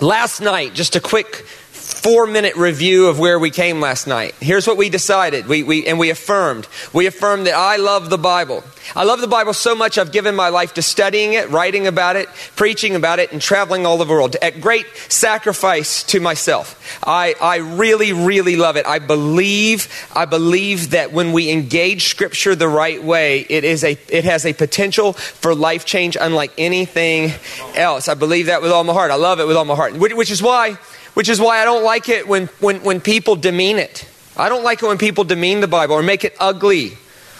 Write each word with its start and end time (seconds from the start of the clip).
Last 0.00 0.40
night, 0.40 0.72
just 0.72 0.96
a 0.96 1.00
quick 1.00 1.44
four 1.90 2.26
minute 2.26 2.56
review 2.56 3.06
of 3.08 3.18
where 3.18 3.38
we 3.38 3.50
came 3.50 3.80
last 3.80 4.06
night. 4.06 4.34
Here's 4.40 4.66
what 4.66 4.76
we 4.76 4.88
decided. 4.88 5.46
We, 5.46 5.62
we, 5.62 5.86
and 5.86 5.98
we 5.98 6.10
affirmed. 6.10 6.66
We 6.92 7.06
affirmed 7.06 7.46
that 7.46 7.54
I 7.54 7.76
love 7.76 8.10
the 8.10 8.18
Bible. 8.18 8.64
I 8.96 9.04
love 9.04 9.20
the 9.20 9.28
Bible 9.28 9.52
so 9.52 9.74
much 9.74 9.98
I've 9.98 10.10
given 10.10 10.34
my 10.34 10.48
life 10.48 10.74
to 10.74 10.82
studying 10.82 11.34
it, 11.34 11.50
writing 11.50 11.86
about 11.86 12.16
it, 12.16 12.28
preaching 12.56 12.96
about 12.96 13.18
it, 13.18 13.32
and 13.32 13.40
traveling 13.40 13.86
all 13.86 13.94
over 13.94 14.04
the 14.04 14.10
world 14.10 14.36
at 14.40 14.60
great 14.60 14.86
sacrifice 15.08 16.02
to 16.04 16.20
myself. 16.20 16.98
I, 17.06 17.34
I 17.40 17.56
really, 17.58 18.12
really 18.12 18.56
love 18.56 18.76
it. 18.76 18.86
I 18.86 18.98
believe, 18.98 19.88
I 20.14 20.24
believe 20.24 20.90
that 20.90 21.12
when 21.12 21.32
we 21.32 21.50
engage 21.50 22.06
Scripture 22.08 22.54
the 22.54 22.68
right 22.68 23.02
way, 23.02 23.40
it, 23.48 23.64
is 23.64 23.84
a, 23.84 23.98
it 24.08 24.24
has 24.24 24.46
a 24.46 24.52
potential 24.52 25.12
for 25.12 25.54
life 25.54 25.84
change 25.84 26.16
unlike 26.20 26.52
anything 26.58 27.32
else. 27.74 28.08
I 28.08 28.14
believe 28.14 28.46
that 28.46 28.62
with 28.62 28.72
all 28.72 28.84
my 28.84 28.92
heart. 28.92 29.10
I 29.10 29.16
love 29.16 29.38
it 29.40 29.46
with 29.46 29.56
all 29.56 29.64
my 29.64 29.76
heart. 29.76 29.94
Which, 29.94 30.14
which 30.14 30.30
is 30.30 30.42
why 30.42 30.78
which 31.14 31.28
is 31.28 31.40
why 31.40 31.60
I 31.60 31.64
don't 31.64 31.84
like 31.84 32.08
it 32.08 32.26
when, 32.26 32.46
when, 32.60 32.82
when 32.82 33.00
people 33.00 33.36
demean 33.36 33.78
it. 33.78 34.08
I 34.36 34.48
don't 34.48 34.64
like 34.64 34.82
it 34.82 34.86
when 34.86 34.98
people 34.98 35.24
demean 35.24 35.60
the 35.60 35.68
Bible 35.68 35.94
or 35.94 36.02
make 36.02 36.24
it 36.24 36.34
ugly 36.40 36.92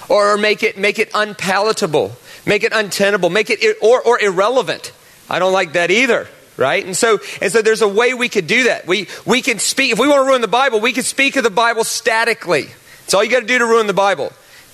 or 0.09 0.37
make 0.37 0.62
it, 0.62 0.77
make 0.77 0.98
it 0.98 1.11
unpalatable, 1.15 2.12
make 2.47 2.62
it 2.62 2.73
untenable, 2.73 3.30
make 3.30 3.51
it 3.51 3.77
or, 3.80 4.02
or 4.02 4.20
irrelevant. 4.20 4.92
I 5.28 5.38
don't 5.38 5.52
like 5.52 5.73
that 5.75 5.91
either 5.91 6.27
right? 6.61 6.84
And 6.84 6.95
so, 6.95 7.19
and 7.41 7.51
so 7.51 7.62
there's 7.62 7.80
a 7.80 7.88
way 7.88 8.12
we 8.12 8.28
could 8.28 8.47
do 8.47 8.64
that. 8.64 8.87
We, 8.87 9.09
we 9.25 9.41
can 9.41 9.59
speak, 9.59 9.92
if 9.92 9.98
we 9.98 10.06
want 10.06 10.20
to 10.20 10.27
ruin 10.28 10.42
the 10.42 10.48
Bible, 10.48 10.78
we 10.78 10.92
can 10.92 11.05
speak 11.05 11.37
of 11.37 11.42
the 11.42 11.50
Bible 11.50 11.84
statically. 11.84 12.66
It's 13.05 13.14
all 13.14 13.25
you 13.25 13.30
got 13.30 13.41
to 13.41 13.47
do 13.47 13.59
to 13.59 13.64
ruin 13.64 13.87
the 13.87 13.95
Bible. 13.95 14.30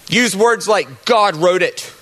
Use 0.09 0.37
words 0.37 0.67
like 0.67 1.05
God 1.05 1.37
wrote 1.37 1.63
it, 1.63 1.93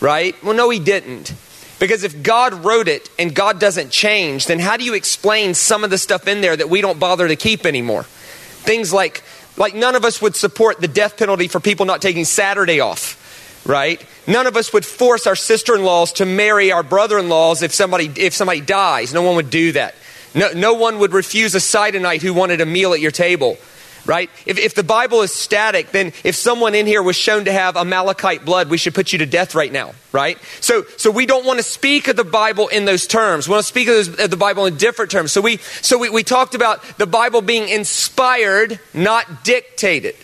right? 0.00 0.34
Well, 0.42 0.54
no, 0.54 0.70
he 0.70 0.78
didn't. 0.78 1.34
Because 1.78 2.04
if 2.04 2.22
God 2.22 2.64
wrote 2.64 2.88
it 2.88 3.10
and 3.18 3.34
God 3.34 3.60
doesn't 3.60 3.90
change, 3.90 4.46
then 4.46 4.58
how 4.58 4.76
do 4.76 4.84
you 4.84 4.94
explain 4.94 5.54
some 5.54 5.84
of 5.84 5.90
the 5.90 5.98
stuff 5.98 6.26
in 6.26 6.40
there 6.40 6.56
that 6.56 6.70
we 6.70 6.80
don't 6.80 6.98
bother 6.98 7.28
to 7.28 7.36
keep 7.36 7.66
anymore? 7.66 8.04
Things 8.04 8.92
like, 8.92 9.22
like 9.56 9.74
none 9.74 9.94
of 9.94 10.04
us 10.04 10.22
would 10.22 10.34
support 10.34 10.80
the 10.80 10.88
death 10.88 11.18
penalty 11.18 11.48
for 11.48 11.60
people 11.60 11.84
not 11.84 12.00
taking 12.00 12.24
Saturday 12.24 12.80
off, 12.80 13.62
right? 13.66 14.02
None 14.26 14.46
of 14.46 14.56
us 14.56 14.72
would 14.72 14.86
force 14.86 15.26
our 15.26 15.36
sister-in-laws 15.36 16.14
to 16.14 16.26
marry 16.26 16.72
our 16.72 16.82
brother-in-laws 16.82 17.62
if 17.62 17.74
somebody, 17.74 18.10
if 18.16 18.32
somebody 18.32 18.60
dies. 18.62 19.12
No 19.12 19.22
one 19.22 19.36
would 19.36 19.50
do 19.50 19.72
that. 19.72 19.94
No, 20.34 20.52
no 20.52 20.74
one 20.74 20.98
would 20.98 21.12
refuse 21.12 21.54
a 21.54 21.58
Sidonite 21.58 22.22
who 22.22 22.32
wanted 22.32 22.60
a 22.60 22.66
meal 22.66 22.94
at 22.94 23.00
your 23.00 23.10
table 23.10 23.58
right? 24.06 24.30
If, 24.46 24.58
if 24.58 24.74
the 24.74 24.82
Bible 24.82 25.22
is 25.22 25.32
static, 25.32 25.90
then 25.90 26.12
if 26.24 26.34
someone 26.34 26.74
in 26.74 26.86
here 26.86 27.02
was 27.02 27.16
shown 27.16 27.44
to 27.44 27.52
have 27.52 27.76
Amalekite 27.76 28.44
blood, 28.44 28.70
we 28.70 28.78
should 28.78 28.94
put 28.94 29.12
you 29.12 29.18
to 29.18 29.26
death 29.26 29.54
right 29.54 29.72
now, 29.72 29.94
right? 30.12 30.38
So, 30.60 30.84
so 30.96 31.10
we 31.10 31.26
don't 31.26 31.44
want 31.44 31.58
to 31.58 31.62
speak 31.62 32.08
of 32.08 32.16
the 32.16 32.24
Bible 32.24 32.68
in 32.68 32.84
those 32.84 33.06
terms. 33.06 33.48
We 33.48 33.52
want 33.52 33.64
to 33.64 33.68
speak 33.68 33.88
of 33.88 34.30
the 34.30 34.36
Bible 34.36 34.66
in 34.66 34.76
different 34.76 35.10
terms. 35.10 35.32
So 35.32 35.40
we, 35.40 35.58
so 35.58 35.98
we, 35.98 36.08
we 36.08 36.22
talked 36.22 36.54
about 36.54 36.82
the 36.98 37.06
Bible 37.06 37.42
being 37.42 37.68
inspired, 37.68 38.80
not 38.94 39.44
dictated 39.44 40.14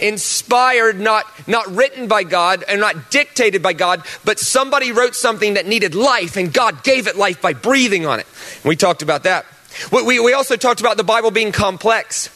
inspired, 0.00 0.98
not, 0.98 1.24
not 1.46 1.64
written 1.68 2.08
by 2.08 2.24
God 2.24 2.64
and 2.66 2.80
not 2.80 3.12
dictated 3.12 3.62
by 3.62 3.72
God, 3.72 4.04
but 4.24 4.40
somebody 4.40 4.90
wrote 4.90 5.14
something 5.14 5.54
that 5.54 5.64
needed 5.64 5.94
life 5.94 6.36
and 6.36 6.52
God 6.52 6.82
gave 6.82 7.06
it 7.06 7.16
life 7.16 7.40
by 7.40 7.52
breathing 7.52 8.04
on 8.04 8.18
it. 8.18 8.26
we 8.64 8.74
talked 8.74 9.02
about 9.02 9.22
that. 9.22 9.46
We, 9.92 10.02
we, 10.02 10.18
we 10.18 10.32
also 10.32 10.56
talked 10.56 10.80
about 10.80 10.96
the 10.96 11.04
Bible 11.04 11.30
being 11.30 11.52
complex 11.52 12.30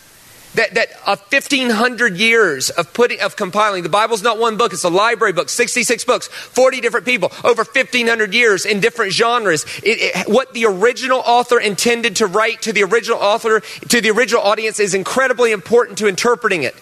that, 0.57 0.75
that 0.75 0.89
uh, 1.07 1.17
1500 1.17 2.17
years 2.17 2.71
of 2.71 2.93
putting 2.93 3.21
of 3.21 3.37
compiling 3.37 3.83
the 3.83 3.89
bible's 3.89 4.23
not 4.23 4.39
one 4.39 4.57
book 4.57 4.73
it's 4.73 4.85
a 4.85 4.89
library 4.89 5.33
book 5.33 5.48
66 5.48 6.05
books 6.05 6.27
40 6.29 6.81
different 6.81 7.07
people 7.07 7.31
over 7.45 7.63
1500 7.63 8.35
years 8.35 8.67
in 8.67 8.81
different 8.81 9.13
genres 9.13 9.65
it, 9.83 9.98
it, 10.17 10.29
what 10.29 10.53
the 10.55 10.65
original 10.65 11.23
author 11.25 11.61
intended 11.61 12.17
to 12.17 12.27
write 12.27 12.63
to 12.63 12.73
the 12.73 12.83
original 12.83 13.19
author 13.19 13.61
to 13.61 14.01
the 14.01 14.11
original 14.11 14.43
audience 14.43 14.81
is 14.81 14.95
incredibly 14.95 15.53
important 15.53 15.98
to 15.98 16.09
interpreting 16.09 16.63
it 16.63 16.75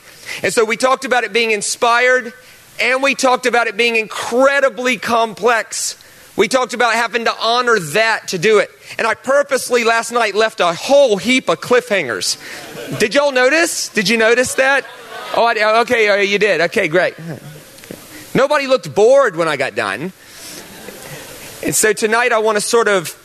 and 0.43 0.53
so 0.53 0.65
we 0.65 0.77
talked 0.77 1.05
about 1.05 1.25
it 1.25 1.33
being 1.33 1.51
inspired 1.51 2.33
and 2.81 3.03
we 3.03 3.15
talked 3.15 3.47
about 3.47 3.67
it 3.67 3.77
being 3.77 3.97
incredibly 3.97 4.97
complex 4.97 6.01
we 6.37 6.49
talked 6.49 6.75
about 6.75 6.95
having 6.95 7.27
to 7.27 7.35
honor 7.41 7.79
that 7.79 8.29
to 8.29 8.39
do 8.39 8.59
it. 8.59 8.69
And 8.99 9.07
I 9.07 9.15
purposely 9.15 9.85
last 9.85 10.11
night 10.11 10.35
left 10.35 10.59
a 10.59 10.73
whole 10.73 11.17
heap 11.17 11.49
of 11.49 11.61
cliffhangers. 11.61 12.39
Did 12.99 13.15
y'all 13.15 13.33
notice? 13.33 13.89
Did 13.89 14.09
you 14.09 14.17
notice 14.17 14.55
that? 14.55 14.87
Oh, 15.35 15.45
I, 15.45 15.55
oh, 15.63 15.81
okay, 15.83 16.11
oh, 16.11 16.17
you 16.21 16.39
did. 16.39 16.61
Okay, 16.63 16.89
great. 16.89 17.15
Nobody 18.35 18.67
looked 18.67 18.95
bored 18.95 19.37
when 19.37 19.49
I 19.49 19.57
got 19.57 19.75
done. 19.75 20.13
And 21.65 21.75
so 21.75 21.93
tonight 21.93 22.31
I 22.33 22.39
want 22.39 22.57
to 22.57 22.61
sort 22.61 22.89
of 22.89 23.19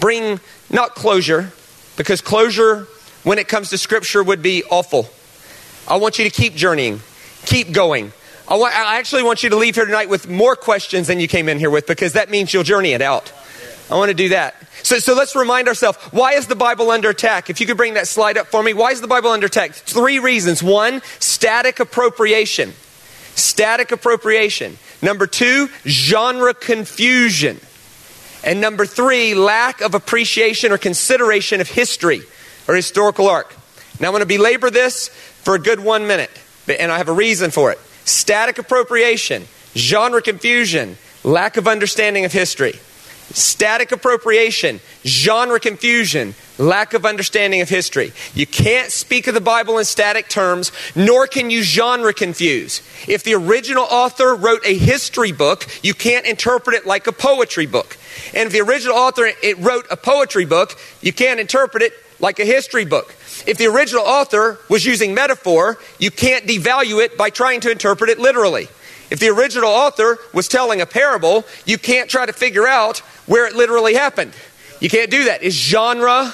bring 0.00 0.38
not 0.70 0.94
closure, 0.94 1.52
because 1.96 2.20
closure 2.20 2.86
when 3.22 3.38
it 3.38 3.48
comes 3.48 3.70
to 3.70 3.78
Scripture 3.78 4.22
would 4.22 4.42
be 4.42 4.64
awful. 4.64 5.08
I 5.88 5.96
want 5.96 6.18
you 6.18 6.24
to 6.24 6.30
keep 6.30 6.54
journeying, 6.54 7.00
keep 7.46 7.72
going. 7.72 8.12
I, 8.48 8.56
want, 8.56 8.74
I 8.74 8.98
actually 8.98 9.22
want 9.22 9.42
you 9.42 9.50
to 9.50 9.56
leave 9.56 9.76
here 9.76 9.86
tonight 9.86 10.08
with 10.08 10.28
more 10.28 10.56
questions 10.56 11.06
than 11.06 11.20
you 11.20 11.28
came 11.28 11.48
in 11.48 11.58
here 11.58 11.70
with 11.70 11.86
because 11.86 12.12
that 12.14 12.28
means 12.28 12.52
you'll 12.52 12.64
journey 12.64 12.92
it 12.92 13.02
out. 13.02 13.32
I 13.90 13.94
want 13.94 14.10
to 14.10 14.14
do 14.14 14.30
that. 14.30 14.54
So, 14.92 14.98
so 14.98 15.14
let's 15.14 15.34
remind 15.34 15.68
ourselves 15.68 15.96
why 16.10 16.34
is 16.34 16.48
the 16.48 16.54
Bible 16.54 16.90
under 16.90 17.08
attack? 17.08 17.48
If 17.48 17.62
you 17.62 17.66
could 17.66 17.78
bring 17.78 17.94
that 17.94 18.06
slide 18.06 18.36
up 18.36 18.48
for 18.48 18.62
me, 18.62 18.74
why 18.74 18.90
is 18.90 19.00
the 19.00 19.06
Bible 19.06 19.30
under 19.30 19.46
attack? 19.46 19.72
Three 19.72 20.18
reasons. 20.18 20.62
One, 20.62 21.00
static 21.18 21.80
appropriation. 21.80 22.74
Static 23.34 23.90
appropriation. 23.90 24.76
Number 25.00 25.26
two, 25.26 25.70
genre 25.86 26.52
confusion. 26.52 27.58
And 28.44 28.60
number 28.60 28.84
three, 28.84 29.34
lack 29.34 29.80
of 29.80 29.94
appreciation 29.94 30.72
or 30.72 30.76
consideration 30.76 31.62
of 31.62 31.70
history 31.70 32.20
or 32.68 32.74
historical 32.74 33.28
arc. 33.28 33.56
Now, 33.98 34.08
I'm 34.08 34.12
going 34.12 34.20
to 34.20 34.26
belabor 34.26 34.68
this 34.68 35.08
for 35.08 35.54
a 35.54 35.58
good 35.58 35.80
one 35.80 36.06
minute, 36.06 36.38
and 36.68 36.92
I 36.92 36.98
have 36.98 37.08
a 37.08 37.14
reason 37.14 37.50
for 37.50 37.72
it 37.72 37.78
static 38.04 38.58
appropriation, 38.58 39.44
genre 39.74 40.20
confusion, 40.20 40.98
lack 41.24 41.56
of 41.56 41.66
understanding 41.66 42.26
of 42.26 42.32
history. 42.32 42.78
Static 43.30 43.92
appropriation, 43.92 44.80
genre 45.04 45.58
confusion, 45.58 46.34
lack 46.58 46.92
of 46.92 47.06
understanding 47.06 47.60
of 47.60 47.68
history. 47.68 48.12
You 48.34 48.46
can't 48.46 48.90
speak 48.90 49.26
of 49.26 49.34
the 49.34 49.40
Bible 49.40 49.78
in 49.78 49.84
static 49.84 50.28
terms, 50.28 50.72
nor 50.94 51.26
can 51.26 51.50
you 51.50 51.62
genre 51.62 52.12
confuse. 52.12 52.82
If 53.08 53.24
the 53.24 53.34
original 53.34 53.84
author 53.84 54.34
wrote 54.34 54.66
a 54.66 54.76
history 54.76 55.32
book, 55.32 55.66
you 55.82 55.94
can't 55.94 56.26
interpret 56.26 56.76
it 56.76 56.86
like 56.86 57.06
a 57.06 57.12
poetry 57.12 57.66
book. 57.66 57.96
And 58.34 58.46
if 58.46 58.52
the 58.52 58.60
original 58.60 58.96
author 58.96 59.30
it 59.42 59.58
wrote 59.58 59.86
a 59.90 59.96
poetry 59.96 60.44
book, 60.44 60.78
you 61.00 61.12
can't 61.12 61.40
interpret 61.40 61.82
it 61.82 61.92
like 62.20 62.38
a 62.38 62.44
history 62.44 62.84
book. 62.84 63.14
If 63.46 63.58
the 63.58 63.66
original 63.66 64.04
author 64.04 64.58
was 64.68 64.84
using 64.84 65.14
metaphor, 65.14 65.78
you 65.98 66.10
can't 66.10 66.46
devalue 66.46 67.02
it 67.02 67.18
by 67.18 67.30
trying 67.30 67.60
to 67.60 67.70
interpret 67.70 68.10
it 68.10 68.18
literally. 68.18 68.68
If 69.12 69.18
the 69.18 69.28
original 69.28 69.68
author 69.68 70.16
was 70.32 70.48
telling 70.48 70.80
a 70.80 70.86
parable, 70.86 71.44
you 71.66 71.76
can't 71.76 72.08
try 72.08 72.24
to 72.24 72.32
figure 72.32 72.66
out 72.66 73.00
where 73.26 73.46
it 73.46 73.54
literally 73.54 73.92
happened. 73.92 74.32
You 74.80 74.88
can't 74.88 75.10
do 75.10 75.24
that. 75.24 75.42
It's 75.42 75.54
genre 75.54 76.32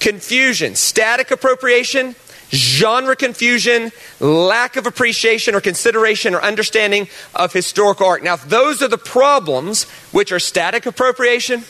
confusion, 0.00 0.74
static 0.74 1.30
appropriation, 1.30 2.16
genre 2.50 3.14
confusion, 3.14 3.92
lack 4.18 4.74
of 4.74 4.86
appreciation 4.86 5.54
or 5.54 5.60
consideration 5.60 6.34
or 6.34 6.42
understanding 6.42 7.06
of 7.32 7.52
historical 7.52 8.08
arc. 8.08 8.24
Now, 8.24 8.34
if 8.34 8.48
those 8.48 8.82
are 8.82 8.88
the 8.88 8.98
problems, 8.98 9.84
which 10.10 10.32
are 10.32 10.40
static 10.40 10.84
appropriation, 10.84 11.62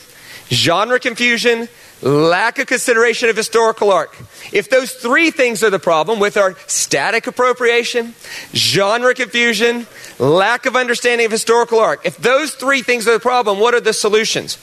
genre 0.49 0.99
confusion, 0.99 1.69
lack 2.01 2.59
of 2.59 2.67
consideration 2.67 3.29
of 3.29 3.35
historical 3.35 3.91
arc. 3.91 4.15
If 4.51 4.69
those 4.69 4.93
three 4.93 5.31
things 5.31 5.63
are 5.63 5.69
the 5.69 5.79
problem 5.79 6.19
with 6.19 6.37
our 6.37 6.55
static 6.67 7.27
appropriation, 7.27 8.13
genre 8.53 9.13
confusion, 9.13 9.87
lack 10.19 10.65
of 10.65 10.75
understanding 10.75 11.25
of 11.25 11.31
historical 11.31 11.79
arc, 11.79 12.05
if 12.05 12.17
those 12.17 12.53
three 12.53 12.81
things 12.81 13.07
are 13.07 13.13
the 13.13 13.19
problem, 13.19 13.59
what 13.59 13.73
are 13.73 13.81
the 13.81 13.93
solutions? 13.93 14.57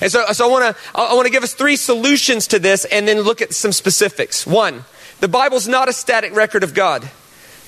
And 0.00 0.10
so, 0.10 0.24
so 0.32 0.46
I 0.46 0.50
want 0.50 0.76
to 0.76 0.82
I 0.94 1.14
want 1.14 1.26
to 1.26 1.32
give 1.32 1.42
us 1.42 1.54
three 1.54 1.76
solutions 1.76 2.46
to 2.48 2.58
this 2.58 2.84
and 2.84 3.08
then 3.08 3.20
look 3.20 3.42
at 3.42 3.52
some 3.52 3.72
specifics. 3.72 4.46
One, 4.46 4.84
the 5.20 5.28
Bible's 5.28 5.66
not 5.66 5.88
a 5.88 5.92
static 5.92 6.34
record 6.34 6.62
of 6.62 6.74
God. 6.74 7.08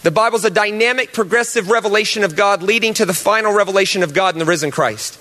The 0.03 0.11
Bible's 0.11 0.45
a 0.45 0.51
dynamic, 0.51 1.13
progressive 1.13 1.71
revelation 1.71 2.25
of 2.25 2.35
God 2.35 2.63
leading 2.63 2.95
to 2.95 3.07
the 3.07 3.15
final 3.15 3.53
revelation 3.53 4.03
of 4.03 4.15
God 4.15 4.35
in 4.35 4.41
the 4.41 4.45
risen 4.45 4.71
Christ. 4.71 5.19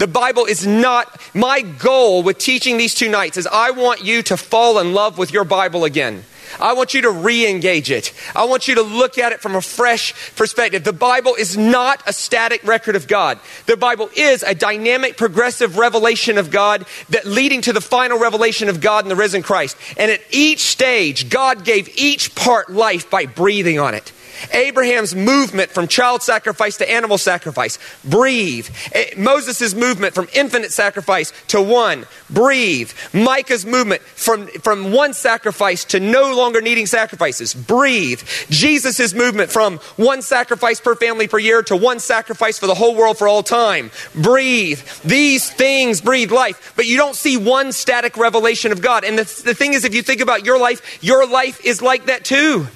The 0.00 0.06
Bible 0.06 0.46
is 0.46 0.66
not, 0.66 1.20
my 1.34 1.60
goal 1.60 2.22
with 2.22 2.38
teaching 2.38 2.78
these 2.78 2.94
two 2.94 3.10
nights 3.10 3.36
is 3.36 3.46
I 3.46 3.72
want 3.72 4.02
you 4.02 4.22
to 4.22 4.36
fall 4.38 4.78
in 4.78 4.94
love 4.94 5.18
with 5.18 5.30
your 5.30 5.44
Bible 5.44 5.84
again. 5.84 6.24
I 6.58 6.72
want 6.72 6.94
you 6.94 7.02
to 7.02 7.10
re 7.10 7.46
engage 7.46 7.90
it. 7.90 8.14
I 8.34 8.44
want 8.44 8.66
you 8.66 8.76
to 8.76 8.82
look 8.82 9.18
at 9.18 9.32
it 9.32 9.40
from 9.40 9.54
a 9.54 9.60
fresh 9.60 10.14
perspective. 10.36 10.84
The 10.84 10.94
Bible 10.94 11.34
is 11.34 11.58
not 11.58 12.02
a 12.06 12.14
static 12.14 12.64
record 12.64 12.96
of 12.96 13.08
God. 13.08 13.40
The 13.66 13.76
Bible 13.76 14.08
is 14.16 14.42
a 14.42 14.54
dynamic, 14.54 15.18
progressive 15.18 15.76
revelation 15.76 16.38
of 16.38 16.50
God 16.50 16.86
that 17.10 17.26
leading 17.26 17.60
to 17.60 17.74
the 17.74 17.82
final 17.82 18.18
revelation 18.18 18.70
of 18.70 18.80
God 18.80 19.04
in 19.04 19.10
the 19.10 19.16
risen 19.16 19.42
Christ. 19.42 19.76
And 19.98 20.10
at 20.10 20.22
each 20.30 20.60
stage, 20.60 21.28
God 21.28 21.62
gave 21.62 21.94
each 21.98 22.34
part 22.34 22.70
life 22.70 23.10
by 23.10 23.26
breathing 23.26 23.78
on 23.78 23.92
it. 23.92 24.12
Abraham's 24.52 25.14
movement 25.14 25.70
from 25.70 25.88
child 25.88 26.22
sacrifice 26.22 26.76
to 26.78 26.90
animal 26.90 27.18
sacrifice. 27.18 27.78
Breathe. 28.04 28.68
Eh, 28.92 29.14
Moses' 29.16 29.74
movement 29.74 30.14
from 30.14 30.28
infinite 30.34 30.72
sacrifice 30.72 31.32
to 31.48 31.60
one. 31.60 32.06
Breathe. 32.28 32.90
Micah's 33.12 33.66
movement 33.66 34.02
from, 34.02 34.46
from 34.48 34.92
one 34.92 35.14
sacrifice 35.14 35.84
to 35.86 36.00
no 36.00 36.34
longer 36.34 36.60
needing 36.60 36.86
sacrifices. 36.86 37.54
Breathe. 37.54 38.22
Jesus' 38.48 39.14
movement 39.14 39.50
from 39.50 39.78
one 39.96 40.22
sacrifice 40.22 40.80
per 40.80 40.94
family 40.94 41.28
per 41.28 41.38
year 41.38 41.62
to 41.64 41.76
one 41.76 41.98
sacrifice 41.98 42.58
for 42.58 42.66
the 42.66 42.74
whole 42.74 42.94
world 42.94 43.18
for 43.18 43.28
all 43.28 43.42
time. 43.42 43.90
Breathe. 44.14 44.80
These 45.04 45.50
things 45.50 46.00
breathe 46.00 46.32
life, 46.32 46.72
but 46.76 46.86
you 46.86 46.96
don't 46.96 47.16
see 47.16 47.36
one 47.36 47.72
static 47.72 48.16
revelation 48.16 48.72
of 48.72 48.82
God. 48.82 49.04
And 49.04 49.18
the, 49.18 49.42
the 49.44 49.54
thing 49.54 49.74
is, 49.74 49.84
if 49.84 49.94
you 49.94 50.02
think 50.02 50.20
about 50.20 50.44
your 50.44 50.58
life, 50.58 51.02
your 51.02 51.26
life 51.26 51.64
is 51.64 51.82
like 51.82 52.06
that 52.06 52.24
too. 52.24 52.66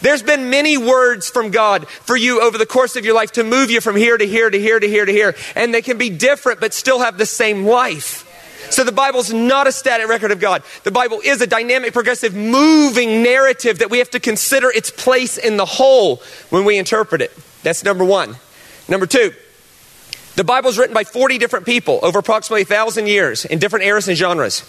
There's 0.00 0.22
been 0.22 0.50
many 0.50 0.78
words 0.78 1.28
from 1.28 1.50
God 1.50 1.88
for 1.88 2.16
you 2.16 2.40
over 2.40 2.56
the 2.56 2.66
course 2.66 2.96
of 2.96 3.04
your 3.04 3.14
life 3.14 3.32
to 3.32 3.44
move 3.44 3.70
you 3.70 3.80
from 3.80 3.96
here 3.96 4.16
to 4.16 4.26
here 4.26 4.48
to 4.48 4.58
here 4.58 4.78
to 4.78 4.88
here 4.88 5.04
to 5.04 5.12
here. 5.12 5.34
And 5.56 5.74
they 5.74 5.82
can 5.82 5.98
be 5.98 6.10
different, 6.10 6.60
but 6.60 6.72
still 6.72 7.00
have 7.00 7.18
the 7.18 7.26
same 7.26 7.66
life. 7.66 8.24
So 8.70 8.84
the 8.84 8.92
Bible's 8.92 9.32
not 9.32 9.66
a 9.66 9.72
static 9.72 10.08
record 10.08 10.30
of 10.30 10.40
God. 10.40 10.62
The 10.84 10.90
Bible 10.90 11.20
is 11.24 11.40
a 11.40 11.46
dynamic, 11.46 11.92
progressive, 11.92 12.34
moving 12.34 13.22
narrative 13.22 13.78
that 13.78 13.90
we 13.90 13.98
have 13.98 14.10
to 14.10 14.20
consider 14.20 14.70
its 14.70 14.90
place 14.90 15.38
in 15.38 15.56
the 15.56 15.64
whole 15.64 16.22
when 16.50 16.64
we 16.64 16.78
interpret 16.78 17.22
it. 17.22 17.36
That's 17.62 17.82
number 17.82 18.04
one. 18.04 18.36
Number 18.88 19.06
two, 19.06 19.32
the 20.36 20.44
Bible's 20.44 20.78
written 20.78 20.94
by 20.94 21.04
40 21.04 21.38
different 21.38 21.66
people 21.66 21.98
over 22.02 22.18
approximately 22.18 22.62
1,000 22.62 23.06
years 23.06 23.44
in 23.44 23.58
different 23.58 23.86
eras 23.86 24.06
and 24.06 24.16
genres. 24.16 24.60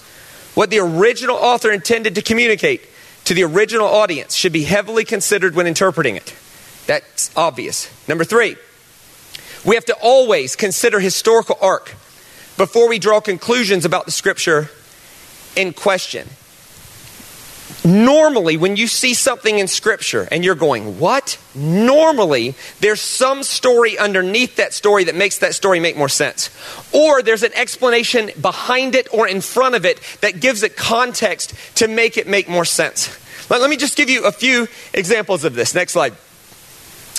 What 0.56 0.70
the 0.70 0.80
original 0.80 1.36
author 1.36 1.72
intended 1.72 2.16
to 2.16 2.22
communicate 2.22 2.82
to 3.30 3.36
the 3.36 3.44
original 3.44 3.86
audience 3.86 4.34
should 4.34 4.52
be 4.52 4.64
heavily 4.64 5.06
considered 5.06 5.54
when 5.54 5.68
interpreting 5.68 6.16
it. 6.16 6.34
That's 6.88 7.30
obvious. 7.38 7.88
Number 8.08 8.24
three, 8.24 8.56
we 9.64 9.76
have 9.76 9.86
to 9.86 9.96
always 10.02 10.56
consider 10.56 11.00
historical 11.00 11.56
arc 11.62 11.94
before 12.58 12.90
we 12.90 12.98
draw 12.98 13.22
conclusions 13.22 13.86
about 13.86 14.06
the 14.06 14.12
scripture 14.12 14.72
in 15.56 15.74
question. 15.74 16.28
Normally, 17.86 18.58
when 18.58 18.76
you 18.76 18.88
see 18.88 19.14
something 19.14 19.60
in 19.60 19.68
Scripture 19.68 20.28
and 20.32 20.44
you're 20.44 20.56
going, 20.56 21.00
What? 21.00 21.38
Normally, 21.56 22.56
there's 22.80 23.02
some 23.02 23.44
story 23.44 23.98
underneath 23.98 24.58
that 24.58 24.74
story 24.74 25.06
that 25.06 25.16
makes 25.16 25.40
that 25.40 25.56
story 25.56 25.80
make 25.80 25.98
more 25.98 26.10
sense. 26.10 26.50
Or 26.94 27.22
there's 27.22 27.44
an 27.44 27.54
explanation 27.54 28.32
behind 28.40 28.96
it 28.96 29.08
or 29.14 29.28
in 29.28 29.42
front 29.42 29.76
of 29.76 29.86
it 29.86 30.00
that 30.22 30.40
gives 30.40 30.64
it 30.64 30.76
context 30.76 31.54
to 31.76 31.88
make 31.88 32.18
it 32.18 32.28
make 32.28 32.50
more 32.50 32.66
sense. 32.66 33.18
Let, 33.50 33.62
let 33.62 33.70
me 33.70 33.78
just 33.78 33.98
give 33.98 34.10
you 34.10 34.26
a 34.26 34.32
few 34.32 34.68
examples 34.94 35.44
of 35.44 35.56
this. 35.56 35.74
Next 35.74 35.94
slide. 35.94 36.14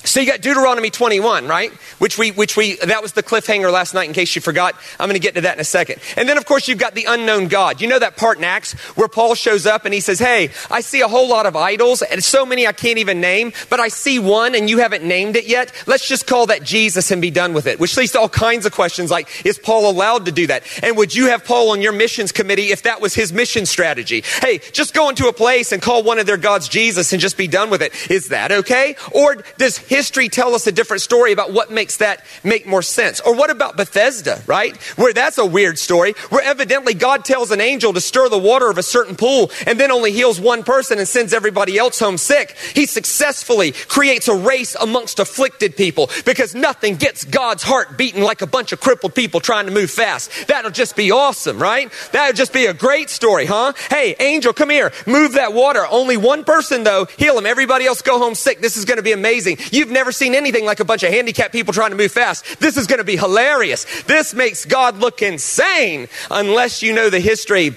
So 0.05 0.21
you 0.21 0.27
got 0.27 0.41
Deuteronomy 0.41 0.91
21, 0.91 1.47
right? 1.47 1.71
Which 1.99 2.17
we, 2.17 2.31
which 2.31 2.57
we, 2.57 2.77
that 2.77 3.03
was 3.03 3.13
the 3.13 3.23
cliffhanger 3.23 3.71
last 3.71 3.93
night 3.93 4.09
in 4.09 4.15
case 4.15 4.35
you 4.35 4.41
forgot. 4.41 4.75
I'm 4.99 5.09
going 5.09 5.21
to 5.21 5.23
get 5.23 5.35
to 5.35 5.43
that 5.43 5.55
in 5.55 5.61
a 5.61 5.65
second. 5.65 6.01
And 6.17 6.29
then 6.29 6.39
of 6.39 6.47
course 6.47 6.69
you've 6.69 6.79
got 6.79 6.95
the 6.95 7.05
unknown 7.07 7.49
God. 7.49 7.81
You 7.81 7.89
know 7.89 7.99
that 7.99 8.17
part 8.17 8.39
in 8.39 8.45
Acts 8.45 8.73
where 8.97 9.09
Paul 9.09 9.35
shows 9.35 9.67
up 9.67 9.85
and 9.85 9.93
he 9.93 10.01
says, 10.01 10.19
Hey, 10.19 10.51
I 10.71 10.81
see 10.81 11.03
a 11.03 11.09
whole 11.09 11.29
lot 11.29 11.45
of 11.47 11.55
idols 11.55 12.03
and 12.03 12.25
so 12.25 12.47
many 12.47 12.67
I 12.67 12.73
can't 12.73 12.99
even 12.99 13.21
name, 13.21 13.53
but 13.69 13.79
I 13.79 13.89
see 13.89 14.19
one 14.19 14.55
and 14.55 14.71
you 14.71 14.79
haven't 14.79 15.05
named 15.05 15.37
it 15.37 15.47
yet. 15.47 15.73
Let's 15.87 16.09
just 16.09 16.27
call 16.27 16.47
that 16.47 16.63
Jesus 16.63 17.11
and 17.11 17.21
be 17.21 17.31
done 17.31 17.53
with 17.53 17.67
it. 17.67 17.79
Which 17.79 17.97
leads 17.97 18.13
to 18.13 18.21
all 18.21 18.29
kinds 18.29 18.65
of 18.65 18.73
questions 18.73 19.11
like, 19.11 19.45
is 19.45 19.59
Paul 19.59 19.91
allowed 19.91 20.25
to 20.27 20.33
do 20.33 20.47
that? 20.47 20.65
And 20.83 20.97
would 20.97 21.15
you 21.15 21.27
have 21.27 21.45
Paul 21.45 21.71
on 21.71 21.83
your 21.83 21.93
missions 21.93 22.33
committee 22.33 22.73
if 22.73 22.83
that 22.83 23.01
was 23.01 23.15
his 23.15 23.33
mission 23.33 23.67
strategy? 23.67 24.25
Hey, 24.41 24.59
just 24.73 24.95
go 24.95 25.11
into 25.11 25.29
a 25.29 25.33
place 25.33 25.73
and 25.73 25.83
call 25.83 26.03
one 26.03 26.19
of 26.19 26.27
their 26.27 26.37
gods 26.37 26.69
Jesus 26.69 27.13
and 27.13 27.21
just 27.21 27.37
be 27.37 27.49
done 27.49 27.69
with 27.69 27.83
it. 27.83 28.11
Is 28.11 28.29
that 28.29 28.51
okay? 28.51 28.97
Or 29.13 29.37
does 29.59 29.77
history 29.91 30.29
tell 30.29 30.55
us 30.55 30.67
a 30.67 30.73
different 30.73 31.03
story 31.03 31.33
about 31.33 31.53
what 31.53 31.71
makes 31.71 31.99
that 31.99 32.25
make 32.43 32.67
more 32.67 32.81
sense? 32.81 33.21
Or 33.21 33.35
what 33.35 33.51
about 33.51 33.77
Bethesda, 33.77 34.41
right? 34.47 34.77
Where 34.97 35.13
that's 35.13 35.37
a 35.37 35.45
weird 35.45 35.79
story, 35.79 36.15
where 36.31 36.43
evidently 36.43 36.95
God 36.95 37.25
tells 37.25 37.51
an 37.51 37.61
angel 37.61 37.93
to 37.93 38.01
stir 38.01 38.29
the 38.29 38.39
water 38.39 38.71
of 38.71 38.79
a 38.79 38.83
certain 38.83 39.17
pool 39.17 39.51
and 39.67 39.79
then 39.79 39.91
only 39.91 40.13
heals 40.13 40.41
one 40.41 40.63
person 40.63 40.99
and 40.99 41.09
sends 41.09 41.35
everybody 41.35 41.77
else 41.77 41.99
home 41.99 42.17
sick. 42.17 42.57
He 42.75 42.87
successfully 42.87 43.73
creates 43.73 44.29
a 44.29 44.35
race 44.35 44.77
amongst 44.77 45.19
afflicted 45.19 45.77
people 45.77 46.09
because 46.25 46.55
nothing 46.55 46.95
gets 46.95 47.25
God's 47.25 47.65
heart 47.65 47.99
beaten 47.99 48.23
like 48.23 48.43
a 48.43 48.47
bunch 48.47 48.73
of 48.73 48.81
crippled 48.81 49.15
people 49.15 49.41
trying 49.41 49.67
to 49.67 49.73
move 49.73 49.91
fast. 49.91 50.31
That'll 50.47 50.71
just 50.71 50.95
be 50.95 51.11
awesome, 51.11 51.59
right? 51.59 51.93
That'll 52.13 52.37
just 52.37 52.53
be 52.53 52.67
a 52.67 52.75
great 52.75 53.11
story, 53.11 53.47
huh? 53.47 53.73
Hey, 53.89 54.15
angel, 54.21 54.53
come 54.53 54.71
here. 54.71 54.93
Move 55.07 55.33
that 55.33 55.53
water. 55.53 55.85
Only 55.91 56.17
one 56.17 56.45
person, 56.45 56.85
though, 56.85 57.07
heal 57.19 57.37
him. 57.37 57.47
Everybody 57.47 57.87
else 57.87 58.03
go 58.03 58.19
home 58.21 58.37
sick. 58.37 58.61
This 58.61 58.77
is 58.77 58.85
going 58.85 58.99
to 58.99 59.03
be 59.03 59.13
amazing. 59.13 59.57
You've 59.81 59.91
never 59.91 60.13
seen 60.13 60.35
anything 60.35 60.67
like 60.67 60.81
a 60.81 60.85
bunch 60.85 61.05
of 61.05 61.11
handicapped 61.11 61.53
people 61.53 61.73
trying 61.73 61.89
to 61.89 61.97
move 61.97 62.13
fast. 62.13 62.61
This 62.61 62.77
is 62.77 62.87
going 62.87 62.99
to 62.99 63.05
be 63.05 63.17
hilarious. 63.17 64.03
This 64.03 64.35
makes 64.35 64.67
God 64.67 64.99
look 64.99 65.23
insane 65.23 66.07
unless 66.31 66.83
you 66.83 66.93
know 66.93 67.09
the 67.09 67.19
history 67.19 67.75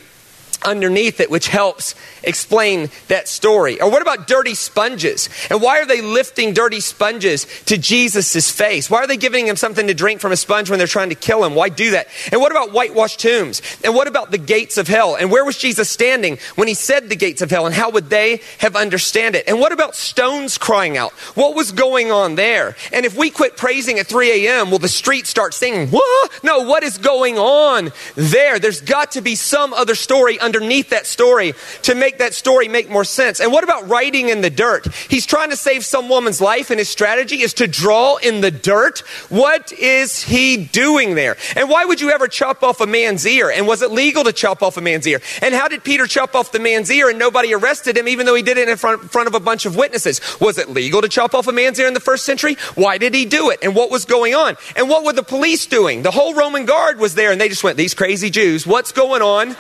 underneath 0.65 1.19
it, 1.19 1.29
which 1.29 1.47
helps 1.47 1.95
explain 2.23 2.89
that 3.07 3.27
story. 3.27 3.81
Or 3.81 3.89
what 3.89 4.01
about 4.01 4.27
dirty 4.27 4.55
sponges? 4.55 5.29
And 5.49 5.61
why 5.61 5.79
are 5.79 5.85
they 5.85 6.01
lifting 6.01 6.53
dirty 6.53 6.79
sponges 6.79 7.45
to 7.65 7.77
Jesus' 7.77 8.49
face? 8.49 8.89
Why 8.89 8.99
are 8.99 9.07
they 9.07 9.17
giving 9.17 9.47
him 9.47 9.55
something 9.55 9.87
to 9.87 9.93
drink 9.93 10.21
from 10.21 10.31
a 10.31 10.37
sponge 10.37 10.69
when 10.69 10.79
they're 10.79 10.87
trying 10.87 11.09
to 11.09 11.15
kill 11.15 11.43
him? 11.43 11.55
Why 11.55 11.69
do 11.69 11.91
that? 11.91 12.07
And 12.31 12.41
what 12.41 12.51
about 12.51 12.71
whitewashed 12.71 13.19
tombs? 13.19 13.61
And 13.83 13.93
what 13.93 14.07
about 14.07 14.31
the 14.31 14.37
gates 14.37 14.77
of 14.77 14.87
hell? 14.87 15.15
And 15.15 15.31
where 15.31 15.45
was 15.45 15.57
Jesus 15.57 15.89
standing 15.89 16.37
when 16.55 16.67
he 16.67 16.73
said 16.73 17.09
the 17.09 17.15
gates 17.15 17.41
of 17.41 17.51
hell? 17.51 17.65
And 17.65 17.75
how 17.75 17.89
would 17.91 18.09
they 18.09 18.41
have 18.59 18.75
understand 18.75 19.35
it? 19.35 19.47
And 19.47 19.59
what 19.59 19.71
about 19.71 19.95
stones 19.95 20.57
crying 20.57 20.97
out? 20.97 21.11
What 21.35 21.55
was 21.55 21.71
going 21.71 22.11
on 22.11 22.35
there? 22.35 22.75
And 22.91 23.05
if 23.05 23.17
we 23.17 23.29
quit 23.29 23.57
praising 23.57 23.99
at 23.99 24.07
3 24.07 24.47
a.m., 24.47 24.71
will 24.71 24.79
the 24.79 24.87
street 24.87 25.27
start 25.27 25.53
singing, 25.53 25.89
what? 25.89 26.43
No, 26.43 26.61
what 26.61 26.83
is 26.83 26.97
going 26.97 27.37
on 27.37 27.91
there? 28.15 28.59
There's 28.59 28.81
got 28.81 29.11
to 29.11 29.21
be 29.21 29.35
some 29.35 29.73
other 29.73 29.95
story 29.95 30.39
underneath 30.53 30.89
that 30.89 31.07
story 31.07 31.53
to 31.81 31.95
make 31.95 32.19
that 32.19 32.33
story 32.33 32.67
make 32.67 32.89
more 32.89 33.03
sense. 33.03 33.39
And 33.39 33.51
what 33.51 33.63
about 33.63 33.89
writing 33.89 34.29
in 34.29 34.41
the 34.41 34.49
dirt? 34.49 34.87
He's 35.09 35.25
trying 35.25 35.49
to 35.49 35.55
save 35.55 35.83
some 35.83 36.09
woman's 36.09 36.39
life, 36.39 36.69
and 36.69 36.79
his 36.79 36.89
strategy 36.89 37.41
is 37.41 37.53
to 37.55 37.67
draw 37.67 38.17
in 38.17 38.41
the 38.41 38.51
dirt. 38.51 38.99
What 39.29 39.71
is 39.73 40.21
he 40.23 40.57
doing 40.57 41.15
there? 41.15 41.37
And 41.55 41.69
why 41.69 41.85
would 41.85 42.01
you 42.01 42.11
ever 42.11 42.27
chop 42.27 42.61
off 42.61 42.81
a 42.81 42.87
man's 42.87 43.25
ear? 43.25 43.49
And 43.49 43.67
was 43.67 43.81
it 43.81 43.91
legal 43.91 44.23
to 44.25 44.33
chop 44.33 44.61
off 44.61 44.77
a 44.77 44.81
man's 44.81 45.07
ear? 45.07 45.21
And 45.41 45.55
how 45.55 45.67
did 45.67 45.83
Peter 45.83 46.05
chop 46.05 46.35
off 46.35 46.51
the 46.51 46.59
man's 46.59 46.91
ear 46.91 47.09
and 47.09 47.17
nobody 47.17 47.53
arrested 47.53 47.97
him, 47.97 48.07
even 48.07 48.25
though 48.25 48.35
he 48.35 48.43
did 48.43 48.57
it 48.57 48.69
in 48.69 48.77
front, 48.77 49.11
front 49.11 49.27
of 49.27 49.33
a 49.33 49.39
bunch 49.39 49.65
of 49.65 49.75
witnesses? 49.75 50.21
Was 50.39 50.59
it 50.59 50.69
legal 50.69 51.01
to 51.01 51.09
chop 51.09 51.33
off 51.33 51.47
a 51.47 51.51
man's 51.51 51.79
ear 51.79 51.87
in 51.87 51.95
the 51.95 51.99
first 51.99 52.25
century? 52.25 52.55
Why 52.75 52.99
did 52.99 53.15
he 53.15 53.25
do 53.25 53.49
it? 53.49 53.59
And 53.63 53.75
what 53.75 53.89
was 53.89 54.05
going 54.05 54.35
on? 54.35 54.55
And 54.75 54.87
what 54.87 55.03
were 55.03 55.13
the 55.13 55.23
police 55.23 55.65
doing? 55.65 56.03
The 56.03 56.11
whole 56.11 56.35
Roman 56.35 56.65
guard 56.65 56.99
was 56.99 57.15
there, 57.15 57.31
and 57.31 57.41
they 57.41 57.49
just 57.49 57.63
went, 57.63 57.77
These 57.77 57.95
crazy 57.95 58.29
Jews, 58.29 58.67
what's 58.67 58.91
going 58.91 59.23
on? 59.23 59.55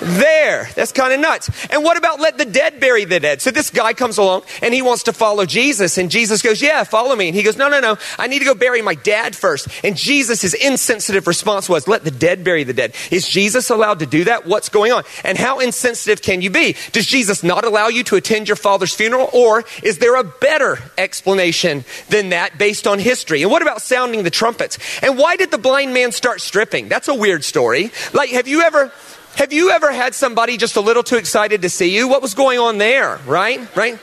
There. 0.00 0.68
That's 0.74 0.92
kind 0.92 1.12
of 1.12 1.20
nuts. 1.20 1.50
And 1.70 1.84
what 1.84 1.96
about 1.96 2.20
let 2.20 2.38
the 2.38 2.44
dead 2.44 2.80
bury 2.80 3.04
the 3.04 3.20
dead? 3.20 3.42
So 3.42 3.50
this 3.50 3.70
guy 3.70 3.92
comes 3.94 4.18
along 4.18 4.42
and 4.62 4.72
he 4.72 4.82
wants 4.82 5.04
to 5.04 5.12
follow 5.12 5.44
Jesus. 5.44 5.98
And 5.98 6.10
Jesus 6.10 6.42
goes, 6.42 6.62
Yeah, 6.62 6.84
follow 6.84 7.14
me. 7.14 7.28
And 7.28 7.36
he 7.36 7.42
goes, 7.42 7.56
No, 7.56 7.68
no, 7.68 7.80
no. 7.80 7.96
I 8.18 8.26
need 8.26 8.40
to 8.40 8.44
go 8.44 8.54
bury 8.54 8.82
my 8.82 8.94
dad 8.94 9.34
first. 9.34 9.68
And 9.82 9.96
Jesus' 9.96 10.54
insensitive 10.54 11.26
response 11.26 11.68
was, 11.68 11.88
Let 11.88 12.04
the 12.04 12.10
dead 12.10 12.44
bury 12.44 12.64
the 12.64 12.72
dead. 12.72 12.94
Is 13.10 13.28
Jesus 13.28 13.70
allowed 13.70 14.00
to 14.00 14.06
do 14.06 14.24
that? 14.24 14.46
What's 14.46 14.68
going 14.68 14.92
on? 14.92 15.04
And 15.24 15.38
how 15.38 15.60
insensitive 15.60 16.22
can 16.22 16.42
you 16.42 16.50
be? 16.50 16.76
Does 16.92 17.06
Jesus 17.06 17.42
not 17.42 17.64
allow 17.64 17.88
you 17.88 18.04
to 18.04 18.16
attend 18.16 18.48
your 18.48 18.56
father's 18.56 18.94
funeral? 18.94 19.30
Or 19.32 19.64
is 19.82 19.98
there 19.98 20.16
a 20.16 20.24
better 20.24 20.78
explanation 20.96 21.84
than 22.08 22.30
that 22.30 22.58
based 22.58 22.86
on 22.86 22.98
history? 22.98 23.42
And 23.42 23.50
what 23.50 23.62
about 23.62 23.82
sounding 23.82 24.22
the 24.22 24.30
trumpets? 24.30 24.78
And 25.02 25.18
why 25.18 25.36
did 25.36 25.50
the 25.50 25.58
blind 25.58 25.94
man 25.94 26.12
start 26.12 26.40
stripping? 26.40 26.88
That's 26.88 27.08
a 27.08 27.14
weird 27.14 27.44
story. 27.44 27.90
Like, 28.12 28.30
have 28.30 28.48
you 28.48 28.62
ever 28.62 28.92
have 29.38 29.52
you 29.52 29.70
ever 29.70 29.92
had 29.92 30.16
somebody 30.16 30.56
just 30.56 30.74
a 30.74 30.80
little 30.80 31.04
too 31.04 31.14
excited 31.14 31.62
to 31.62 31.70
see 31.70 31.94
you? 31.94 32.08
What 32.08 32.22
was 32.22 32.34
going 32.34 32.58
on 32.58 32.78
there, 32.78 33.20
right? 33.24 33.60
Right? 33.76 33.96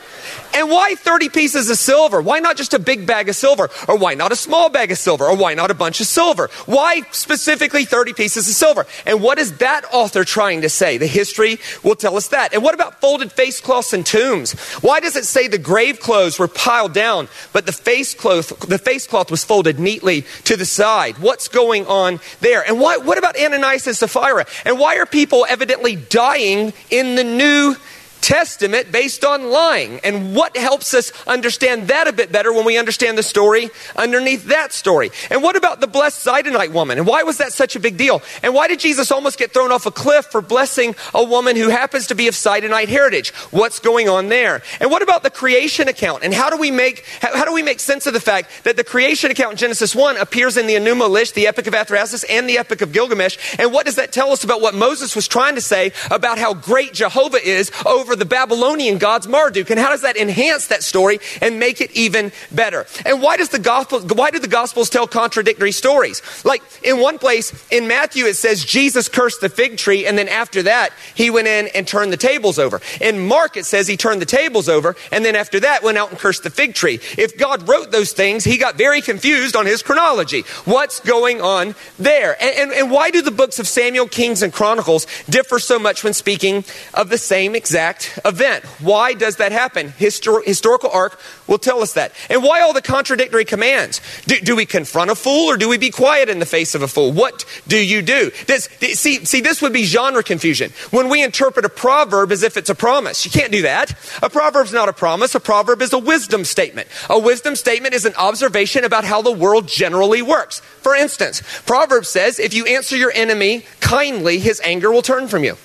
And 0.54 0.70
why 0.70 0.96
30 0.96 1.30
pieces 1.30 1.70
of 1.70 1.78
silver? 1.78 2.22
Why 2.22 2.40
not 2.40 2.58
just 2.58 2.74
a 2.74 2.80
big 2.80 3.06
bag 3.06 3.30
of 3.30 3.36
silver? 3.36 3.70
Or 3.88 3.98
why 3.98 4.14
not 4.14 4.32
a 4.32 4.36
small 4.36 4.70
bag 4.70 4.92
of 4.92 4.98
silver? 4.98 5.26
Or 5.26 5.36
why 5.36 5.54
not 5.54 5.72
a 5.72 5.74
bunch 5.74 6.00
of 6.00 6.08
silver? 6.08 6.50
Why 6.66 7.02
specifically 7.12 7.86
30 7.86 8.14
pieces 8.14 8.48
of 8.48 8.54
silver? 8.54 8.86
And 9.06 9.22
what 9.22 9.38
is 9.38 9.58
that 9.58 9.86
author 9.92 10.24
trying 10.24 10.62
to 10.62 10.70
say? 10.70 10.98
The 10.98 11.08
history 11.08 11.60
will 11.84 11.96
tell 11.96 12.18
us 12.18 12.30
that. 12.30 12.54
And 12.54 12.64
what 12.64 12.74
about 12.74 13.02
folded 13.02 13.32
face 13.32 13.60
cloths 13.60 13.94
and 13.94 14.06
tombs? 14.06 14.54
Why 14.82 15.00
does 15.00 15.16
it 15.16 15.26
say 15.26 15.48
the 15.48 15.58
grave 15.58 16.00
clothes 16.00 16.40
were 16.40 16.48
piled 16.48 16.94
down, 16.94 17.28
but 17.54 17.66
the 17.66 17.72
face 17.72 18.14
cloth, 18.14 18.60
the 18.68 18.78
face 18.78 19.08
cloth 19.08 19.32
was 19.32 19.44
folded 19.44 19.80
neatly 19.80 20.26
to 20.46 20.56
the 20.56 20.66
side? 20.66 21.18
What's 21.18 21.48
going 21.48 21.86
on 21.88 22.20
there? 22.42 22.66
And 22.66 22.80
why, 22.80 22.98
what 22.98 23.18
about 23.18 23.40
Ananias 23.40 23.88
and 23.88 23.96
Sapphira? 23.96 24.46
And 24.66 24.80
why 24.80 24.98
are 24.98 25.06
people 25.06 25.46
evidently 25.48 25.96
dying 25.96 26.74
in 26.90 27.16
the 27.16 27.24
New 27.24 27.76
Testament 28.22 28.92
based 28.92 29.24
on 29.24 29.50
lying. 29.50 30.00
And 30.04 30.36
what 30.36 30.58
helps 30.58 30.94
us 30.94 31.12
understand 31.28 31.90
that 31.90 32.08
a 32.08 32.14
bit 32.14 32.32
better 32.32 32.52
when 32.52 32.66
we 32.66 32.78
understand 32.78 33.18
the 33.18 33.24
story 33.24 33.70
underneath 33.96 34.46
that 34.46 34.74
story? 34.74 35.12
And 35.30 35.44
what 35.44 35.56
about 35.56 35.80
the 35.80 35.88
blessed 35.88 36.26
Zidonite 36.26 36.72
woman? 36.72 36.98
And 36.98 37.06
why 37.06 37.24
was 37.24 37.38
that 37.38 37.54
such 37.54 37.76
a 37.76 37.80
big 37.80 37.98
deal? 37.98 38.22
And 38.42 38.54
why 38.54 38.68
did 38.68 38.80
Jesus 38.80 39.12
almost 39.12 39.38
get 39.38 39.54
thrown 39.54 39.72
off 39.72 39.86
a 39.86 39.92
cliff 39.92 40.26
for 40.26 40.42
blessing 40.42 40.96
a 41.14 41.24
woman 41.24 41.56
who 41.56 41.70
happens 41.70 42.08
to 42.08 42.16
be 42.16 42.28
of 42.28 42.34
Zidonite 42.34 42.88
heritage? 42.88 43.30
What's 43.52 43.80
going 43.80 44.10
on 44.10 44.30
there? 44.30 44.64
And 44.80 44.90
what 44.90 45.02
about 45.02 45.24
the 45.24 45.30
creation 45.30 45.88
account? 45.88 46.24
And 46.24 46.34
how 46.34 46.50
do 46.50 46.58
we 46.58 46.72
make 46.72 47.06
how, 47.22 47.38
how 47.38 47.46
do 47.46 47.54
we 47.54 47.62
make 47.62 47.80
sense 47.80 48.08
of 48.08 48.14
the 48.14 48.20
fact 48.20 48.50
that 48.64 48.76
the 48.76 48.84
creation 48.84 49.32
account 49.32 49.52
in 49.52 49.58
Genesis 49.58 49.96
1 49.96 50.18
appears 50.18 50.58
in 50.58 50.68
the 50.68 50.74
Enuma 50.74 51.10
Elish, 51.10 51.34
the 51.34 51.48
Epic 51.48 51.68
of 51.68 51.74
Atrahasis, 51.74 52.26
and 52.30 52.50
the 52.50 52.58
Epic 52.58 52.82
of 52.82 52.92
Gilgamesh? 52.92 53.38
And 53.60 53.72
what 53.72 53.86
does 53.86 53.96
that 53.96 54.12
tell 54.12 54.32
us 54.32 54.44
about 54.44 54.62
what 54.62 54.74
Moses 54.74 55.16
was 55.16 55.28
trying 55.28 55.56
to 55.56 55.62
say 55.62 55.92
about 56.10 56.38
how 56.38 56.54
great 56.54 56.94
Jehovah 56.94 57.46
is 57.46 57.72
over 57.86 58.15
the 58.16 58.26
Babylonian 58.26 58.98
gods 58.98 59.28
Marduk? 59.28 59.70
And 59.70 59.80
how 59.80 59.90
does 59.90 60.02
that 60.02 60.18
enhance 60.18 60.68
that 60.68 60.84
story 60.84 61.20
and 61.42 61.60
make 61.60 61.82
it 61.82 61.92
even 61.92 62.32
better? 62.52 62.86
And 63.06 63.22
why 63.22 63.38
does 63.38 63.50
the 63.50 63.60
gospel 63.60 64.02
why 64.02 64.32
do 64.32 64.40
the 64.40 64.48
gospels 64.48 64.90
tell 64.90 65.08
contradictory 65.08 65.72
stories? 65.72 66.22
Like 66.44 66.62
in 66.84 67.00
one 67.00 67.20
place 67.20 67.54
in 67.72 67.88
Matthew 67.88 68.26
it 68.26 68.36
says 68.36 68.64
Jesus 68.64 69.10
cursed 69.10 69.42
the 69.42 69.50
fig 69.50 69.78
tree 69.78 70.06
and 70.06 70.18
then 70.18 70.28
after 70.28 70.64
that 70.64 70.92
he 71.14 71.30
went 71.30 71.48
in 71.48 71.68
and 71.76 71.88
turned 71.88 72.14
the 72.14 72.18
tables 72.18 72.60
over. 72.60 72.82
In 73.02 73.28
Mark 73.28 73.58
it 73.58 73.66
says 73.66 73.88
he 73.88 73.98
turned 73.98 74.22
the 74.22 74.26
tables 74.26 74.70
over 74.70 74.96
and 75.12 75.24
then 75.26 75.36
after 75.36 75.60
that 75.60 75.84
went 75.84 75.98
out 75.98 76.10
and 76.10 76.20
cursed 76.20 76.44
the 76.44 76.50
fig 76.50 76.74
tree. 76.74 77.00
If 77.18 77.38
God 77.38 77.68
wrote 77.68 77.92
those 77.92 78.12
things, 78.14 78.44
he 78.44 78.58
got 78.58 78.76
very 78.76 79.02
confused 79.02 79.56
on 79.56 79.66
his 79.66 79.82
chronology. 79.82 80.42
What's 80.66 81.00
going 81.00 81.42
on 81.42 81.76
there? 81.98 82.36
And, 82.42 82.56
and, 82.58 82.72
and 82.72 82.92
why 82.92 83.12
do 83.12 83.22
the 83.22 83.32
books 83.32 83.60
of 83.60 83.68
Samuel, 83.68 84.08
Kings, 84.08 84.42
and 84.42 84.54
Chronicles 84.54 85.08
differ 85.30 85.60
so 85.60 85.80
much 85.80 86.04
when 86.04 86.14
speaking 86.14 86.64
of 86.94 87.10
the 87.10 87.18
same 87.18 87.56
exact 87.56 87.95
event? 88.24 88.64
Why 88.82 89.14
does 89.14 89.38
that 89.38 89.52
happen? 89.52 89.90
Histor- 89.90 90.44
historical 90.44 90.90
arc 90.90 91.20
will 91.48 91.58
tell 91.58 91.82
us 91.82 91.94
that. 91.94 92.12
And 92.30 92.44
why 92.44 92.62
all 92.62 92.74
the 92.74 92.82
contradictory 92.82 93.46
commands? 93.46 94.02
Do, 94.26 94.40
do, 94.40 94.56
we 94.56 94.66
confront 94.66 95.12
a 95.12 95.16
fool 95.16 95.50
or 95.50 95.58
do 95.58 95.70
we 95.70 95.78
be 95.78 95.90
quiet 95.90 96.30
in 96.30 96.40
the 96.40 96.46
face 96.46 96.76
of 96.76 96.82
a 96.82 96.88
fool? 96.88 97.12
What 97.12 97.46
do 97.68 97.78
you 97.78 98.02
do? 98.02 98.32
See, 98.32 99.26
see, 99.26 99.42
this 99.42 99.62
would 99.62 99.74
be 99.74 99.84
genre 99.84 100.24
confusion. 100.24 100.72
When 100.92 101.10
we 101.10 101.24
interpret 101.24 101.66
a 101.66 101.70
proverb 101.70 102.32
as 102.32 102.44
if 102.44 102.58
it's 102.58 102.70
a 102.70 102.76
promise, 102.76 103.26
you 103.26 103.32
can't 103.32 103.52
do 103.52 103.64
that. 103.64 103.92
A 104.24 104.30
proverb's 104.30 104.74
not 104.74 104.90
a 104.90 104.94
promise. 104.94 105.36
A 105.36 105.40
proverb 105.40 105.82
is 105.82 105.94
a 105.94 106.00
wisdom 106.00 106.46
statement. 106.46 106.88
A 107.10 107.20
wisdom 107.20 107.56
statement 107.56 107.94
is 107.94 108.06
an 108.06 108.16
observation 108.16 108.84
about 108.84 109.04
how 109.04 109.22
the 109.22 109.32
world 109.32 109.68
generally 109.68 110.22
works. 110.22 110.60
For 110.60 110.96
instance, 110.96 111.42
Proverbs 111.66 112.10
says 112.10 112.40
if 112.40 112.54
you 112.54 112.66
answer 112.66 112.96
your 112.96 113.12
enemy 113.14 113.66
kindly, 113.80 114.40
his 114.40 114.62
anger 114.64 114.92
will 114.92 115.02
turn 115.02 115.28
from 115.28 115.44
you. 115.44 115.58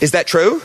Is 0.00 0.12
that 0.12 0.26
true? 0.26 0.62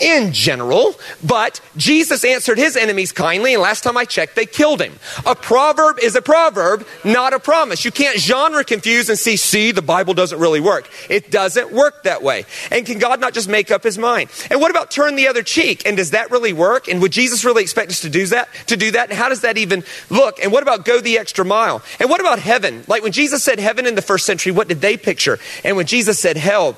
In 0.00 0.32
general, 0.32 0.94
but 1.22 1.60
Jesus 1.76 2.24
answered 2.24 2.58
his 2.58 2.76
enemies 2.76 3.12
kindly, 3.12 3.54
and 3.54 3.62
last 3.62 3.84
time 3.84 3.96
I 3.96 4.04
checked, 4.04 4.36
they 4.36 4.46
killed 4.46 4.80
him. 4.80 4.98
A 5.26 5.34
proverb 5.34 5.98
is 6.02 6.14
a 6.14 6.22
proverb, 6.22 6.86
not 7.04 7.32
a 7.32 7.38
promise. 7.38 7.84
You 7.84 7.90
can't 7.90 8.18
genre 8.18 8.64
confuse 8.64 9.08
and 9.08 9.18
see, 9.18 9.36
see, 9.36 9.72
the 9.72 9.82
Bible 9.82 10.14
doesn't 10.14 10.38
really 10.38 10.60
work. 10.60 10.88
It 11.08 11.30
doesn't 11.30 11.72
work 11.72 12.04
that 12.04 12.22
way. 12.22 12.44
And 12.70 12.86
can 12.86 12.98
God 12.98 13.20
not 13.20 13.34
just 13.34 13.48
make 13.48 13.70
up 13.70 13.82
his 13.82 13.98
mind? 13.98 14.30
And 14.50 14.60
what 14.60 14.70
about 14.70 14.90
turn 14.90 15.16
the 15.16 15.28
other 15.28 15.42
cheek? 15.42 15.86
And 15.86 15.96
does 15.96 16.10
that 16.10 16.30
really 16.30 16.52
work? 16.52 16.88
And 16.88 17.00
would 17.02 17.12
Jesus 17.12 17.44
really 17.44 17.62
expect 17.62 17.90
us 17.90 18.00
to 18.00 18.10
do 18.10 18.26
that? 18.26 18.48
To 18.66 18.76
do 18.76 18.90
that? 18.92 19.10
And 19.10 19.18
how 19.18 19.28
does 19.28 19.42
that 19.42 19.58
even 19.58 19.84
look? 20.10 20.42
And 20.42 20.52
what 20.52 20.62
about 20.62 20.84
go 20.84 21.00
the 21.00 21.18
extra 21.18 21.44
mile? 21.44 21.82
And 22.00 22.10
what 22.10 22.20
about 22.20 22.38
heaven? 22.38 22.84
Like 22.88 23.02
when 23.02 23.12
Jesus 23.12 23.42
said 23.42 23.58
heaven 23.58 23.86
in 23.86 23.94
the 23.94 24.02
first 24.02 24.26
century, 24.26 24.52
what 24.52 24.68
did 24.68 24.80
they 24.80 24.96
picture? 24.96 25.38
And 25.64 25.76
when 25.76 25.86
Jesus 25.86 26.18
said 26.18 26.36
hell, 26.36 26.76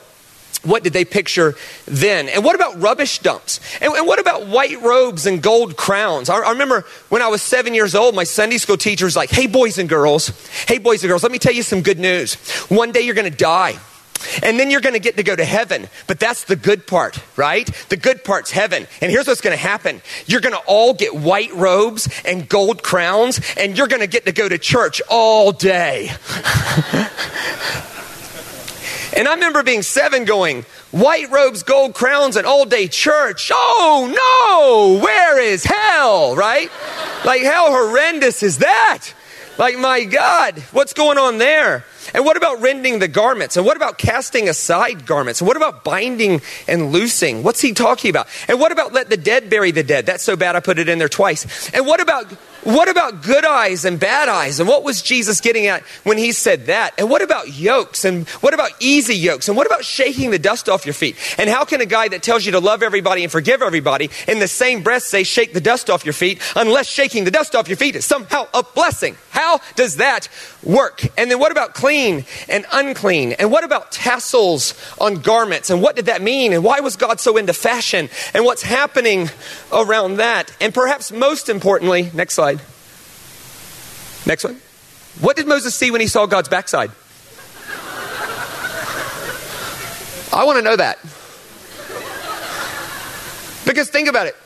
what 0.65 0.83
did 0.83 0.93
they 0.93 1.05
picture 1.05 1.55
then? 1.87 2.29
And 2.29 2.45
what 2.45 2.55
about 2.55 2.81
rubbish 2.81 3.19
dumps? 3.21 3.61
And, 3.81 3.93
and 3.93 4.07
what 4.07 4.19
about 4.19 4.47
white 4.47 4.81
robes 4.83 5.27
and 5.27 5.43
gold 5.43 5.77
crowns? 5.77 6.29
I, 6.29 6.39
I, 6.39 6.51
remember 6.51 6.85
when 7.09 7.23
I 7.23 7.29
was 7.29 7.43
seven 7.43 7.75
years 7.75 7.95
old, 7.95 8.15
my 8.15 8.25
Sunday 8.25 8.59
school 8.59 8.77
teacher 8.77 9.05
was 9.05 9.17
like, 9.17 9.31
hey, 9.31 9.47
boys 9.47 9.79
and 9.79 9.89
girls, 9.89 10.29
hey, 10.67 10.79
boys 10.79 11.03
and 11.03 11.09
girls, 11.11 11.23
let 11.23 11.33
me 11.33 11.39
tell 11.39 11.55
you 11.55 11.63
some 11.63 11.83
good 11.83 11.99
news. 11.99 12.35
One 12.69 12.93
day 12.93 13.03
you're 13.03 13.15
going 13.15 13.31
to 13.31 13.37
die. 13.37 13.79
And 14.43 14.59
then 14.59 14.71
you're 14.71 14.81
going 14.81 14.95
to 14.95 15.01
get 15.01 15.17
to 15.19 15.23
go 15.23 15.37
to 15.37 15.45
heaven. 15.45 15.89
But 16.07 16.19
that's 16.19 16.45
the 16.45 16.57
good 16.57 16.87
part, 16.87 17.19
right? 17.37 17.69
The 17.89 17.97
good 17.97 18.25
part's 18.25 18.51
heaven. 18.51 18.87
And 19.01 19.11
here's 19.11 19.27
what's 19.27 19.41
going 19.41 19.57
to 19.57 19.63
happen 19.63 20.01
you're 20.27 20.41
going 20.41 20.55
to 20.55 20.63
all 20.67 20.95
get 20.95 21.15
white 21.15 21.53
robes 21.55 22.09
and 22.25 22.49
gold 22.49 22.83
crowns, 22.83 23.41
and 23.59 23.77
you're 23.77 23.89
going 23.89 24.01
to 24.01 24.07
get 24.07 24.25
to 24.27 24.33
go 24.33 24.49
to 24.49 24.59
church 24.59 25.03
all 25.11 25.53
day. 25.53 26.11
And 29.17 29.29
I 29.29 29.35
remember 29.35 29.63
being 29.63 29.83
seven 29.83 30.25
going, 30.25 30.63
white 30.91 31.31
robes, 31.31 31.63
gold 31.63 31.95
crowns, 31.95 32.37
and 32.37 32.47
all 32.47 32.65
day 32.65 32.89
church. 32.89 33.51
Oh 33.55 34.09
no, 34.11 35.03
where 35.03 35.41
is 35.41 35.65
hell, 35.65 36.35
right? 36.35 36.71
Like, 37.25 37.43
how 37.43 37.71
horrendous 37.71 38.43
is 38.43 38.59
that? 38.59 39.09
Like, 39.57 39.79
my 39.79 40.05
God, 40.05 40.59
what's 40.73 40.93
going 40.93 41.17
on 41.17 41.39
there? 41.39 41.85
And 42.13 42.25
what 42.25 42.37
about 42.37 42.61
rending 42.61 42.99
the 42.99 43.09
garments? 43.09 43.57
And 43.57 43.65
what 43.65 43.77
about 43.77 43.99
casting 43.99 44.49
aside 44.49 45.07
garments? 45.07 45.41
And 45.41 45.49
what 45.49 45.57
about 45.57 45.85
binding 45.85 46.43
and 46.69 46.93
loosing? 46.93 47.43
What's 47.43 47.61
he 47.61 47.73
talking 47.73 48.11
about? 48.11 48.27
And 48.49 48.61
what 48.61 48.73
about 48.73 48.93
let 48.93 49.11
the 49.11 49.17
dead 49.17 49.49
bury 49.49 49.71
the 49.71 49.83
dead? 49.83 50.07
That's 50.07 50.25
so 50.25 50.37
bad 50.37 50.57
I 50.57 50.61
put 50.61 50.79
it 50.79 50.89
in 50.89 50.99
there 50.99 51.09
twice. 51.09 51.71
And 51.71 51.87
what 51.87 52.01
about 52.01 52.27
what 52.65 52.89
about 52.89 53.23
good 53.23 53.45
eyes 53.45 53.85
and 53.85 54.01
bad 54.01 54.29
eyes? 54.29 54.59
And 54.59 54.69
what 54.69 54.83
was 54.83 55.03
Jesus 55.03 55.41
getting 55.41 55.67
at 55.67 55.83
when 56.03 56.19
he 56.19 56.33
said 56.33 56.67
that? 56.67 56.95
And 56.99 57.11
what 57.11 57.23
about 57.23 57.57
yokes? 57.57 58.05
And 58.05 58.27
what 58.41 58.55
about 58.55 58.71
easy 58.81 59.15
yokes? 59.15 59.49
And 59.49 59.57
what 59.57 59.67
about 59.67 59.85
shaking 59.85 60.31
the 60.31 60.39
dust 60.39 60.69
off 60.69 60.87
your 60.87 60.95
feet? 60.95 61.17
And 61.39 61.51
how 61.51 61.65
can 61.65 61.81
a 61.81 61.87
guy 61.87 62.09
that 62.09 62.23
tells 62.23 62.47
you 62.47 62.53
to 62.53 62.61
love 62.61 62.83
everybody 62.83 63.23
and 63.23 63.31
forgive 63.31 63.63
everybody 63.63 64.11
in 64.27 64.39
the 64.39 64.49
same 64.49 64.83
breath 64.83 65.03
say 65.03 65.25
shake 65.25 65.53
the 65.53 65.61
dust 65.61 65.91
off 65.91 66.05
your 66.05 66.15
feet 66.15 66.41
unless 66.57 66.89
shaking 66.89 67.25
the 67.25 67.31
dust 67.31 67.55
off 67.55 67.69
your 67.69 67.77
feet 67.77 67.97
is 67.97 68.05
somehow 68.05 68.47
a 68.55 68.63
blessing? 68.63 69.17
How 69.31 69.61
does 69.77 69.97
that 69.97 70.29
work? 70.63 71.03
And 71.19 71.31
then 71.31 71.39
what 71.39 71.53
about 71.53 71.75
clean 71.75 72.25
and 72.49 72.65
unclean? 72.73 73.33
And 73.33 73.51
what 73.51 73.65
about 73.65 73.93
tassels 73.93 74.75
on 74.99 75.17
garments? 75.17 75.71
And 75.71 75.83
what 75.83 75.97
did 75.97 76.07
that 76.07 76.23
mean? 76.23 76.53
And 76.53 76.65
why 76.65 76.81
was 76.81 76.97
God 76.97 77.21
so 77.21 77.37
into 77.37 77.53
fashion? 77.53 78.09
And 78.33 78.45
what's 78.45 78.63
happening 78.63 79.29
around 79.73 80.17
that? 80.17 80.55
And 80.61 80.73
perhaps 80.73 81.13
most 81.13 81.49
importantly, 81.49 82.11
next 82.15 82.35
slide. 82.35 82.54
Next 84.27 84.45
one. 84.45 84.61
What 85.21 85.37
did 85.37 85.47
Moses 85.47 85.75
see 85.75 85.91
when 85.91 86.01
he 86.01 86.07
saw 86.07 86.27
God's 86.27 86.49
backside? 86.49 86.91
I 90.33 90.45
want 90.45 90.59
to 90.59 90.63
know 90.63 90.77
that. 90.77 90.99
Because 93.65 93.89
think 93.89 94.09
about 94.09 94.27
it. 94.27 94.37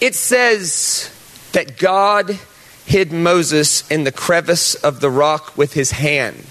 It 0.00 0.14
says 0.14 1.10
that 1.52 1.76
God 1.76 2.38
hid 2.86 3.12
Moses 3.12 3.88
in 3.90 4.04
the 4.04 4.12
crevice 4.12 4.74
of 4.74 5.00
the 5.00 5.10
rock 5.10 5.56
with 5.56 5.74
his 5.74 5.90
hand. 5.90 6.44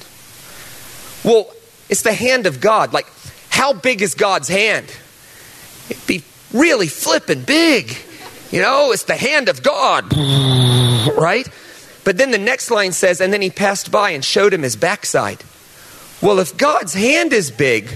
Well, 1.23 1.51
it's 1.89 2.03
the 2.03 2.13
hand 2.13 2.45
of 2.45 2.61
God. 2.61 2.93
Like, 2.93 3.07
how 3.49 3.73
big 3.73 4.01
is 4.01 4.13
God's 4.13 4.47
hand? 4.47 4.85
It'd 5.89 6.05
be 6.05 6.23
really 6.53 6.87
flipping 6.87 7.41
big. 7.41 7.97
You 8.51 8.61
know, 8.61 8.91
it's 8.91 9.03
the 9.03 9.15
hand 9.15 9.49
of 9.49 9.63
God, 9.63 10.15
right? 11.17 11.47
But 12.09 12.17
then 12.17 12.31
the 12.31 12.39
next 12.39 12.71
line 12.71 12.91
says, 12.91 13.21
and 13.21 13.31
then 13.31 13.43
he 13.43 13.51
passed 13.51 13.91
by 13.91 14.09
and 14.09 14.25
showed 14.25 14.51
him 14.51 14.63
his 14.63 14.75
backside. 14.75 15.43
Well, 16.23 16.39
if 16.39 16.57
God's 16.57 16.95
hand 16.95 17.33
is 17.33 17.51
big, 17.51 17.87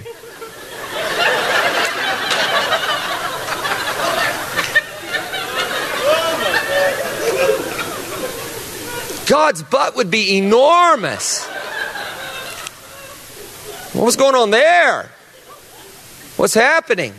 God's 9.26 9.64
butt 9.64 9.96
would 9.96 10.12
be 10.12 10.38
enormous. 10.38 11.44
What 13.94 14.06
was 14.06 14.16
going 14.16 14.36
on 14.36 14.52
there? 14.52 15.10
What's 16.38 16.54
happening? 16.54 17.16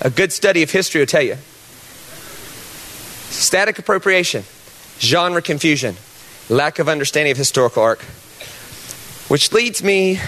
A 0.00 0.10
good 0.10 0.30
study 0.30 0.62
of 0.62 0.70
history 0.70 1.00
will 1.00 1.08
tell 1.08 1.22
you. 1.22 1.38
Static 3.30 3.80
appropriation, 3.80 4.44
genre 5.00 5.42
confusion, 5.42 5.96
lack 6.50 6.80
of 6.80 6.88
understanding 6.88 7.30
of 7.30 7.38
historical 7.38 7.82
arc. 7.82 8.02
Which 9.28 9.52
leads 9.52 9.82
me 9.82 10.18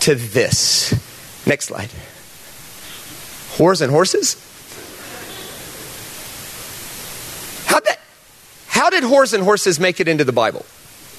to 0.00 0.14
this. 0.14 0.92
Next 1.46 1.66
slide. 1.66 1.90
Whores 3.58 3.82
and 3.82 3.92
horses? 3.92 4.34
How'd 7.66 7.84
that, 7.84 8.00
how 8.66 8.88
did 8.90 9.04
whores 9.04 9.34
and 9.34 9.44
horses 9.44 9.78
make 9.78 10.00
it 10.00 10.08
into 10.08 10.24
the 10.24 10.32
Bible? 10.32 10.64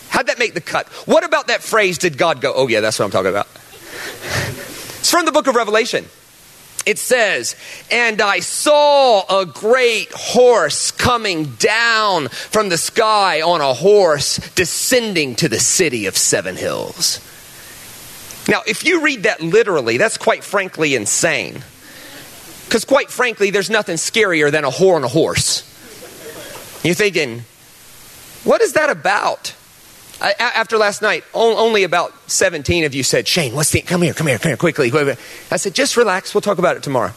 How'd 0.09 0.27
that 0.27 0.39
make 0.39 0.55
the 0.55 0.61
cut? 0.61 0.87
What 1.07 1.23
about 1.23 1.47
that 1.47 1.61
phrase 1.61 1.99
did 1.99 2.17
God 2.17 2.41
go, 2.41 2.53
oh, 2.55 2.67
yeah, 2.67 2.79
that's 2.79 2.97
what 2.97 3.05
I'm 3.05 3.11
talking 3.11 3.29
about? 3.29 3.47
it's 4.99 5.11
from 5.11 5.25
the 5.25 5.31
book 5.31 5.47
of 5.47 5.55
Revelation 5.55 6.05
it 6.85 6.99
says, 6.99 7.55
And 7.91 8.21
I 8.21 8.39
saw 8.39 9.41
a 9.41 9.45
great 9.45 10.11
horse 10.13 10.91
coming 10.91 11.45
down 11.55 12.27
from 12.27 12.69
the 12.69 12.77
sky 12.77 13.41
on 13.41 13.61
a 13.61 13.73
horse 13.73 14.37
descending 14.55 15.35
to 15.35 15.49
the 15.49 15.59
city 15.59 16.05
of 16.05 16.17
seven 16.17 16.55
hills. 16.55 17.19
Now, 18.47 18.61
if 18.67 18.83
you 18.85 19.01
read 19.01 19.23
that 19.23 19.41
literally, 19.41 19.97
that's 19.97 20.17
quite 20.17 20.43
frankly 20.43 20.95
insane. 20.95 21.63
Because, 22.65 22.85
quite 22.85 23.09
frankly, 23.09 23.51
there's 23.51 23.69
nothing 23.69 23.95
scarier 23.95 24.51
than 24.51 24.65
a 24.65 24.69
whore 24.69 24.95
on 24.95 25.03
a 25.03 25.07
horse. 25.07 25.69
You're 26.83 26.95
thinking, 26.95 27.43
what 28.43 28.61
is 28.61 28.73
that 28.73 28.89
about? 28.89 29.53
After 30.23 30.77
last 30.77 31.01
night, 31.01 31.25
only 31.33 31.83
about 31.83 32.13
17 32.31 32.85
of 32.85 32.95
you 32.95 33.03
said, 33.03 33.27
Shane, 33.27 33.53
what's 33.53 33.71
the, 33.71 33.81
come 33.81 34.01
here, 34.01 34.13
come 34.13 34.27
here, 34.27 34.37
come 34.37 34.51
here, 34.51 34.57
quickly. 34.57 34.89
I 35.51 35.57
said, 35.57 35.75
just 35.75 35.97
relax, 35.97 36.33
we'll 36.33 36.41
talk 36.41 36.59
about 36.59 36.77
it 36.77 36.83
tomorrow. 36.83 37.11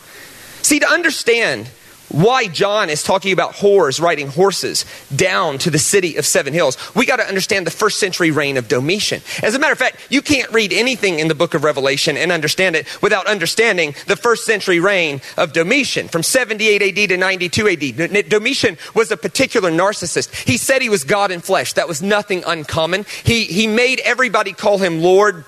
See, 0.62 0.80
to 0.80 0.88
understand 0.88 1.70
why 2.16 2.48
John 2.48 2.88
is 2.88 3.02
talking 3.02 3.32
about 3.32 3.52
whores 3.54 4.00
riding 4.00 4.28
horses 4.28 4.84
down 5.14 5.58
to 5.58 5.70
the 5.70 5.78
city 5.78 6.16
of 6.16 6.24
Seven 6.24 6.54
Hills. 6.54 6.76
We 6.94 7.04
got 7.04 7.16
to 7.16 7.28
understand 7.28 7.66
the 7.66 7.70
first 7.70 7.98
century 7.98 8.30
reign 8.30 8.56
of 8.56 8.68
Domitian. 8.68 9.22
As 9.42 9.54
a 9.54 9.58
matter 9.58 9.72
of 9.72 9.78
fact, 9.78 10.06
you 10.08 10.22
can't 10.22 10.50
read 10.50 10.72
anything 10.72 11.18
in 11.18 11.28
the 11.28 11.34
book 11.34 11.54
of 11.54 11.62
Revelation 11.62 12.16
and 12.16 12.32
understand 12.32 12.74
it 12.74 12.86
without 13.02 13.26
understanding 13.26 13.94
the 14.06 14.16
first 14.16 14.46
century 14.46 14.80
reign 14.80 15.20
of 15.36 15.52
Domitian 15.52 16.08
from 16.08 16.22
78 16.22 16.82
AD 16.82 17.08
to 17.10 17.16
92 17.16 17.68
AD. 17.68 18.28
Domitian 18.28 18.78
was 18.94 19.10
a 19.10 19.16
particular 19.16 19.70
narcissist. 19.70 20.34
He 20.46 20.56
said 20.56 20.80
he 20.80 20.88
was 20.88 21.04
God 21.04 21.30
in 21.30 21.40
flesh. 21.40 21.74
That 21.74 21.88
was 21.88 22.02
nothing 22.02 22.42
uncommon. 22.46 23.04
He, 23.24 23.44
he 23.44 23.66
made 23.66 24.00
everybody 24.00 24.52
call 24.52 24.78
him 24.78 25.02
Lord 25.02 25.44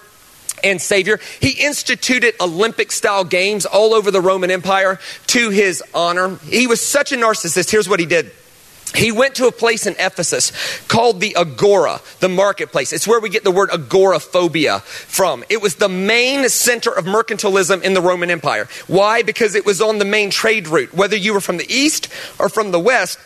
and 0.62 0.81
Savior. 0.81 1.19
He 1.41 1.65
instituted 1.65 2.35
Olympic 2.41 2.93
style 2.93 3.25
games 3.25 3.67
all 3.67 3.95
over 3.95 4.11
the 4.11 4.21
Roman 4.21 4.50
Empire 4.50 4.99
to 5.29 5.50
his 5.50 5.83
honor. 5.95 6.37
He 6.49 6.67
was 6.67 6.81
such 6.81 7.12
a 7.12 7.17
narcissist. 7.17 7.71
Here's 7.71 7.88
what 7.88 8.00
he 8.00 8.07
did. 8.07 8.33
He 8.95 9.12
went 9.12 9.35
to 9.37 9.47
a 9.47 9.53
place 9.53 9.87
in 9.87 9.95
Ephesus 9.99 10.50
called 10.88 11.21
the 11.21 11.37
Agora, 11.37 12.00
the 12.21 12.29
marketplace. 12.29 12.93
It's 12.93 13.07
where 13.07 13.21
we 13.21 13.29
get 13.29 13.45
the 13.45 13.50
word 13.50 13.71
agoraphobia 13.71 14.81
from. 14.81 15.45
It 15.50 15.61
was 15.61 15.77
the 15.77 15.88
main 15.88 16.49
center 16.49 16.91
of 16.91 17.05
mercantilism 17.05 17.83
in 17.83 17.93
the 17.93 18.00
Roman 18.00 18.31
Empire. 18.31 18.67
Why? 18.87 19.23
Because 19.23 19.55
it 19.55 19.67
was 19.67 19.83
on 19.83 19.99
the 19.99 20.05
main 20.05 20.31
trade 20.31 20.69
route. 20.69 20.95
Whether 20.95 21.17
you 21.17 21.35
were 21.35 21.41
from 21.41 21.59
the 21.59 21.71
east 21.71 22.09
or 22.38 22.49
from 22.49 22.71
the 22.71 22.81
west, 22.81 23.19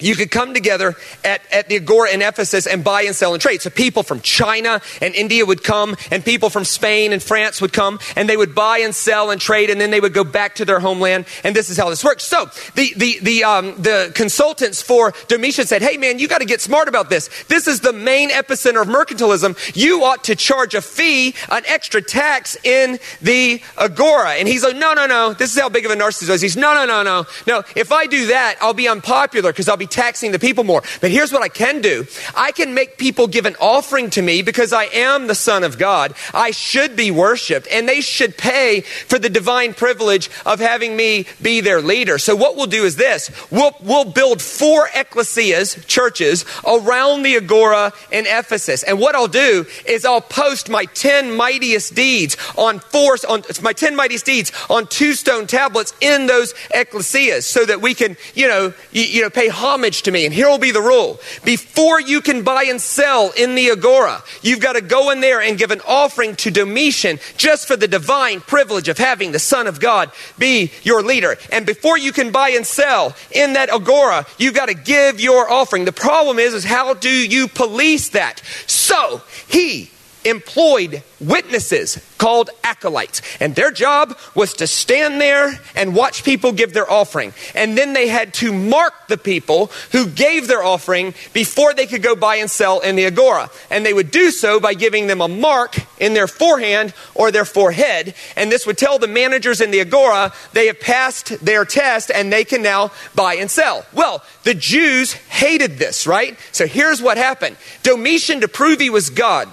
you 0.00 0.14
could 0.14 0.30
come 0.30 0.54
together 0.54 0.94
at, 1.24 1.40
at 1.52 1.68
the 1.68 1.76
Agora 1.76 2.10
in 2.10 2.22
Ephesus 2.22 2.66
and 2.66 2.84
buy 2.84 3.02
and 3.02 3.14
sell 3.14 3.34
and 3.34 3.42
trade. 3.42 3.62
So 3.62 3.70
people 3.70 4.02
from 4.02 4.20
China 4.20 4.80
and 5.00 5.14
India 5.14 5.44
would 5.44 5.64
come, 5.64 5.96
and 6.10 6.24
people 6.24 6.50
from 6.50 6.64
Spain 6.64 7.12
and 7.12 7.22
France 7.22 7.60
would 7.60 7.72
come, 7.72 7.98
and 8.16 8.28
they 8.28 8.36
would 8.36 8.54
buy 8.54 8.78
and 8.78 8.94
sell 8.94 9.30
and 9.30 9.40
trade, 9.40 9.70
and 9.70 9.80
then 9.80 9.90
they 9.90 10.00
would 10.00 10.14
go 10.14 10.24
back 10.24 10.56
to 10.56 10.64
their 10.64 10.80
homeland. 10.80 11.26
And 11.44 11.54
this 11.54 11.70
is 11.70 11.76
how 11.76 11.90
this 11.90 12.04
works. 12.04 12.24
So 12.24 12.46
the 12.74 12.92
the 12.96 13.18
the 13.22 13.44
um, 13.44 13.74
the 13.80 14.12
consultants 14.14 14.82
for 14.82 15.12
Domitian 15.28 15.66
said, 15.66 15.82
"Hey 15.82 15.96
man, 15.96 16.18
you 16.18 16.28
got 16.28 16.38
to 16.38 16.46
get 16.46 16.60
smart 16.60 16.88
about 16.88 17.10
this. 17.10 17.28
This 17.48 17.66
is 17.66 17.80
the 17.80 17.92
main 17.92 18.30
epicenter 18.30 18.82
of 18.82 18.88
mercantilism. 18.88 19.76
You 19.76 20.04
ought 20.04 20.24
to 20.24 20.36
charge 20.36 20.74
a 20.74 20.82
fee, 20.82 21.34
an 21.50 21.64
extra 21.66 22.02
tax 22.02 22.56
in 22.62 22.98
the 23.20 23.60
Agora." 23.76 24.34
And 24.34 24.46
he's 24.46 24.62
like, 24.62 24.76
"No, 24.76 24.94
no, 24.94 25.06
no. 25.06 25.32
This 25.32 25.52
is 25.54 25.60
how 25.60 25.68
big 25.68 25.84
of 25.84 25.90
a 25.90 25.96
narcissist 25.96 26.30
is." 26.30 26.40
He's, 26.40 26.56
"No, 26.56 26.74
no, 26.74 26.86
no, 26.86 27.02
no, 27.02 27.26
no. 27.46 27.62
If 27.74 27.92
I 27.92 28.06
do 28.06 28.26
that, 28.26 28.56
I'll 28.60 28.74
be 28.74 28.88
unpopular 28.88 29.52
because 29.52 29.68
I'll 29.68 29.76
be 29.76 29.87
taxing 29.90 30.32
the 30.32 30.38
people 30.38 30.64
more. 30.64 30.82
But 31.00 31.10
here's 31.10 31.32
what 31.32 31.42
I 31.42 31.48
can 31.48 31.80
do 31.80 32.06
I 32.36 32.52
can 32.52 32.74
make 32.74 32.98
people 32.98 33.26
give 33.26 33.46
an 33.46 33.56
offering 33.60 34.10
to 34.10 34.22
me 34.22 34.42
because 34.42 34.72
I 34.72 34.84
am 34.84 35.26
the 35.26 35.34
Son 35.34 35.64
of 35.64 35.78
God. 35.78 36.14
I 36.34 36.50
should 36.50 36.96
be 36.96 37.10
worshiped, 37.10 37.68
and 37.70 37.88
they 37.88 38.00
should 38.00 38.36
pay 38.36 38.82
for 38.82 39.18
the 39.18 39.28
divine 39.28 39.74
privilege 39.74 40.30
of 40.46 40.60
having 40.60 40.96
me 40.96 41.26
be 41.42 41.60
their 41.60 41.80
leader. 41.80 42.18
So, 42.18 42.36
what 42.36 42.56
we'll 42.56 42.66
do 42.66 42.84
is 42.84 42.96
this 42.96 43.30
we'll, 43.50 43.76
we'll 43.80 44.04
build 44.04 44.42
four 44.42 44.88
ecclesias, 44.88 45.86
churches, 45.86 46.44
around 46.66 47.22
the 47.22 47.36
Agora 47.36 47.92
in 48.10 48.26
Ephesus. 48.26 48.82
And 48.82 48.98
what 48.98 49.14
I'll 49.14 49.28
do 49.28 49.66
is 49.86 50.04
I'll 50.04 50.20
post 50.20 50.68
my 50.68 50.84
10 50.84 51.36
mightiest 51.36 51.94
deeds 51.94 52.36
on 52.56 52.80
four, 52.80 53.16
on 53.28 53.42
my 53.62 53.72
10 53.72 53.96
mightiest 53.96 54.26
deeds 54.26 54.52
on 54.68 54.86
two 54.86 55.14
stone 55.14 55.46
tablets 55.46 55.94
in 56.00 56.26
those 56.26 56.54
ecclesias 56.74 57.42
so 57.42 57.64
that 57.64 57.80
we 57.80 57.94
can, 57.94 58.16
you 58.34 58.48
know, 58.48 58.72
you, 58.92 59.02
you 59.02 59.22
know, 59.22 59.30
pay 59.30 59.48
homage 59.48 59.77
homage 59.78 60.02
to 60.02 60.10
me. 60.10 60.24
And 60.24 60.34
here 60.34 60.48
will 60.48 60.58
be 60.58 60.72
the 60.72 60.82
rule 60.82 61.20
before 61.44 62.00
you 62.00 62.20
can 62.20 62.42
buy 62.42 62.64
and 62.64 62.80
sell 62.80 63.30
in 63.36 63.54
the 63.54 63.70
Agora, 63.70 64.22
you've 64.42 64.60
got 64.60 64.72
to 64.72 64.80
go 64.80 65.10
in 65.10 65.20
there 65.20 65.40
and 65.40 65.56
give 65.56 65.70
an 65.70 65.80
offering 65.86 66.34
to 66.36 66.50
Domitian 66.50 67.20
just 67.36 67.68
for 67.68 67.76
the 67.76 67.86
divine 67.86 68.40
privilege 68.40 68.88
of 68.88 68.98
having 68.98 69.30
the 69.30 69.38
Son 69.38 69.66
of 69.68 69.78
God 69.78 70.10
be 70.36 70.72
your 70.82 71.02
leader. 71.02 71.36
And 71.52 71.64
before 71.64 71.96
you 71.96 72.12
can 72.12 72.32
buy 72.32 72.50
and 72.50 72.66
sell 72.66 73.14
in 73.30 73.52
that 73.52 73.72
Agora, 73.72 74.26
you've 74.36 74.54
got 74.54 74.66
to 74.66 74.74
give 74.74 75.20
your 75.20 75.48
offering. 75.48 75.84
The 75.84 75.92
problem 75.92 76.38
is, 76.38 76.54
is 76.54 76.64
how 76.64 76.94
do 76.94 77.10
you 77.10 77.46
police 77.46 78.10
that? 78.10 78.42
So 78.66 79.22
he 79.46 79.90
employed 80.24 81.02
witnesses 81.20 82.04
called 82.18 82.50
acolytes. 82.64 83.22
And 83.40 83.54
their 83.54 83.70
job 83.70 84.16
was 84.34 84.54
to 84.54 84.66
stand 84.66 85.20
there 85.20 85.58
and 85.74 85.94
watch 85.94 86.24
people 86.24 86.52
give 86.52 86.72
their 86.72 86.90
offering. 86.90 87.32
And 87.54 87.76
then 87.76 87.92
they 87.92 88.08
had 88.08 88.34
to 88.34 88.52
mark 88.52 89.08
the 89.08 89.16
people 89.16 89.70
who 89.92 90.06
gave 90.06 90.48
their 90.48 90.62
offering 90.62 91.14
before 91.32 91.74
they 91.74 91.86
could 91.86 92.02
go 92.02 92.14
buy 92.14 92.36
and 92.36 92.50
sell 92.50 92.80
in 92.80 92.96
the 92.96 93.06
agora. 93.06 93.50
And 93.70 93.84
they 93.84 93.94
would 93.94 94.10
do 94.10 94.30
so 94.30 94.60
by 94.60 94.74
giving 94.74 95.06
them 95.06 95.20
a 95.20 95.28
mark 95.28 95.76
in 95.98 96.14
their 96.14 96.26
forehand 96.26 96.92
or 97.14 97.30
their 97.30 97.44
forehead. 97.44 98.14
And 98.36 98.50
this 98.50 98.66
would 98.66 98.78
tell 98.78 98.98
the 98.98 99.08
managers 99.08 99.60
in 99.60 99.70
the 99.70 99.80
agora 99.80 100.32
they 100.52 100.66
have 100.66 100.80
passed 100.80 101.44
their 101.44 101.64
test 101.64 102.10
and 102.10 102.32
they 102.32 102.44
can 102.44 102.62
now 102.62 102.90
buy 103.14 103.34
and 103.34 103.50
sell. 103.50 103.86
Well, 103.92 104.22
the 104.44 104.54
Jews 104.54 105.12
hated 105.12 105.78
this, 105.78 106.06
right? 106.06 106.38
So 106.52 106.66
here's 106.66 107.02
what 107.02 107.16
happened 107.16 107.56
Domitian, 107.82 108.40
to 108.40 108.48
prove 108.48 108.80
he 108.80 108.90
was 108.90 109.10
God, 109.10 109.48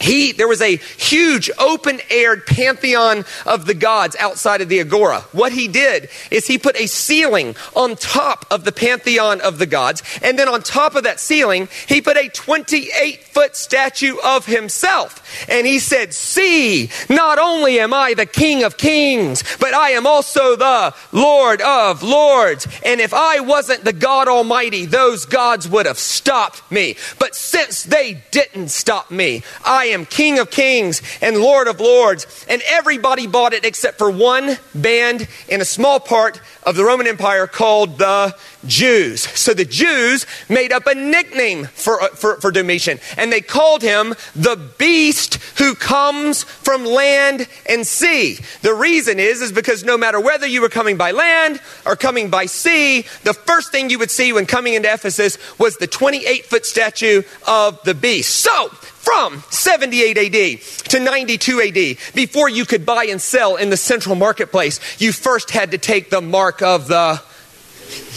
he, 0.00 0.32
there 0.32 0.48
was 0.48 0.62
a 0.62 0.76
huge 0.76 1.50
open 1.58 2.00
aired 2.10 2.46
pantheon 2.46 3.24
of 3.46 3.66
the 3.66 3.74
gods 3.74 4.16
outside 4.16 4.60
of 4.62 4.68
the 4.68 4.80
agora. 4.80 5.20
What 5.32 5.52
he 5.52 5.68
did 5.68 6.08
is 6.30 6.46
he 6.46 6.58
put 6.58 6.80
a 6.80 6.86
ceiling 6.86 7.54
on 7.76 7.96
top 7.96 8.46
of 8.50 8.64
the 8.64 8.72
pantheon 8.72 9.40
of 9.42 9.58
the 9.58 9.66
gods, 9.66 10.02
and 10.22 10.38
then 10.38 10.48
on 10.48 10.62
top 10.62 10.94
of 10.94 11.04
that 11.04 11.20
ceiling, 11.20 11.68
he 11.86 12.00
put 12.00 12.16
a 12.16 12.28
28 12.28 13.22
foot 13.24 13.56
statue 13.56 14.16
of 14.24 14.46
himself. 14.46 15.22
And 15.48 15.66
he 15.66 15.78
said, 15.78 16.14
See, 16.14 16.90
not 17.08 17.38
only 17.38 17.78
am 17.78 17.92
I 17.92 18.14
the 18.14 18.26
King 18.26 18.64
of 18.64 18.76
kings, 18.76 19.44
but 19.60 19.74
I 19.74 19.90
am 19.90 20.06
also 20.06 20.56
the 20.56 20.94
Lord 21.12 21.60
of 21.60 22.02
lords. 22.02 22.66
And 22.84 23.00
if 23.00 23.12
I 23.12 23.40
wasn't 23.40 23.84
the 23.84 23.92
God 23.92 24.28
Almighty, 24.28 24.86
those 24.86 25.26
gods 25.26 25.68
would 25.68 25.86
have 25.86 25.98
stopped 25.98 26.70
me. 26.70 26.96
But 27.18 27.34
since 27.34 27.84
they 27.84 28.22
didn't 28.30 28.68
stop 28.68 29.10
me, 29.10 29.42
I 29.64 29.89
am 29.92 30.06
King 30.06 30.38
of 30.38 30.50
kings 30.50 31.02
and 31.20 31.36
Lord 31.38 31.68
of 31.68 31.80
lords. 31.80 32.46
And 32.48 32.62
everybody 32.66 33.26
bought 33.26 33.52
it 33.52 33.64
except 33.64 33.98
for 33.98 34.10
one 34.10 34.58
band 34.74 35.28
in 35.48 35.60
a 35.60 35.64
small 35.64 36.00
part 36.00 36.40
of 36.64 36.76
the 36.76 36.84
Roman 36.84 37.06
Empire 37.06 37.46
called 37.46 37.98
the 37.98 38.36
Jews. 38.66 39.22
So 39.22 39.54
the 39.54 39.64
Jews 39.64 40.26
made 40.48 40.72
up 40.72 40.86
a 40.86 40.94
nickname 40.94 41.64
for, 41.64 42.02
uh, 42.02 42.08
for, 42.08 42.36
for 42.40 42.50
Domitian, 42.50 42.98
and 43.16 43.32
they 43.32 43.40
called 43.40 43.82
him 43.82 44.14
the 44.34 44.56
beast 44.78 45.36
who 45.58 45.74
comes 45.74 46.42
from 46.42 46.84
land 46.84 47.48
and 47.66 47.86
sea. 47.86 48.38
The 48.62 48.74
reason 48.74 49.18
is, 49.18 49.40
is 49.40 49.52
because 49.52 49.84
no 49.84 49.96
matter 49.96 50.20
whether 50.20 50.46
you 50.46 50.60
were 50.60 50.68
coming 50.68 50.96
by 50.96 51.12
land 51.12 51.60
or 51.86 51.96
coming 51.96 52.28
by 52.28 52.46
sea, 52.46 53.02
the 53.24 53.34
first 53.34 53.72
thing 53.72 53.90
you 53.90 53.98
would 53.98 54.10
see 54.10 54.32
when 54.32 54.46
coming 54.46 54.74
into 54.74 54.92
Ephesus 54.92 55.38
was 55.58 55.76
the 55.78 55.86
28 55.86 56.44
foot 56.44 56.66
statue 56.66 57.22
of 57.46 57.82
the 57.84 57.94
beast. 57.94 58.36
So, 58.36 58.70
from 59.00 59.42
78 59.48 60.18
AD 60.18 60.60
to 60.90 61.00
92 61.00 61.60
AD, 61.60 62.14
before 62.14 62.50
you 62.50 62.66
could 62.66 62.84
buy 62.84 63.04
and 63.04 63.20
sell 63.20 63.56
in 63.56 63.70
the 63.70 63.76
central 63.76 64.14
marketplace, 64.14 64.78
you 65.00 65.10
first 65.10 65.50
had 65.50 65.70
to 65.70 65.78
take 65.78 66.10
the 66.10 66.20
mark 66.20 66.60
of 66.60 66.86
the 66.86 67.22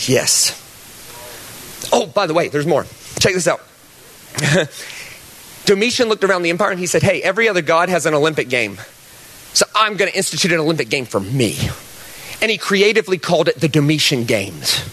yes. 0.05 0.59
Oh, 1.93 2.05
by 2.05 2.27
the 2.27 2.33
way, 2.33 2.49
there's 2.49 2.67
more. 2.67 2.83
Check 3.19 3.33
this 3.33 3.47
out. 3.47 3.61
Domitian 5.65 6.09
looked 6.09 6.25
around 6.25 6.41
the 6.41 6.49
empire 6.49 6.71
and 6.71 6.79
he 6.79 6.87
said, 6.87 7.01
Hey, 7.01 7.21
every 7.21 7.47
other 7.47 7.61
god 7.61 7.87
has 7.87 8.05
an 8.05 8.13
Olympic 8.13 8.49
game. 8.49 8.77
So 9.53 9.65
I'm 9.73 9.95
going 9.95 10.11
to 10.11 10.17
institute 10.17 10.51
an 10.51 10.59
Olympic 10.59 10.89
game 10.89 11.05
for 11.05 11.21
me. 11.21 11.57
And 12.41 12.51
he 12.51 12.57
creatively 12.57 13.17
called 13.17 13.47
it 13.47 13.59
the 13.59 13.69
Domitian 13.69 14.25
Games. 14.25 14.83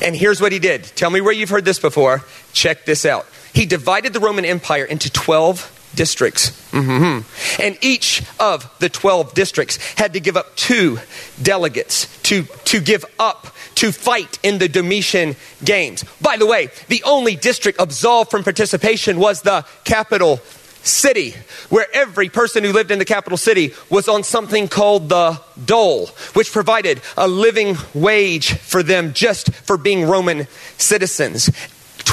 And 0.00 0.14
here's 0.14 0.40
what 0.40 0.52
he 0.52 0.60
did. 0.60 0.84
Tell 0.84 1.10
me 1.10 1.20
where 1.20 1.32
you've 1.32 1.50
heard 1.50 1.64
this 1.64 1.80
before. 1.80 2.22
Check 2.52 2.84
this 2.84 3.04
out. 3.04 3.26
He 3.56 3.64
divided 3.64 4.12
the 4.12 4.20
Roman 4.20 4.44
Empire 4.44 4.84
into 4.84 5.10
12 5.10 5.90
districts. 5.94 6.50
Mm-hmm. 6.72 7.62
And 7.62 7.78
each 7.80 8.22
of 8.38 8.70
the 8.80 8.90
12 8.90 9.32
districts 9.32 9.78
had 9.94 10.12
to 10.12 10.20
give 10.20 10.36
up 10.36 10.54
two 10.56 10.98
delegates 11.40 12.20
to, 12.24 12.42
to 12.66 12.80
give 12.80 13.06
up 13.18 13.46
to 13.76 13.92
fight 13.92 14.38
in 14.42 14.58
the 14.58 14.68
Domitian 14.68 15.36
Games. 15.64 16.04
By 16.20 16.36
the 16.36 16.44
way, 16.44 16.68
the 16.88 17.02
only 17.04 17.34
district 17.34 17.80
absolved 17.80 18.30
from 18.30 18.44
participation 18.44 19.18
was 19.18 19.40
the 19.40 19.64
capital 19.84 20.42
city, 20.82 21.34
where 21.70 21.86
every 21.94 22.28
person 22.28 22.62
who 22.62 22.72
lived 22.72 22.90
in 22.90 22.98
the 22.98 23.06
capital 23.06 23.38
city 23.38 23.72
was 23.88 24.06
on 24.06 24.22
something 24.22 24.68
called 24.68 25.08
the 25.08 25.40
dole, 25.64 26.08
which 26.34 26.52
provided 26.52 27.00
a 27.16 27.26
living 27.26 27.74
wage 27.94 28.52
for 28.52 28.82
them 28.82 29.14
just 29.14 29.52
for 29.52 29.78
being 29.78 30.04
Roman 30.04 30.46
citizens. 30.76 31.50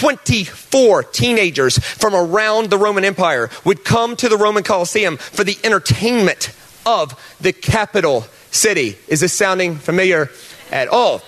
24 0.03 1.03
teenagers 1.03 1.77
from 1.77 2.13
around 2.13 2.69
the 2.69 2.77
Roman 2.77 3.05
Empire 3.05 3.49
would 3.63 3.85
come 3.85 4.17
to 4.17 4.27
the 4.27 4.35
Roman 4.35 4.61
Colosseum 4.61 5.15
for 5.15 5.45
the 5.45 5.57
entertainment 5.63 6.53
of 6.85 7.17
the 7.39 7.53
capital 7.53 8.25
city. 8.51 8.97
Is 9.07 9.21
this 9.21 9.31
sounding 9.31 9.77
familiar 9.77 10.29
at 10.71 10.89
all? 10.89 11.21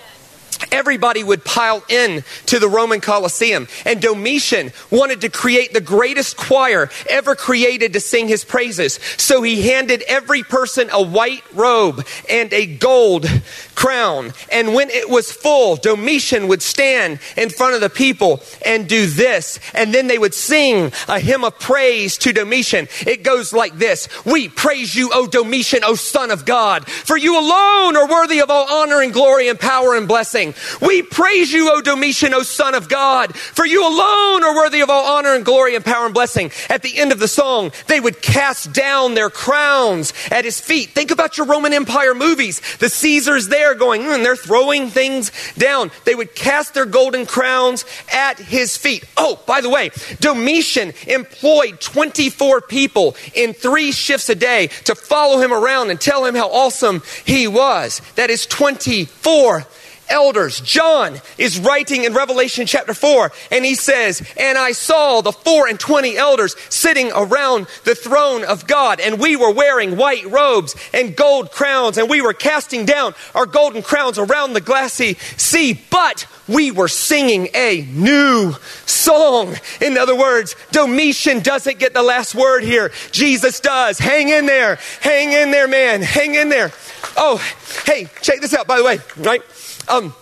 Everybody 0.72 1.22
would 1.22 1.44
pile 1.44 1.82
in 1.88 2.24
to 2.46 2.58
the 2.58 2.68
Roman 2.68 3.00
Colosseum. 3.00 3.68
And 3.84 4.00
Domitian 4.00 4.72
wanted 4.90 5.20
to 5.22 5.28
create 5.28 5.72
the 5.72 5.80
greatest 5.80 6.36
choir 6.36 6.90
ever 7.08 7.34
created 7.34 7.92
to 7.92 8.00
sing 8.00 8.28
his 8.28 8.44
praises. 8.44 8.98
So 9.16 9.42
he 9.42 9.68
handed 9.68 10.02
every 10.02 10.42
person 10.42 10.88
a 10.92 11.02
white 11.02 11.44
robe 11.54 12.06
and 12.28 12.52
a 12.52 12.66
gold 12.66 13.26
crown. 13.74 14.32
And 14.50 14.74
when 14.74 14.90
it 14.90 15.08
was 15.08 15.30
full, 15.30 15.76
Domitian 15.76 16.48
would 16.48 16.62
stand 16.62 17.20
in 17.36 17.50
front 17.50 17.74
of 17.74 17.80
the 17.80 17.90
people 17.90 18.42
and 18.64 18.88
do 18.88 19.06
this. 19.06 19.60
And 19.74 19.94
then 19.94 20.06
they 20.06 20.18
would 20.18 20.34
sing 20.34 20.92
a 21.08 21.20
hymn 21.20 21.44
of 21.44 21.58
praise 21.58 22.18
to 22.18 22.32
Domitian. 22.32 22.88
It 23.06 23.22
goes 23.22 23.52
like 23.52 23.78
this 23.78 24.08
We 24.24 24.48
praise 24.48 24.94
you, 24.94 25.10
O 25.12 25.26
Domitian, 25.26 25.84
O 25.84 25.94
Son 25.94 26.30
of 26.30 26.44
God, 26.44 26.88
for 26.88 27.16
you 27.16 27.38
alone 27.38 27.96
are 27.96 28.08
worthy 28.08 28.40
of 28.40 28.50
all 28.50 28.66
honor 28.68 29.02
and 29.02 29.12
glory 29.12 29.48
and 29.48 29.58
power 29.58 29.96
and 29.96 30.08
blessing. 30.08 30.54
We 30.80 31.02
praise 31.02 31.52
you, 31.52 31.70
O 31.72 31.80
Domitian, 31.80 32.34
O 32.34 32.42
Son 32.42 32.74
of 32.74 32.88
God, 32.88 33.36
for 33.36 33.66
you 33.66 33.86
alone 33.86 34.44
are 34.44 34.54
worthy 34.54 34.80
of 34.80 34.90
all 34.90 35.16
honor 35.16 35.34
and 35.34 35.44
glory 35.44 35.74
and 35.74 35.84
power 35.84 36.06
and 36.06 36.14
blessing. 36.14 36.50
At 36.68 36.82
the 36.82 36.98
end 36.98 37.12
of 37.12 37.18
the 37.18 37.28
song, 37.28 37.72
they 37.86 38.00
would 38.00 38.22
cast 38.22 38.72
down 38.72 39.14
their 39.14 39.30
crowns 39.30 40.12
at 40.30 40.44
his 40.44 40.60
feet. 40.60 40.90
Think 40.90 41.10
about 41.10 41.36
your 41.36 41.46
Roman 41.46 41.72
Empire 41.72 42.14
movies. 42.14 42.60
The 42.78 42.88
Caesars 42.88 43.48
there 43.48 43.74
going, 43.74 44.02
mm, 44.02 44.22
they're 44.22 44.36
throwing 44.36 44.88
things 44.88 45.32
down. 45.54 45.90
They 46.04 46.14
would 46.14 46.34
cast 46.34 46.74
their 46.74 46.86
golden 46.86 47.26
crowns 47.26 47.84
at 48.12 48.38
his 48.38 48.76
feet. 48.76 49.04
Oh, 49.16 49.40
by 49.46 49.60
the 49.60 49.70
way, 49.70 49.90
Domitian 50.20 50.92
employed 51.06 51.80
24 51.80 52.62
people 52.62 53.16
in 53.34 53.52
three 53.52 53.92
shifts 53.92 54.28
a 54.28 54.34
day 54.34 54.68
to 54.84 54.94
follow 54.94 55.40
him 55.40 55.52
around 55.52 55.90
and 55.90 56.00
tell 56.00 56.24
him 56.24 56.34
how 56.34 56.48
awesome 56.50 57.02
he 57.24 57.46
was. 57.46 58.00
That 58.16 58.30
is 58.30 58.46
24 58.46 59.66
elders. 60.08 60.60
John 60.60 61.20
is 61.38 61.58
writing 61.58 62.04
in 62.04 62.14
Revelation 62.14 62.66
chapter 62.66 62.94
4, 62.94 63.32
and 63.50 63.64
he 63.64 63.74
says, 63.74 64.26
And 64.36 64.58
I 64.58 64.72
saw 64.72 65.20
the 65.20 65.32
four 65.32 65.66
and 65.66 65.78
twenty 65.78 66.16
elders 66.16 66.56
sitting 66.68 67.10
around 67.14 67.66
the 67.84 67.94
throne 67.94 68.44
of 68.44 68.66
God, 68.66 69.00
and 69.00 69.18
we 69.20 69.36
were 69.36 69.52
wearing 69.52 69.96
white 69.96 70.24
robes 70.26 70.74
and 70.92 71.16
gold 71.16 71.50
crowns, 71.50 71.98
and 71.98 72.08
we 72.08 72.20
were 72.20 72.32
casting 72.32 72.84
down 72.84 73.14
our 73.34 73.46
golden 73.46 73.82
crowns 73.82 74.18
around 74.18 74.52
the 74.52 74.60
glassy 74.60 75.14
sea, 75.36 75.80
but 75.90 76.26
we 76.48 76.70
were 76.70 76.88
singing 76.88 77.48
a 77.54 77.82
new 77.90 78.54
song. 78.86 79.54
In 79.80 79.98
other 79.98 80.16
words, 80.16 80.54
Domitian 80.70 81.40
doesn't 81.40 81.78
get 81.78 81.94
the 81.94 82.02
last 82.02 82.34
word 82.34 82.62
here. 82.62 82.92
Jesus 83.10 83.60
does. 83.60 83.98
Hang 83.98 84.28
in 84.28 84.46
there. 84.46 84.78
Hang 85.00 85.32
in 85.32 85.50
there, 85.50 85.68
man. 85.68 86.02
Hang 86.02 86.34
in 86.34 86.48
there. 86.48 86.72
Oh, 87.16 87.42
hey, 87.84 88.08
check 88.22 88.40
this 88.40 88.54
out, 88.54 88.66
by 88.66 88.78
the 88.78 88.84
way, 88.84 88.98
right? 89.18 89.42
Um, 89.88 90.14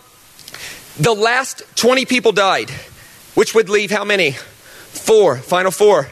the 0.99 1.15
last 1.15 1.63
20 1.77 2.05
people 2.05 2.33
died, 2.33 2.71
which 3.35 3.55
would 3.55 3.69
leave 3.69 3.91
how 3.91 4.05
many? 4.05 4.33
Four, 4.33 5.39
final 5.39 5.71
four. 5.71 6.09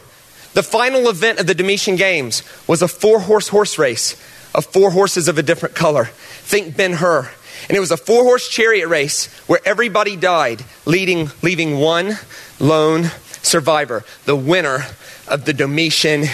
The 0.54 0.62
final 0.62 1.08
event 1.08 1.38
of 1.38 1.46
the 1.46 1.54
Domitian 1.54 1.96
Games 1.96 2.42
was 2.66 2.82
a 2.82 2.88
four 2.88 3.20
horse 3.20 3.48
horse 3.48 3.78
race 3.78 4.20
of 4.54 4.66
four 4.66 4.90
horses 4.90 5.28
of 5.28 5.38
a 5.38 5.42
different 5.42 5.74
color. 5.74 6.04
Think 6.04 6.76
Ben 6.76 6.94
Hur. 6.94 7.30
And 7.68 7.76
it 7.76 7.80
was 7.80 7.90
a 7.90 7.96
four 7.96 8.24
horse 8.24 8.48
chariot 8.48 8.88
race 8.88 9.32
where 9.46 9.60
everybody 9.64 10.16
died, 10.16 10.64
leading, 10.84 11.30
leaving 11.42 11.78
one 11.78 12.18
lone 12.58 13.04
survivor, 13.42 14.04
the 14.24 14.36
winner 14.36 14.86
of 15.28 15.44
the 15.44 15.52
Domitian 15.52 16.24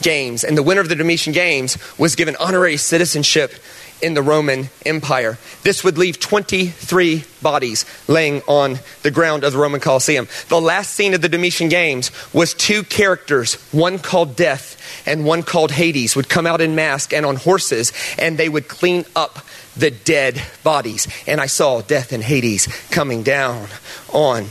Games. 0.00 0.44
And 0.44 0.56
the 0.56 0.62
winner 0.62 0.80
of 0.80 0.88
the 0.88 0.96
Domitian 0.96 1.32
Games 1.32 1.76
was 1.98 2.14
given 2.14 2.36
honorary 2.36 2.76
citizenship 2.76 3.52
in 4.02 4.14
the 4.14 4.22
Roman 4.22 4.68
Empire. 4.84 5.38
This 5.62 5.82
would 5.82 5.98
leave 5.98 6.20
23 6.20 7.24
bodies 7.42 7.84
laying 8.08 8.42
on 8.42 8.78
the 9.02 9.10
ground 9.10 9.44
of 9.44 9.52
the 9.52 9.58
Roman 9.58 9.80
Colosseum. 9.80 10.28
The 10.48 10.60
last 10.60 10.94
scene 10.94 11.14
of 11.14 11.22
the 11.22 11.28
Domitian 11.28 11.68
Games 11.68 12.10
was 12.32 12.54
two 12.54 12.82
characters, 12.82 13.54
one 13.72 13.98
called 13.98 14.36
Death 14.36 14.76
and 15.06 15.24
one 15.24 15.42
called 15.42 15.70
Hades, 15.72 16.16
would 16.16 16.28
come 16.28 16.46
out 16.46 16.60
in 16.60 16.74
mask 16.74 17.12
and 17.12 17.24
on 17.24 17.36
horses, 17.36 17.92
and 18.18 18.38
they 18.38 18.48
would 18.48 18.68
clean 18.68 19.04
up 19.14 19.38
the 19.76 19.90
dead 19.90 20.42
bodies. 20.62 21.06
And 21.26 21.40
I 21.40 21.46
saw 21.46 21.80
Death 21.82 22.12
and 22.12 22.22
Hades 22.22 22.66
coming 22.90 23.22
down 23.22 23.68
on 24.12 24.46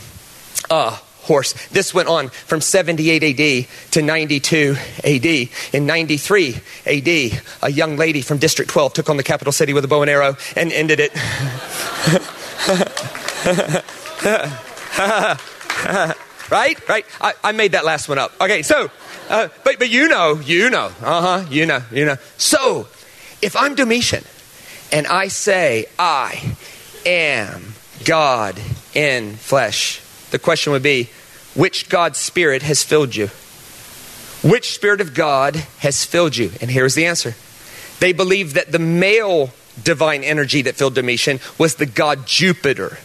a 0.69 0.97
horse. 1.26 1.54
This 1.70 1.94
went 1.94 2.08
on 2.08 2.30
from 2.30 2.62
78 2.62 3.24
AD 3.24 3.68
to 3.92 4.02
92 4.02 4.76
AD. 5.04 5.26
In 5.74 5.86
93 5.86 6.56
AD, 6.86 7.42
a 7.64 7.72
young 7.72 7.98
lady 7.98 8.22
from 8.22 8.38
District 8.38 8.70
12 8.70 8.94
took 8.94 9.10
on 9.10 9.18
the 9.18 9.24
capital 9.24 9.52
city 9.52 9.74
with 9.74 9.86
a 9.86 9.88
bow 9.88 10.02
and 10.02 10.10
arrow 10.10 10.38
and 10.56 10.72
ended 10.72 11.00
it. 11.00 11.14
right? 16.50 16.88
Right? 16.88 17.06
I, 17.22 17.34
I, 17.44 17.52
made 17.52 17.74
that 17.74 17.86
last 17.86 18.08
one 18.08 18.20
up. 18.20 18.32
Okay, 18.40 18.62
so, 18.62 18.90
uh, 19.30 19.50
but, 19.64 19.80
but 19.80 19.90
you 19.90 20.08
know, 20.08 20.40
you 20.40 20.70
know, 20.70 20.92
uh 21.02 21.42
huh, 21.42 21.46
you 21.50 21.66
know, 21.66 21.82
you 21.92 22.06
know. 22.06 22.18
So, 22.38 22.88
if 23.42 23.56
I'm 23.56 23.76
Domitian 23.76 24.24
and 24.92 25.08
I 25.08 25.28
say, 25.28 25.88
I 25.98 26.56
am 27.06 27.74
God 28.06 28.60
in 28.94 29.36
flesh, 29.36 30.00
the 30.36 30.39
question 30.39 30.74
would 30.74 30.84
be 30.84 31.10
which 31.54 31.88
God's 31.88 32.19
Spirit 32.19 32.62
has 32.62 32.84
filled 32.84 33.15
you? 33.15 33.28
Which 34.43 34.76
Spirit 34.76 35.00
of 35.00 35.13
God 35.13 35.56
has 35.80 36.04
filled 36.04 36.36
you? 36.36 36.52
And 36.60 36.69
here's 36.69 36.93
the 36.93 37.06
answer. 37.06 37.36
They 38.02 38.12
believe 38.12 38.56
that 38.56 38.69
the 38.69 38.80
male 38.80 39.52
divine 39.82 40.26
energy 40.26 40.62
that 40.63 40.76
filled 40.76 40.93
Domitian 40.95 41.39
was 41.58 41.76
the 41.76 41.86
god 41.86 42.28
Jupiter. 42.28 42.98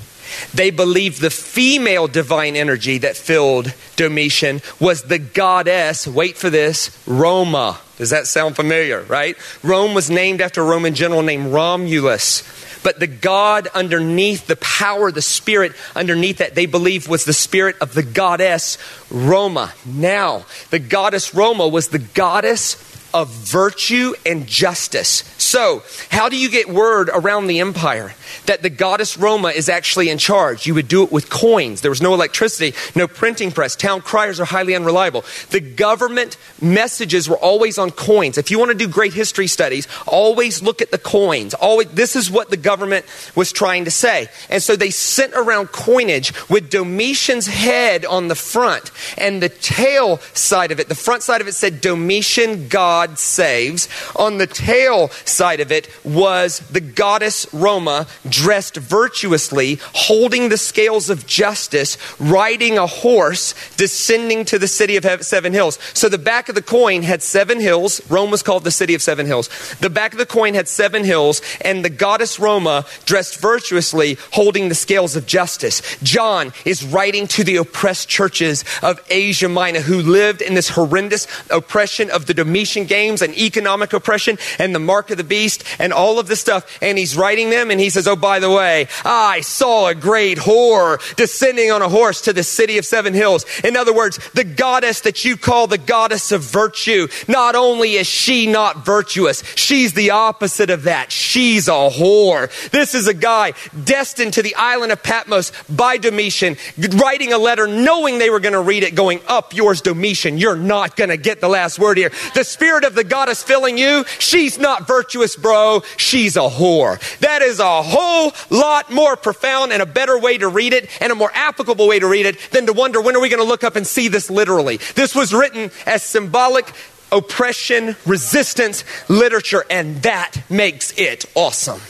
They 0.52 0.70
believed 0.70 1.20
the 1.20 1.30
female 1.30 2.08
divine 2.08 2.56
energy 2.56 2.98
that 2.98 3.16
filled 3.16 3.74
Domitian 3.94 4.60
was 4.80 5.04
the 5.04 5.20
goddess, 5.20 6.08
wait 6.08 6.36
for 6.36 6.50
this, 6.50 6.98
Roma. 7.06 7.78
Does 8.00 8.10
that 8.10 8.26
sound 8.26 8.56
familiar, 8.56 9.02
right? 9.02 9.36
Rome 9.62 9.92
was 9.92 10.08
named 10.08 10.40
after 10.40 10.62
a 10.62 10.64
Roman 10.64 10.94
general 10.94 11.20
named 11.20 11.52
Romulus. 11.52 12.42
But 12.82 12.98
the 12.98 13.06
God 13.06 13.68
underneath, 13.74 14.46
the 14.46 14.56
power, 14.56 15.12
the 15.12 15.20
spirit 15.20 15.72
underneath 15.94 16.38
that, 16.38 16.54
they 16.54 16.64
believed 16.64 17.08
was 17.08 17.26
the 17.26 17.34
spirit 17.34 17.76
of 17.78 17.92
the 17.92 18.02
goddess 18.02 18.78
Roma. 19.10 19.74
Now, 19.84 20.46
the 20.70 20.78
goddess 20.78 21.34
Roma 21.34 21.68
was 21.68 21.88
the 21.88 21.98
goddess 21.98 22.72
of 23.12 23.28
virtue 23.28 24.14
and 24.24 24.46
justice. 24.46 25.24
So, 25.38 25.82
how 26.10 26.28
do 26.28 26.36
you 26.36 26.50
get 26.50 26.68
word 26.68 27.10
around 27.12 27.46
the 27.46 27.60
empire 27.60 28.14
that 28.46 28.62
the 28.62 28.70
goddess 28.70 29.16
Roma 29.16 29.48
is 29.48 29.68
actually 29.68 30.08
in 30.08 30.18
charge? 30.18 30.66
You 30.66 30.74
would 30.74 30.88
do 30.88 31.02
it 31.02 31.10
with 31.10 31.30
coins. 31.30 31.80
There 31.80 31.90
was 31.90 32.02
no 32.02 32.14
electricity, 32.14 32.76
no 32.94 33.08
printing 33.08 33.50
press. 33.50 33.74
Town 33.74 34.00
criers 34.00 34.38
are 34.38 34.44
highly 34.44 34.74
unreliable. 34.74 35.24
The 35.50 35.60
government 35.60 36.36
messages 36.60 37.28
were 37.28 37.38
always 37.38 37.78
on 37.78 37.90
coins. 37.90 38.38
If 38.38 38.50
you 38.50 38.58
want 38.58 38.70
to 38.70 38.76
do 38.76 38.86
great 38.88 39.12
history 39.12 39.46
studies, 39.46 39.88
always 40.06 40.62
look 40.62 40.82
at 40.82 40.90
the 40.90 40.98
coins. 40.98 41.54
Always, 41.54 41.88
this 41.88 42.16
is 42.16 42.30
what 42.30 42.50
the 42.50 42.56
government 42.56 43.06
was 43.34 43.52
trying 43.52 43.86
to 43.86 43.90
say. 43.90 44.28
And 44.48 44.62
so 44.62 44.76
they 44.76 44.90
sent 44.90 45.34
around 45.34 45.68
coinage 45.72 46.32
with 46.48 46.70
Domitian's 46.70 47.46
head 47.46 48.04
on 48.04 48.28
the 48.28 48.34
front 48.34 48.90
and 49.16 49.42
the 49.42 49.48
tail 49.48 50.18
side 50.34 50.70
of 50.70 50.80
it. 50.80 50.88
The 50.88 50.94
front 50.94 51.22
side 51.22 51.40
of 51.40 51.48
it 51.48 51.54
said 51.54 51.80
Domitian 51.80 52.68
God 52.68 52.99
God 53.00 53.18
saves. 53.18 53.88
On 54.14 54.36
the 54.36 54.46
tail 54.46 55.08
side 55.24 55.60
of 55.60 55.72
it 55.72 55.88
was 56.04 56.58
the 56.68 56.82
goddess 56.82 57.46
Roma 57.50 58.06
dressed 58.28 58.76
virtuously, 58.76 59.78
holding 59.94 60.50
the 60.50 60.58
scales 60.58 61.08
of 61.08 61.26
justice, 61.26 61.96
riding 62.20 62.76
a 62.76 62.86
horse, 62.86 63.54
descending 63.78 64.44
to 64.44 64.58
the 64.58 64.68
city 64.68 64.96
of 64.96 65.06
seven 65.24 65.54
hills. 65.54 65.78
So 65.94 66.10
the 66.10 66.18
back 66.18 66.50
of 66.50 66.54
the 66.54 66.60
coin 66.60 67.02
had 67.02 67.22
seven 67.22 67.58
hills. 67.58 68.02
Rome 68.10 68.30
was 68.30 68.42
called 68.42 68.64
the 68.64 68.70
city 68.70 68.94
of 68.94 69.00
seven 69.00 69.24
hills. 69.24 69.48
The 69.80 69.88
back 69.88 70.12
of 70.12 70.18
the 70.18 70.26
coin 70.26 70.52
had 70.52 70.68
seven 70.68 71.02
hills, 71.02 71.40
and 71.62 71.82
the 71.82 71.88
goddess 71.88 72.38
Roma 72.38 72.84
dressed 73.06 73.40
virtuously, 73.40 74.18
holding 74.32 74.68
the 74.68 74.74
scales 74.74 75.16
of 75.16 75.24
justice. 75.24 75.80
John 76.02 76.52
is 76.66 76.84
writing 76.84 77.26
to 77.28 77.44
the 77.44 77.56
oppressed 77.56 78.10
churches 78.10 78.62
of 78.82 79.00
Asia 79.08 79.48
Minor 79.48 79.80
who 79.80 80.02
lived 80.02 80.42
in 80.42 80.52
this 80.52 80.68
horrendous 80.68 81.26
oppression 81.48 82.10
of 82.10 82.26
the 82.26 82.34
Domitian 82.34 82.89
games 82.90 83.22
and 83.22 83.32
economic 83.38 83.94
oppression 83.94 84.36
and 84.58 84.74
the 84.74 84.78
mark 84.78 85.10
of 85.10 85.16
the 85.16 85.24
beast 85.24 85.64
and 85.78 85.92
all 85.92 86.18
of 86.18 86.26
this 86.26 86.40
stuff. 86.40 86.66
And 86.82 86.98
he's 86.98 87.16
writing 87.16 87.48
them 87.48 87.70
and 87.70 87.80
he 87.80 87.88
says, 87.88 88.06
Oh, 88.06 88.16
by 88.16 88.40
the 88.40 88.50
way, 88.50 88.88
I 89.04 89.40
saw 89.40 89.86
a 89.86 89.94
great 89.94 90.36
whore 90.36 90.98
descending 91.14 91.70
on 91.70 91.80
a 91.80 91.88
horse 91.88 92.20
to 92.22 92.32
the 92.32 92.42
city 92.42 92.76
of 92.76 92.84
seven 92.84 93.14
hills. 93.14 93.46
In 93.64 93.76
other 93.76 93.94
words, 93.94 94.18
the 94.34 94.44
goddess 94.44 95.00
that 95.02 95.24
you 95.24 95.36
call 95.36 95.68
the 95.68 95.78
goddess 95.78 96.32
of 96.32 96.42
virtue, 96.42 97.06
not 97.28 97.54
only 97.54 97.94
is 97.94 98.06
she 98.06 98.46
not 98.46 98.84
virtuous, 98.84 99.42
she's 99.54 99.92
the 99.92 100.10
opposite 100.10 100.70
of 100.70 100.82
that. 100.82 101.12
She's 101.12 101.68
a 101.68 101.88
whore. 101.88 102.50
This 102.70 102.94
is 102.94 103.06
a 103.06 103.14
guy 103.14 103.54
destined 103.84 104.34
to 104.34 104.42
the 104.42 104.56
island 104.56 104.92
of 104.92 105.02
Patmos 105.02 105.52
by 105.68 105.96
Domitian, 105.96 106.56
writing 106.94 107.32
a 107.32 107.38
letter 107.38 107.68
knowing 107.68 108.18
they 108.18 108.30
were 108.30 108.40
going 108.40 108.54
to 108.54 108.60
read 108.60 108.82
it, 108.82 108.94
going, 108.94 109.20
Up 109.28 109.54
yours, 109.54 109.80
Domitian. 109.80 110.38
You're 110.38 110.56
not 110.56 110.96
going 110.96 111.10
to 111.10 111.16
get 111.16 111.40
the 111.40 111.48
last 111.48 111.78
word 111.78 111.96
here. 111.96 112.10
The 112.34 112.44
Spirit 112.44 112.79
spirit 112.80 112.88
of 112.88 112.94
the 112.94 113.04
goddess 113.04 113.42
filling 113.42 113.76
you, 113.76 114.04
she's 114.18 114.58
not 114.58 114.86
virtuous, 114.86 115.36
bro. 115.36 115.82
She's 115.96 116.36
a 116.36 116.48
whore. 116.48 116.98
That 117.18 117.42
is 117.42 117.60
a 117.60 117.82
whole 117.82 118.32
lot 118.48 118.90
more 118.90 119.16
profound 119.16 119.72
and 119.72 119.82
a 119.82 119.86
better 119.86 120.18
way 120.18 120.38
to 120.38 120.48
read 120.48 120.72
it 120.72 120.88
and 121.02 121.12
a 121.12 121.14
more 121.14 121.30
applicable 121.34 121.86
way 121.86 121.98
to 121.98 122.06
read 122.06 122.24
it 122.24 122.38
than 122.52 122.66
to 122.66 122.72
wonder 122.72 123.00
when 123.00 123.14
are 123.16 123.20
we 123.20 123.28
going 123.28 123.42
to 123.42 123.48
look 123.48 123.64
up 123.64 123.76
and 123.76 123.86
see 123.86 124.08
this 124.08 124.30
literally. 124.30 124.78
This 124.94 125.14
was 125.14 125.34
written 125.34 125.70
as 125.84 126.02
symbolic 126.02 126.72
oppression, 127.12 127.96
resistance 128.06 128.84
literature, 129.08 129.64
and 129.68 130.02
that 130.02 130.36
makes 130.48 130.94
it 130.96 131.26
awesome. 131.34 131.80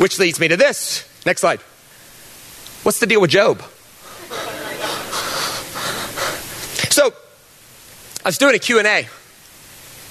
Which 0.00 0.18
leads 0.18 0.38
me 0.38 0.48
to 0.48 0.56
this. 0.56 1.08
Next 1.24 1.40
slide. 1.40 1.60
What's 2.84 3.00
the 3.00 3.06
deal 3.06 3.22
with 3.22 3.30
Job? 3.30 3.62
So, 6.90 7.14
I 8.22 8.28
was 8.28 8.36
doing 8.36 8.54
a 8.54 8.58
Q&A, 8.58 9.08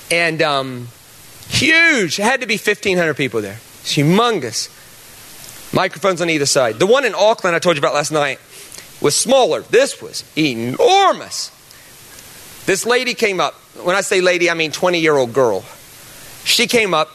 and 0.10 0.42
um, 0.42 0.88
huge. 1.48 2.18
It 2.18 2.24
had 2.24 2.42
to 2.42 2.48
be 2.48 2.56
1,500 2.56 3.14
people 3.14 3.42
there. 3.42 3.60
It's 3.82 3.96
humongous. 3.96 4.72
Microphones 5.72 6.20
on 6.20 6.32
either 6.32 6.48
side. 6.48 6.80
The 6.80 6.88
one 6.88 7.06
in 7.06 7.14
Auckland 7.14 7.56
I 7.56 7.60
told 7.60 7.76
you 7.76 7.80
about 7.80 7.94
last 7.94 8.12
night 8.12 8.40
was 9.00 9.16
smaller. 9.16 9.62
This 9.62 10.02
was 10.02 10.24
enormous. 10.36 11.52
This 12.66 12.88
lady 12.88 13.14
came 13.14 13.40
up. 13.40 13.54
When 13.84 13.96
I 13.96 14.02
say 14.02 14.20
lady, 14.20 14.50
I 14.50 14.56
mean 14.56 14.72
20 14.72 15.00
year 15.00 15.16
old 15.16 15.32
girl. 15.32 15.64
She 16.44 16.66
came 16.66 16.96
up 16.96 17.10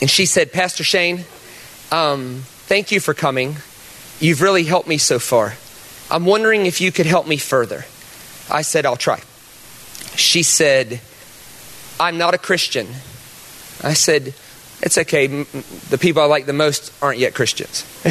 and 0.00 0.08
she 0.08 0.24
said, 0.24 0.50
Pastor 0.50 0.82
Shane, 0.82 1.26
um, 1.90 2.40
thank 2.66 2.90
you 2.90 3.00
for 3.00 3.12
coming. 3.12 3.56
You've 4.22 4.40
really 4.40 4.62
helped 4.62 4.86
me 4.86 4.98
so 4.98 5.18
far. 5.18 5.54
I'm 6.08 6.24
wondering 6.24 6.66
if 6.66 6.80
you 6.80 6.92
could 6.92 7.06
help 7.06 7.26
me 7.26 7.38
further. 7.38 7.84
I 8.48 8.62
said, 8.62 8.86
I'll 8.86 8.94
try. 8.94 9.20
She 10.14 10.44
said, 10.44 11.00
I'm 11.98 12.18
not 12.18 12.32
a 12.32 12.38
Christian. 12.38 12.86
I 13.82 13.94
said, 13.94 14.32
It's 14.80 14.96
okay. 14.96 15.26
The 15.26 15.98
people 15.98 16.22
I 16.22 16.26
like 16.26 16.46
the 16.46 16.52
most 16.52 16.92
aren't 17.02 17.18
yet 17.18 17.34
Christians. 17.34 17.84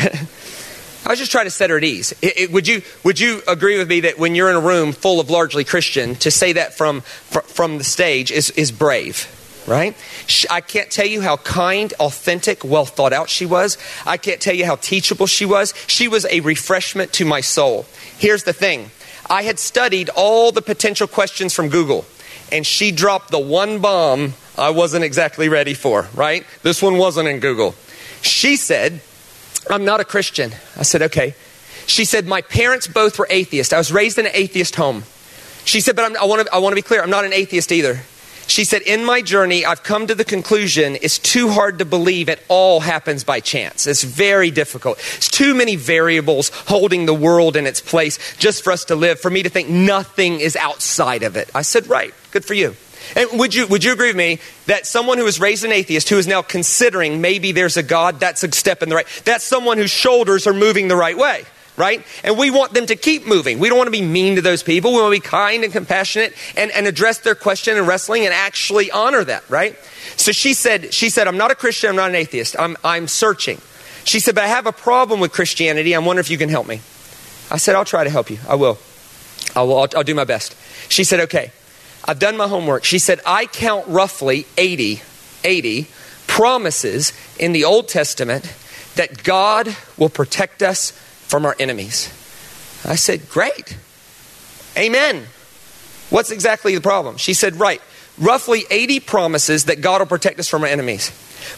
I 1.06 1.10
was 1.10 1.18
just 1.18 1.32
trying 1.32 1.46
to 1.46 1.52
set 1.52 1.70
her 1.70 1.78
at 1.78 1.84
ease. 1.86 2.12
It, 2.22 2.38
it, 2.38 2.52
would, 2.52 2.68
you, 2.68 2.82
would 3.06 3.18
you 3.18 3.42
agree 3.48 3.78
with 3.78 3.88
me 3.88 4.02
that 4.02 4.20
when 4.20 4.36
you're 4.36 4.50
in 4.50 4.58
a 4.58 4.62
room 4.62 4.92
full 4.92 5.22
of 5.22 5.30
largely 5.30 5.64
Christian, 5.64 6.16
to 6.16 6.30
say 6.30 6.52
that 6.54 6.74
from, 6.74 7.02
from 7.02 7.78
the 7.78 7.86
stage 7.86 8.32
is, 8.32 8.50
is 8.52 8.70
brave? 8.70 9.30
Right? 9.72 9.96
I 10.50 10.62
can't 10.62 10.92
tell 10.92 11.08
you 11.08 11.22
how 11.22 11.38
kind, 11.38 11.94
authentic, 12.00 12.64
well 12.64 12.86
thought 12.86 13.14
out 13.14 13.30
she 13.30 13.46
was. 13.46 13.78
I 14.06 14.18
can't 14.18 14.42
tell 14.42 14.54
you 14.54 14.66
how 14.66 14.76
teachable 14.76 15.28
she 15.28 15.46
was. 15.46 15.74
She 15.88 16.08
was 16.08 16.26
a 16.26 16.42
refreshment 16.42 17.14
to 17.14 17.26
my 17.26 17.42
soul. 17.42 17.86
Here's 18.18 18.44
the 18.44 18.54
thing 18.54 18.92
I 19.30 19.44
had 19.44 19.58
studied 19.58 20.10
all 20.16 20.52
the 20.52 20.62
potential 20.62 21.08
questions 21.08 21.54
from 21.54 21.70
Google, 21.70 22.06
and 22.52 22.68
she 22.68 22.92
dropped 22.92 23.32
the 23.32 23.40
one 23.40 23.80
bomb 23.80 24.34
I 24.58 24.70
wasn't 24.72 25.06
exactly 25.06 25.48
ready 25.50 25.74
for, 25.74 26.08
right? 26.14 26.46
This 26.62 26.82
one 26.82 26.98
wasn't 26.98 27.30
in 27.30 27.40
Google. 27.40 27.74
She 28.22 28.58
said, 28.58 29.02
I'm 29.70 29.86
not 29.86 30.02
a 30.02 30.06
Christian. 30.06 30.52
I 30.78 30.84
said, 30.84 31.02
okay. 31.04 31.34
She 31.88 32.06
said, 32.06 32.28
My 32.28 32.42
parents 32.42 32.88
both 32.88 33.18
were 33.18 33.28
atheists. 33.30 33.74
I 33.74 33.78
was 33.78 33.92
raised 33.92 34.18
in 34.18 34.26
an 34.26 34.32
atheist 34.36 34.76
home. 34.76 35.04
She 35.66 35.82
said, 35.82 35.96
But 35.96 36.06
I'm, 36.06 36.18
I 36.18 36.26
want 36.26 36.72
to 36.72 36.76
be 36.76 36.82
clear, 36.82 37.02
I'm 37.02 37.10
not 37.10 37.26
an 37.26 37.34
atheist 37.34 37.72
either. 37.72 38.02
She 38.52 38.66
said, 38.66 38.82
In 38.82 39.06
my 39.06 39.22
journey, 39.22 39.64
I've 39.66 39.82
come 39.82 40.08
to 40.08 40.14
the 40.14 40.26
conclusion 40.26 40.98
it's 41.02 41.20
too 41.20 41.52
hard 41.52 41.80
to 41.80 41.86
believe 41.86 42.28
it 42.28 42.44
all 42.50 42.82
happens 42.82 43.24
by 43.24 43.40
chance. 43.40 43.88
It's 43.88 44.04
very 44.04 44.52
difficult. 44.52 44.98
It's 45.16 45.30
too 45.30 45.56
many 45.56 45.78
variables 45.78 46.50
holding 46.50 47.06
the 47.06 47.14
world 47.14 47.56
in 47.56 47.66
its 47.66 47.80
place 47.80 48.20
just 48.36 48.62
for 48.62 48.74
us 48.74 48.84
to 48.86 48.96
live, 48.98 49.22
for 49.22 49.30
me 49.30 49.44
to 49.44 49.50
think 49.50 49.70
nothing 49.70 50.42
is 50.42 50.58
outside 50.58 51.24
of 51.24 51.38
it. 51.38 51.50
I 51.56 51.62
said, 51.62 51.88
Right, 51.88 52.14
good 52.32 52.44
for 52.44 52.54
you. 52.54 52.76
And 53.16 53.40
would 53.40 53.56
you, 53.56 53.68
would 53.68 53.86
you 53.86 53.94
agree 53.94 54.10
with 54.10 54.18
me 54.18 54.40
that 54.66 54.86
someone 54.86 55.18
who 55.18 55.24
was 55.24 55.40
raised 55.40 55.64
an 55.64 55.72
atheist, 55.72 56.10
who 56.10 56.18
is 56.18 56.28
now 56.28 56.42
considering 56.42 57.22
maybe 57.22 57.54
there's 57.54 57.78
a 57.78 57.84
God, 57.84 58.20
that's 58.20 58.44
a 58.44 58.52
step 58.52 58.84
in 58.84 58.90
the 58.90 58.96
right, 58.96 59.08
that's 59.24 59.46
someone 59.46 59.78
whose 59.78 59.92
shoulders 59.92 60.46
are 60.46 60.54
moving 60.54 60.90
the 60.90 60.98
right 60.98 61.18
way 61.18 61.46
right? 61.78 62.06
And 62.24 62.38
we 62.38 62.52
want 62.52 62.74
them 62.74 62.86
to 62.88 62.96
keep 62.96 63.26
moving. 63.26 63.60
We 63.60 63.70
don't 63.70 63.78
want 63.78 63.88
to 63.88 63.92
be 63.92 64.02
mean 64.02 64.36
to 64.36 64.42
those 64.42 64.64
people. 64.64 64.92
We 64.92 65.02
want 65.02 65.14
to 65.14 65.22
be 65.22 65.28
kind 65.28 65.64
and 65.64 65.72
compassionate 65.72 66.34
and, 66.56 66.72
and 66.72 66.88
address 66.88 67.20
their 67.20 67.36
question 67.36 67.78
and 67.78 67.88
wrestling 67.88 68.26
and 68.26 68.34
actually 68.34 68.92
honor 68.92 69.24
that, 69.24 69.50
right? 69.50 69.78
So 70.18 70.32
she 70.32 70.54
said, 70.54 70.94
she 70.94 71.10
said, 71.10 71.28
I'm 71.28 71.38
not 71.38 71.52
a 71.52 71.56
Christian, 71.56 71.90
I'm 71.90 71.96
not 71.96 72.10
an 72.10 72.16
atheist. 72.16 72.56
I'm, 72.60 72.78
I'm 72.84 73.08
searching. 73.08 73.60
She 74.04 74.20
said, 74.20 74.36
but 74.36 74.44
I 74.44 74.48
have 74.48 74.66
a 74.66 74.72
problem 74.72 75.20
with 75.20 75.32
Christianity. 75.32 75.96
I 75.96 76.00
wonder 76.00 76.20
if 76.20 76.30
you 76.30 76.38
can 76.38 76.50
help 76.50 76.68
me. 76.68 76.82
I 77.50 77.58
said, 77.58 77.76
I'll 77.76 77.86
try 77.86 78.04
to 78.04 78.10
help 78.10 78.30
you. 78.30 78.40
I 78.48 78.56
will. 78.56 78.80
I 79.56 79.64
will 79.64 79.80
I'll, 79.80 79.90
I'll 79.98 80.04
do 80.04 80.16
my 80.16 80.24
best. 80.24 80.56
She 80.90 81.04
said, 81.04 81.22
okay. 81.22 81.52
I've 82.04 82.20
done 82.20 82.36
my 82.36 82.48
homework. 82.48 82.84
She 82.84 82.98
said, 82.98 83.20
I 83.26 83.46
count 83.46 83.88
roughly 83.88 84.48
80, 84.58 85.02
80 85.44 85.88
promises 86.26 87.14
in 87.38 87.52
the 87.52 87.64
Old 87.64 87.88
Testament 87.88 88.54
that 88.96 89.24
God 89.24 89.76
will 89.98 90.10
protect 90.10 90.64
us 90.64 90.94
from 91.32 91.46
our 91.46 91.56
enemies. 91.60 92.10
I 92.86 92.96
said, 92.96 93.30
Great. 93.30 93.78
Amen. 94.78 95.24
What's 96.10 96.30
exactly 96.30 96.76
the 96.76 96.82
problem? 96.82 97.16
She 97.16 97.34
said, 97.34 97.56
Right. 97.56 97.82
Roughly 98.20 98.66
80 98.70 99.00
promises 99.00 99.66
that 99.66 99.80
God 99.80 100.02
will 100.02 100.08
protect 100.08 100.40
us 100.40 100.50
from 100.50 100.64
our 100.64 100.68
enemies. 100.68 101.10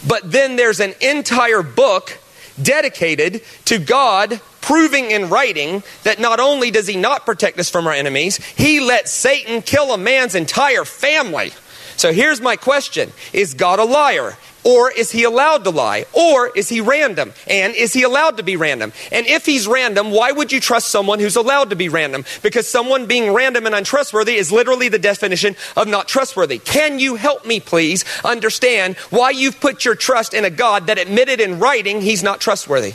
But 0.07 0.31
then 0.31 0.55
there's 0.57 0.79
an 0.79 0.93
entire 1.01 1.63
book 1.63 2.19
dedicated 2.61 3.41
to 3.65 3.79
God 3.79 4.39
proving 4.61 5.09
in 5.09 5.29
writing 5.29 5.81
that 6.03 6.19
not 6.19 6.39
only 6.39 6.69
does 6.69 6.87
he 6.87 6.95
not 6.95 7.25
protect 7.25 7.59
us 7.59 7.69
from 7.69 7.87
our 7.87 7.93
enemies, 7.93 8.37
he 8.55 8.79
lets 8.79 9.11
Satan 9.11 9.63
kill 9.63 9.91
a 9.91 9.97
man's 9.97 10.35
entire 10.35 10.85
family. 10.85 11.51
So 11.97 12.13
here's 12.13 12.39
my 12.39 12.57
question 12.57 13.11
Is 13.33 13.55
God 13.55 13.79
a 13.79 13.85
liar? 13.85 14.37
Or 14.63 14.91
is 14.91 15.11
he 15.11 15.23
allowed 15.23 15.63
to 15.65 15.69
lie? 15.69 16.05
Or 16.13 16.49
is 16.55 16.69
he 16.69 16.81
random? 16.81 17.33
And 17.47 17.75
is 17.75 17.93
he 17.93 18.03
allowed 18.03 18.37
to 18.37 18.43
be 18.43 18.55
random? 18.55 18.93
And 19.11 19.27
if 19.27 19.45
he's 19.45 19.67
random, 19.67 20.11
why 20.11 20.31
would 20.31 20.51
you 20.51 20.59
trust 20.59 20.89
someone 20.89 21.19
who's 21.19 21.35
allowed 21.35 21.69
to 21.71 21.75
be 21.75 21.89
random? 21.89 22.25
Because 22.41 22.67
someone 22.67 23.05
being 23.05 23.33
random 23.33 23.65
and 23.65 23.75
untrustworthy 23.75 24.35
is 24.35 24.51
literally 24.51 24.89
the 24.89 24.99
definition 24.99 25.55
of 25.75 25.87
not 25.87 26.07
trustworthy. 26.07 26.59
Can 26.59 26.99
you 26.99 27.15
help 27.15 27.45
me, 27.45 27.59
please, 27.59 28.05
understand 28.23 28.95
why 29.09 29.31
you've 29.31 29.59
put 29.59 29.85
your 29.85 29.95
trust 29.95 30.33
in 30.33 30.45
a 30.45 30.49
God 30.49 30.87
that 30.87 30.97
admitted 30.97 31.41
in 31.41 31.59
writing 31.59 32.01
he's 32.01 32.23
not 32.23 32.39
trustworthy? 32.39 32.93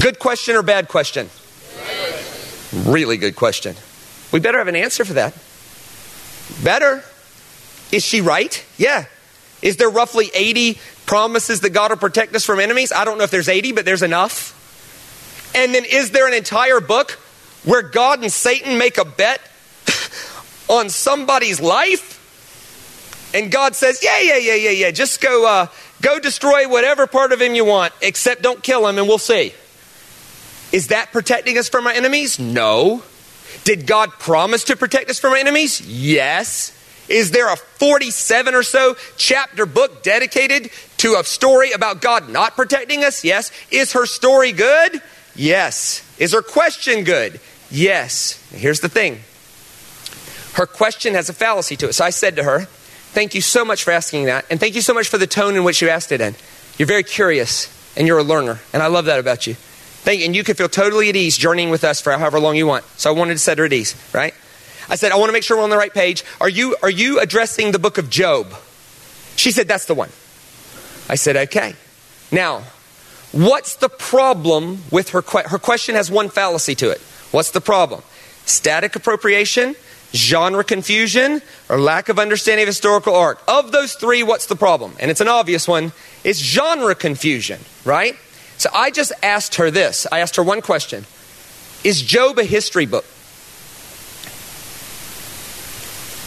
Good 0.00 0.18
question 0.18 0.56
or 0.56 0.62
bad 0.62 0.88
question? 0.88 1.28
Really 2.72 3.18
good 3.18 3.36
question. 3.36 3.76
We 4.32 4.40
better 4.40 4.58
have 4.58 4.68
an 4.68 4.76
answer 4.76 5.04
for 5.04 5.12
that. 5.12 5.34
Better. 6.62 7.04
Is 7.90 8.04
she 8.04 8.20
right? 8.20 8.64
Yeah. 8.78 9.06
Is 9.60 9.76
there 9.76 9.90
roughly 9.90 10.30
80 10.34 10.78
promises 11.06 11.60
that 11.60 11.70
God 11.70 11.90
will 11.90 11.98
protect 11.98 12.34
us 12.34 12.44
from 12.44 12.58
enemies? 12.58 12.92
I 12.92 13.04
don't 13.04 13.18
know 13.18 13.24
if 13.24 13.30
there's 13.30 13.48
80, 13.48 13.72
but 13.72 13.84
there's 13.84 14.02
enough. 14.02 14.58
And 15.54 15.74
then 15.74 15.84
is 15.84 16.10
there 16.10 16.26
an 16.26 16.34
entire 16.34 16.80
book 16.80 17.12
where 17.64 17.82
God 17.82 18.20
and 18.22 18.32
Satan 18.32 18.78
make 18.78 18.98
a 18.98 19.04
bet 19.04 19.40
on 20.68 20.88
somebody's 20.88 21.60
life? 21.60 22.18
And 23.34 23.50
God 23.50 23.74
says, 23.74 24.02
"Yeah, 24.02 24.20
yeah, 24.20 24.36
yeah, 24.36 24.54
yeah, 24.54 24.70
yeah. 24.70 24.90
Just 24.90 25.20
go 25.20 25.46
uh, 25.46 25.66
go 26.02 26.18
destroy 26.18 26.68
whatever 26.68 27.06
part 27.06 27.32
of 27.32 27.40
him 27.40 27.54
you 27.54 27.64
want, 27.64 27.94
except 28.02 28.42
don't 28.42 28.62
kill 28.62 28.86
him 28.86 28.98
and 28.98 29.08
we'll 29.08 29.18
see." 29.18 29.54
Is 30.70 30.88
that 30.88 31.12
protecting 31.12 31.58
us 31.58 31.68
from 31.68 31.86
our 31.86 31.92
enemies? 31.92 32.38
No. 32.38 33.02
Did 33.64 33.86
God 33.86 34.10
promise 34.12 34.64
to 34.64 34.76
protect 34.76 35.10
us 35.10 35.18
from 35.18 35.34
enemies? 35.34 35.80
Yes. 35.80 36.78
Is 37.08 37.30
there 37.30 37.52
a 37.52 37.56
47 37.56 38.54
or 38.54 38.62
so 38.62 38.96
chapter 39.16 39.66
book 39.66 40.02
dedicated 40.02 40.70
to 40.98 41.16
a 41.18 41.24
story 41.24 41.72
about 41.72 42.00
God 42.00 42.28
not 42.28 42.56
protecting 42.56 43.04
us? 43.04 43.24
Yes. 43.24 43.52
Is 43.70 43.92
her 43.92 44.06
story 44.06 44.52
good? 44.52 45.02
Yes. 45.34 46.08
Is 46.18 46.32
her 46.32 46.42
question 46.42 47.04
good? 47.04 47.40
Yes. 47.70 48.42
Here's 48.52 48.80
the 48.80 48.88
thing 48.88 49.20
her 50.54 50.66
question 50.66 51.14
has 51.14 51.28
a 51.28 51.32
fallacy 51.32 51.76
to 51.76 51.88
it. 51.88 51.94
So 51.94 52.04
I 52.04 52.10
said 52.10 52.36
to 52.36 52.44
her, 52.44 52.66
Thank 53.12 53.34
you 53.34 53.42
so 53.42 53.62
much 53.62 53.84
for 53.84 53.90
asking 53.90 54.24
that, 54.24 54.46
and 54.48 54.58
thank 54.58 54.74
you 54.74 54.80
so 54.80 54.94
much 54.94 55.08
for 55.08 55.18
the 55.18 55.26
tone 55.26 55.54
in 55.54 55.64
which 55.64 55.82
you 55.82 55.90
asked 55.90 56.12
it 56.12 56.22
in. 56.22 56.34
You're 56.78 56.88
very 56.88 57.02
curious, 57.02 57.68
and 57.94 58.06
you're 58.06 58.18
a 58.18 58.22
learner, 58.22 58.60
and 58.72 58.82
I 58.82 58.86
love 58.86 59.04
that 59.04 59.20
about 59.20 59.46
you. 59.46 59.56
Thank, 60.02 60.22
and 60.22 60.34
you 60.34 60.42
can 60.42 60.56
feel 60.56 60.68
totally 60.68 61.08
at 61.08 61.16
ease 61.16 61.36
journeying 61.36 61.70
with 61.70 61.84
us 61.84 62.00
for 62.00 62.12
however 62.12 62.40
long 62.40 62.56
you 62.56 62.66
want. 62.66 62.84
So 62.96 63.08
I 63.08 63.16
wanted 63.16 63.34
to 63.34 63.38
set 63.38 63.58
her 63.58 63.64
at 63.64 63.72
ease, 63.72 63.94
right? 64.12 64.34
I 64.88 64.96
said, 64.96 65.12
I 65.12 65.16
want 65.16 65.28
to 65.28 65.32
make 65.32 65.44
sure 65.44 65.56
we're 65.56 65.62
on 65.62 65.70
the 65.70 65.76
right 65.76 65.94
page. 65.94 66.24
Are 66.40 66.48
you, 66.48 66.76
are 66.82 66.90
you 66.90 67.20
addressing 67.20 67.70
the 67.70 67.78
book 67.78 67.98
of 67.98 68.10
Job? 68.10 68.52
She 69.36 69.52
said, 69.52 69.68
That's 69.68 69.86
the 69.86 69.94
one. 69.94 70.08
I 71.08 71.14
said, 71.14 71.36
Okay. 71.36 71.74
Now, 72.32 72.64
what's 73.30 73.76
the 73.76 73.88
problem 73.88 74.82
with 74.90 75.10
her 75.10 75.22
question? 75.22 75.50
Her 75.50 75.58
question 75.58 75.94
has 75.94 76.10
one 76.10 76.28
fallacy 76.28 76.74
to 76.76 76.90
it. 76.90 77.00
What's 77.30 77.52
the 77.52 77.60
problem? 77.60 78.02
Static 78.44 78.96
appropriation, 78.96 79.76
genre 80.12 80.64
confusion, 80.64 81.42
or 81.68 81.78
lack 81.78 82.08
of 82.08 82.18
understanding 82.18 82.64
of 82.64 82.68
historical 82.68 83.14
arc. 83.14 83.40
Of 83.46 83.70
those 83.70 83.94
three, 83.94 84.22
what's 84.22 84.46
the 84.46 84.56
problem? 84.56 84.94
And 84.98 85.10
it's 85.10 85.20
an 85.20 85.28
obvious 85.28 85.68
one. 85.68 85.92
It's 86.24 86.40
genre 86.40 86.94
confusion, 86.94 87.60
right? 87.84 88.16
So 88.62 88.70
I 88.72 88.92
just 88.92 89.10
asked 89.24 89.56
her 89.56 89.72
this. 89.72 90.06
I 90.12 90.20
asked 90.20 90.36
her 90.36 90.42
one 90.44 90.62
question 90.62 91.04
Is 91.82 92.00
Job 92.00 92.38
a 92.38 92.44
history 92.44 92.86
book? 92.86 93.04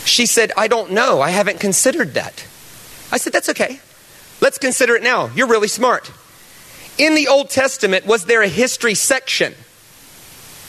She 0.05 0.25
said, 0.25 0.51
I 0.57 0.67
don't 0.67 0.91
know. 0.91 1.21
I 1.21 1.29
haven't 1.29 1.61
considered 1.61 2.15
that. 2.15 2.45
I 3.09 3.19
said, 3.19 3.31
That's 3.31 3.47
okay. 3.47 3.79
Let's 4.41 4.57
consider 4.57 4.97
it 4.97 5.01
now. 5.01 5.27
You're 5.33 5.47
really 5.47 5.69
smart. 5.69 6.11
In 6.97 7.15
the 7.15 7.29
Old 7.29 7.51
Testament, 7.51 8.05
was 8.05 8.25
there 8.25 8.41
a 8.41 8.49
history 8.49 8.95
section? 8.95 9.53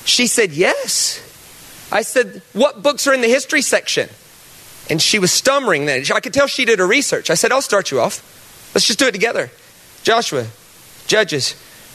She 0.05 0.29
said, 0.29 0.52
Yes. 0.52 1.18
I 1.90 2.02
said, 2.02 2.42
What 2.52 2.81
books 2.81 3.09
are 3.09 3.12
in 3.12 3.22
the 3.22 3.29
history 3.29 3.62
section? 3.62 4.09
And 4.88 5.02
she 5.02 5.18
was 5.18 5.33
stammering 5.33 5.87
then. 5.87 6.05
I 6.14 6.20
could 6.20 6.33
tell 6.33 6.46
she 6.46 6.64
did 6.64 6.79
her 6.79 6.87
research. 6.87 7.29
I 7.29 7.35
said, 7.35 7.50
I'll 7.50 7.61
start 7.61 7.90
you 7.90 7.98
off. 7.98 8.22
Let's 8.72 8.87
just 8.87 9.00
do 9.00 9.09
it 9.09 9.12
together. 9.12 9.50
Joshua, 10.05 10.46
Judges, 11.07 11.55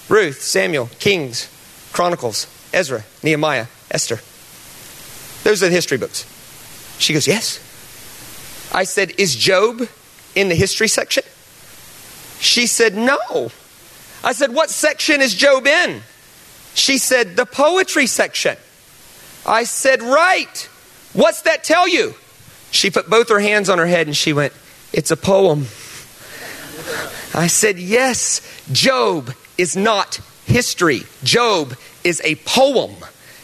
Ruth, 0.10 0.42
Samuel, 0.42 0.90
Kings, 1.00 1.50
Chronicles, 1.92 2.48
Ezra, 2.74 3.04
Nehemiah, 3.24 3.68
Esther. 3.90 4.20
Those 5.44 5.64
are 5.64 5.68
the 5.68 5.76
history 5.76 5.98
books. 5.98 6.26
She 7.00 7.14
goes, 7.14 7.28
Yes. 7.28 7.60
I 8.74 8.84
said, 8.84 9.12
Is 9.18 9.36
Job 9.36 9.88
in 10.36 10.50
the 10.50 10.56
history 10.56 10.88
section? 10.88 11.24
She 12.40 12.68
said, 12.68 12.96
No. 12.96 13.52
I 14.24 14.34
said, 14.34 14.54
What 14.54 14.70
section 14.70 15.22
is 15.22 15.34
Job 15.36 15.68
in? 15.68 16.02
She 16.74 16.98
said, 16.98 17.36
The 17.36 17.46
poetry 17.46 18.08
section. 18.08 18.58
I 19.46 19.64
said, 19.64 20.02
Right. 20.02 20.70
What's 21.14 21.42
that 21.42 21.64
tell 21.64 21.88
you? 21.88 22.16
She 22.72 22.90
put 22.90 23.10
both 23.10 23.30
her 23.30 23.40
hands 23.40 23.70
on 23.70 23.80
her 23.80 23.88
head 23.88 24.08
and 24.08 24.16
she 24.16 24.32
went, 24.32 24.54
It's 24.94 25.12
a 25.12 25.18
poem. 25.18 25.68
I 27.34 27.48
said, 27.48 27.80
Yes, 27.80 28.42
Job 28.72 29.34
is 29.58 29.76
not 29.76 30.20
history. 30.46 31.02
Job 31.24 31.76
is 32.04 32.22
a 32.24 32.36
poem. 32.36 32.96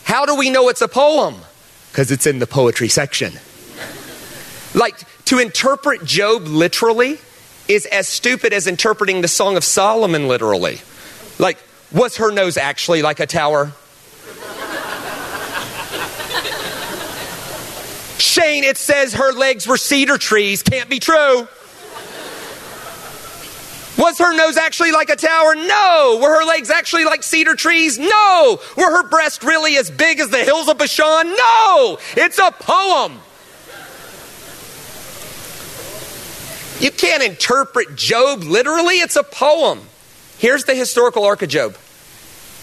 How 0.04 0.26
do 0.26 0.36
we 0.36 0.50
know 0.50 0.70
it's 0.70 0.82
a 0.82 0.88
poem? 0.88 1.36
Because 1.92 2.12
it's 2.12 2.26
in 2.28 2.40
the 2.40 2.48
poetry 2.48 2.88
section. 2.88 3.34
Like, 4.74 4.96
to 5.26 5.40
interpret 5.40 6.04
Job 6.06 6.44
literally 6.48 7.18
is 7.68 7.86
as 7.88 8.08
stupid 8.08 8.54
as 8.54 8.68
interpreting 8.68 9.22
the 9.22 9.28
Song 9.28 9.58
of 9.58 9.64
Solomon 9.64 10.28
literally. 10.28 10.80
Like, 11.40 11.58
was 11.92 12.18
her 12.18 12.32
nose 12.32 12.58
actually 12.58 13.02
like 13.02 13.20
a 13.20 13.26
tower? 13.26 13.72
Shane, 18.18 18.64
it 18.64 18.78
says 18.78 19.14
her 19.14 19.32
legs 19.34 19.68
were 19.68 19.78
cedar 19.78 20.18
trees. 20.18 20.64
Can't 20.64 20.90
be 20.90 21.00
true. 21.00 21.48
Was 23.98 24.20
her 24.20 24.36
nose 24.36 24.58
actually 24.58 24.92
like 24.92 25.10
a 25.10 25.16
tower? 25.16 25.56
No. 25.56 26.20
Were 26.22 26.40
her 26.40 26.46
legs 26.46 26.70
actually 26.70 27.06
like 27.06 27.24
cedar 27.24 27.56
trees? 27.56 27.98
No. 27.98 28.60
Were 28.76 28.92
her 28.92 29.10
breasts 29.10 29.44
really 29.44 29.76
as 29.78 29.90
big 29.90 30.20
as 30.20 30.30
the 30.30 30.44
hills 30.44 30.68
of 30.70 30.78
Bashan? 30.78 31.36
No. 31.36 31.98
It's 32.16 32.38
a 32.38 32.52
poem. 32.52 33.20
You 36.80 36.92
can't 36.92 37.24
interpret 37.24 37.96
Job 37.96 38.44
literally, 38.44 38.96
it's 39.00 39.16
a 39.16 39.24
poem. 39.24 39.82
Here's 40.38 40.66
the 40.66 40.76
historical 40.76 41.26
arc 41.26 41.42
of 41.42 41.50
Job 41.50 41.76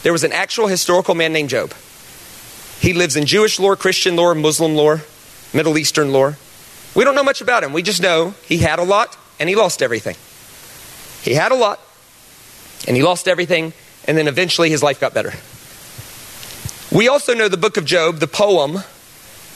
there 0.04 0.12
was 0.12 0.22
an 0.22 0.32
actual 0.32 0.66
historical 0.66 1.14
man 1.14 1.32
named 1.32 1.48
Job. 1.48 1.72
He 2.78 2.92
lives 2.92 3.16
in 3.16 3.24
Jewish 3.24 3.58
lore, 3.58 3.74
Christian 3.74 4.16
lore, 4.16 4.34
Muslim 4.34 4.74
lore, 4.74 5.02
Middle 5.54 5.78
Eastern 5.78 6.12
lore. 6.12 6.36
We 6.94 7.04
don't 7.04 7.14
know 7.14 7.24
much 7.24 7.40
about 7.40 7.64
him. 7.64 7.72
We 7.72 7.82
just 7.82 8.02
know 8.02 8.34
he 8.44 8.58
had 8.58 8.78
a 8.78 8.82
lot 8.82 9.16
and 9.40 9.48
he 9.48 9.56
lost 9.56 9.82
everything. 9.82 10.16
He 11.24 11.34
had 11.34 11.52
a 11.52 11.56
lot 11.56 11.80
and 12.86 12.96
he 12.96 13.02
lost 13.02 13.28
everything, 13.28 13.72
and 14.06 14.16
then 14.16 14.28
eventually 14.28 14.68
his 14.68 14.82
life 14.82 15.00
got 15.00 15.14
better. 15.14 15.32
We 16.94 17.08
also 17.08 17.34
know 17.34 17.48
the 17.48 17.56
book 17.56 17.76
of 17.76 17.86
Job, 17.86 18.18
the 18.18 18.26
poem, 18.26 18.84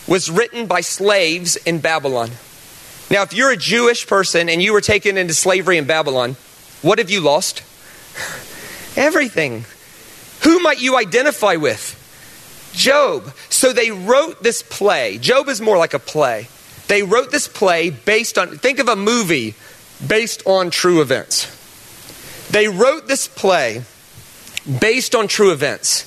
was 0.06 0.30
written 0.30 0.66
by 0.66 0.80
slaves 0.80 1.56
in 1.56 1.80
Babylon. 1.80 2.30
Now, 3.10 3.22
if 3.22 3.34
you're 3.34 3.52
a 3.52 3.56
Jewish 3.56 4.06
person 4.06 4.48
and 4.48 4.62
you 4.62 4.72
were 4.72 4.80
taken 4.80 5.18
into 5.18 5.34
slavery 5.34 5.76
in 5.76 5.84
Babylon, 5.84 6.36
what 6.80 6.98
have 6.98 7.10
you 7.10 7.20
lost? 7.20 7.62
Everything. 8.96 9.66
Who 10.44 10.60
might 10.60 10.80
you 10.80 10.96
identify 10.96 11.56
with? 11.56 11.94
Job. 12.72 13.34
So 13.50 13.72
they 13.72 13.90
wrote 13.90 14.42
this 14.42 14.62
play. 14.62 15.18
Job 15.18 15.48
is 15.48 15.60
more 15.60 15.76
like 15.76 15.94
a 15.94 15.98
play. 15.98 16.48
They 16.86 17.02
wrote 17.02 17.30
this 17.30 17.46
play 17.46 17.90
based 17.90 18.38
on, 18.38 18.56
think 18.56 18.78
of 18.78 18.88
a 18.88 18.96
movie 18.96 19.54
based 20.06 20.42
on 20.46 20.70
true 20.70 21.02
events. 21.02 21.57
They 22.50 22.68
wrote 22.68 23.06
this 23.06 23.28
play 23.28 23.82
based 24.80 25.14
on 25.14 25.28
true 25.28 25.52
events 25.52 26.04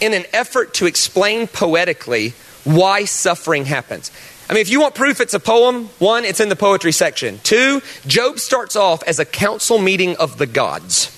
in 0.00 0.14
an 0.14 0.24
effort 0.32 0.74
to 0.74 0.86
explain 0.86 1.46
poetically 1.46 2.34
why 2.64 3.04
suffering 3.04 3.64
happens. 3.64 4.10
I 4.48 4.54
mean, 4.54 4.60
if 4.60 4.68
you 4.68 4.80
want 4.80 4.94
proof 4.94 5.20
it's 5.20 5.34
a 5.34 5.40
poem, 5.40 5.86
one, 5.98 6.24
it's 6.24 6.40
in 6.40 6.48
the 6.48 6.56
poetry 6.56 6.92
section. 6.92 7.40
Two, 7.42 7.80
Job 8.06 8.38
starts 8.38 8.76
off 8.76 9.02
as 9.04 9.18
a 9.18 9.24
council 9.24 9.78
meeting 9.78 10.16
of 10.16 10.38
the 10.38 10.46
gods 10.46 11.16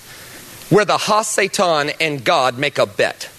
where 0.69 0.85
the 0.85 0.97
Ha 0.97 1.21
Satan 1.21 1.91
and 1.99 2.23
God 2.23 2.57
make 2.57 2.77
a 2.77 2.85
bet. 2.85 3.29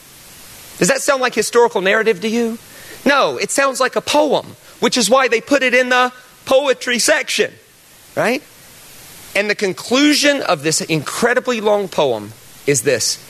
Does 0.79 0.89
that 0.89 1.01
sound 1.01 1.23
like 1.23 1.35
historical 1.35 1.81
narrative 1.81 2.21
to 2.21 2.29
you? 2.29 2.59
No, 3.05 3.37
it 3.37 3.51
sounds 3.51 3.81
like 3.81 3.97
a 3.97 4.01
poem, 4.01 4.57
which 4.81 4.97
is 4.97 5.09
why 5.09 5.29
they 5.29 5.41
put 5.41 5.63
it 5.63 5.75
in 5.75 5.89
the 5.89 6.13
poetry 6.45 6.99
section, 6.99 7.53
right? 8.17 8.43
And 9.37 9.51
the 9.51 9.55
conclusion 9.55 10.41
of 10.41 10.63
this 10.63 10.81
incredibly 10.81 11.61
long 11.61 11.89
poem 11.89 12.33
is 12.67 12.83
this 12.83 13.23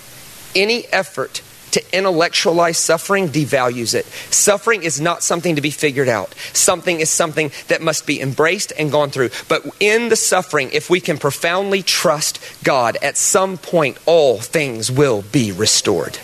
any 0.54 0.86
effort 0.86 1.42
to 1.72 1.82
intellectualize 1.94 2.78
suffering 2.78 3.28
devalues 3.28 3.92
it. 3.92 4.06
Suffering 4.32 4.84
is 4.84 5.00
not 5.00 5.22
something 5.22 5.56
to 5.56 5.60
be 5.60 5.70
figured 5.70 6.08
out. 6.08 6.32
Something 6.52 7.00
is 7.00 7.10
something 7.10 7.50
that 7.68 7.82
must 7.82 8.06
be 8.06 8.20
embraced 8.20 8.72
and 8.78 8.90
gone 8.90 9.10
through. 9.10 9.30
But 9.48 9.66
in 9.80 10.08
the 10.08 10.16
suffering, 10.16 10.70
if 10.72 10.88
we 10.88 11.00
can 11.00 11.18
profoundly 11.18 11.82
trust 11.82 12.40
God, 12.64 12.96
at 13.02 13.16
some 13.16 13.58
point 13.58 13.98
all 14.06 14.38
things 14.38 14.90
will 14.90 15.22
be 15.32 15.50
restored. 15.50 16.18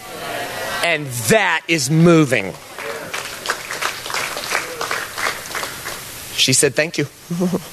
And 0.85 1.07
that 1.29 1.65
is 1.69 1.91
moving. 1.91 2.55
She 6.35 6.53
said, 6.53 6.75
Thank 6.75 6.99
you. 6.99 7.07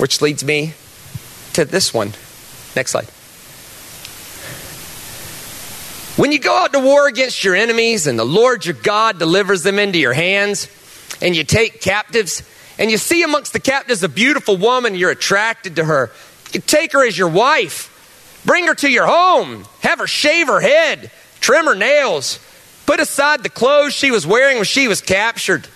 Which 0.00 0.22
leads 0.22 0.42
me 0.42 0.72
to 1.52 1.66
this 1.66 1.92
one. 1.92 2.14
Next 2.74 2.92
slide. 2.92 3.04
When 6.16 6.32
you 6.32 6.38
go 6.38 6.56
out 6.56 6.72
to 6.72 6.80
war 6.80 7.06
against 7.06 7.44
your 7.44 7.54
enemies 7.54 8.06
and 8.06 8.18
the 8.18 8.24
Lord 8.24 8.64
your 8.64 8.74
God 8.74 9.18
delivers 9.18 9.62
them 9.62 9.78
into 9.78 9.98
your 9.98 10.14
hands, 10.14 10.68
and 11.20 11.36
you 11.36 11.44
take 11.44 11.82
captives, 11.82 12.42
and 12.78 12.90
you 12.90 12.96
see 12.96 13.22
amongst 13.22 13.52
the 13.52 13.60
captives 13.60 14.02
a 14.02 14.08
beautiful 14.08 14.56
woman, 14.56 14.94
you're 14.94 15.10
attracted 15.10 15.76
to 15.76 15.84
her. 15.84 16.10
You 16.54 16.60
take 16.60 16.92
her 16.92 17.06
as 17.06 17.18
your 17.18 17.28
wife, 17.28 18.40
bring 18.46 18.68
her 18.68 18.74
to 18.76 18.90
your 18.90 19.06
home, 19.06 19.66
have 19.80 19.98
her 19.98 20.06
shave 20.06 20.46
her 20.46 20.60
head, 20.60 21.10
trim 21.40 21.66
her 21.66 21.74
nails, 21.74 22.38
put 22.86 23.00
aside 23.00 23.42
the 23.42 23.50
clothes 23.50 23.92
she 23.92 24.10
was 24.10 24.26
wearing 24.26 24.56
when 24.56 24.64
she 24.64 24.88
was 24.88 25.02
captured. 25.02 25.68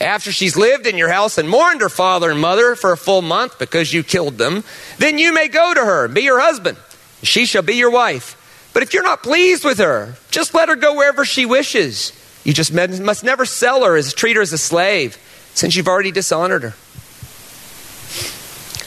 After 0.00 0.30
she's 0.30 0.56
lived 0.56 0.86
in 0.86 0.98
your 0.98 1.08
house 1.08 1.38
and 1.38 1.48
mourned 1.48 1.80
her 1.80 1.88
father 1.88 2.30
and 2.30 2.38
mother 2.38 2.74
for 2.74 2.92
a 2.92 2.96
full 2.96 3.22
month 3.22 3.58
because 3.58 3.92
you 3.92 4.02
killed 4.02 4.36
them, 4.36 4.62
then 4.98 5.18
you 5.18 5.32
may 5.32 5.48
go 5.48 5.72
to 5.72 5.80
her 5.80 6.04
and 6.04 6.14
be 6.14 6.22
your 6.22 6.40
husband. 6.40 6.76
She 7.22 7.46
shall 7.46 7.62
be 7.62 7.76
your 7.76 7.90
wife. 7.90 8.36
But 8.74 8.82
if 8.82 8.92
you're 8.92 9.02
not 9.02 9.22
pleased 9.22 9.64
with 9.64 9.78
her, 9.78 10.16
just 10.30 10.52
let 10.52 10.68
her 10.68 10.76
go 10.76 10.94
wherever 10.94 11.24
she 11.24 11.46
wishes. 11.46 12.12
You 12.44 12.52
just 12.52 12.72
must 12.72 13.24
never 13.24 13.46
sell 13.46 13.84
her 13.84 13.96
as 13.96 14.12
treat 14.12 14.36
her 14.36 14.42
as 14.42 14.52
a 14.52 14.58
slave, 14.58 15.16
since 15.54 15.74
you've 15.74 15.88
already 15.88 16.12
dishonored 16.12 16.62
her. 16.62 16.74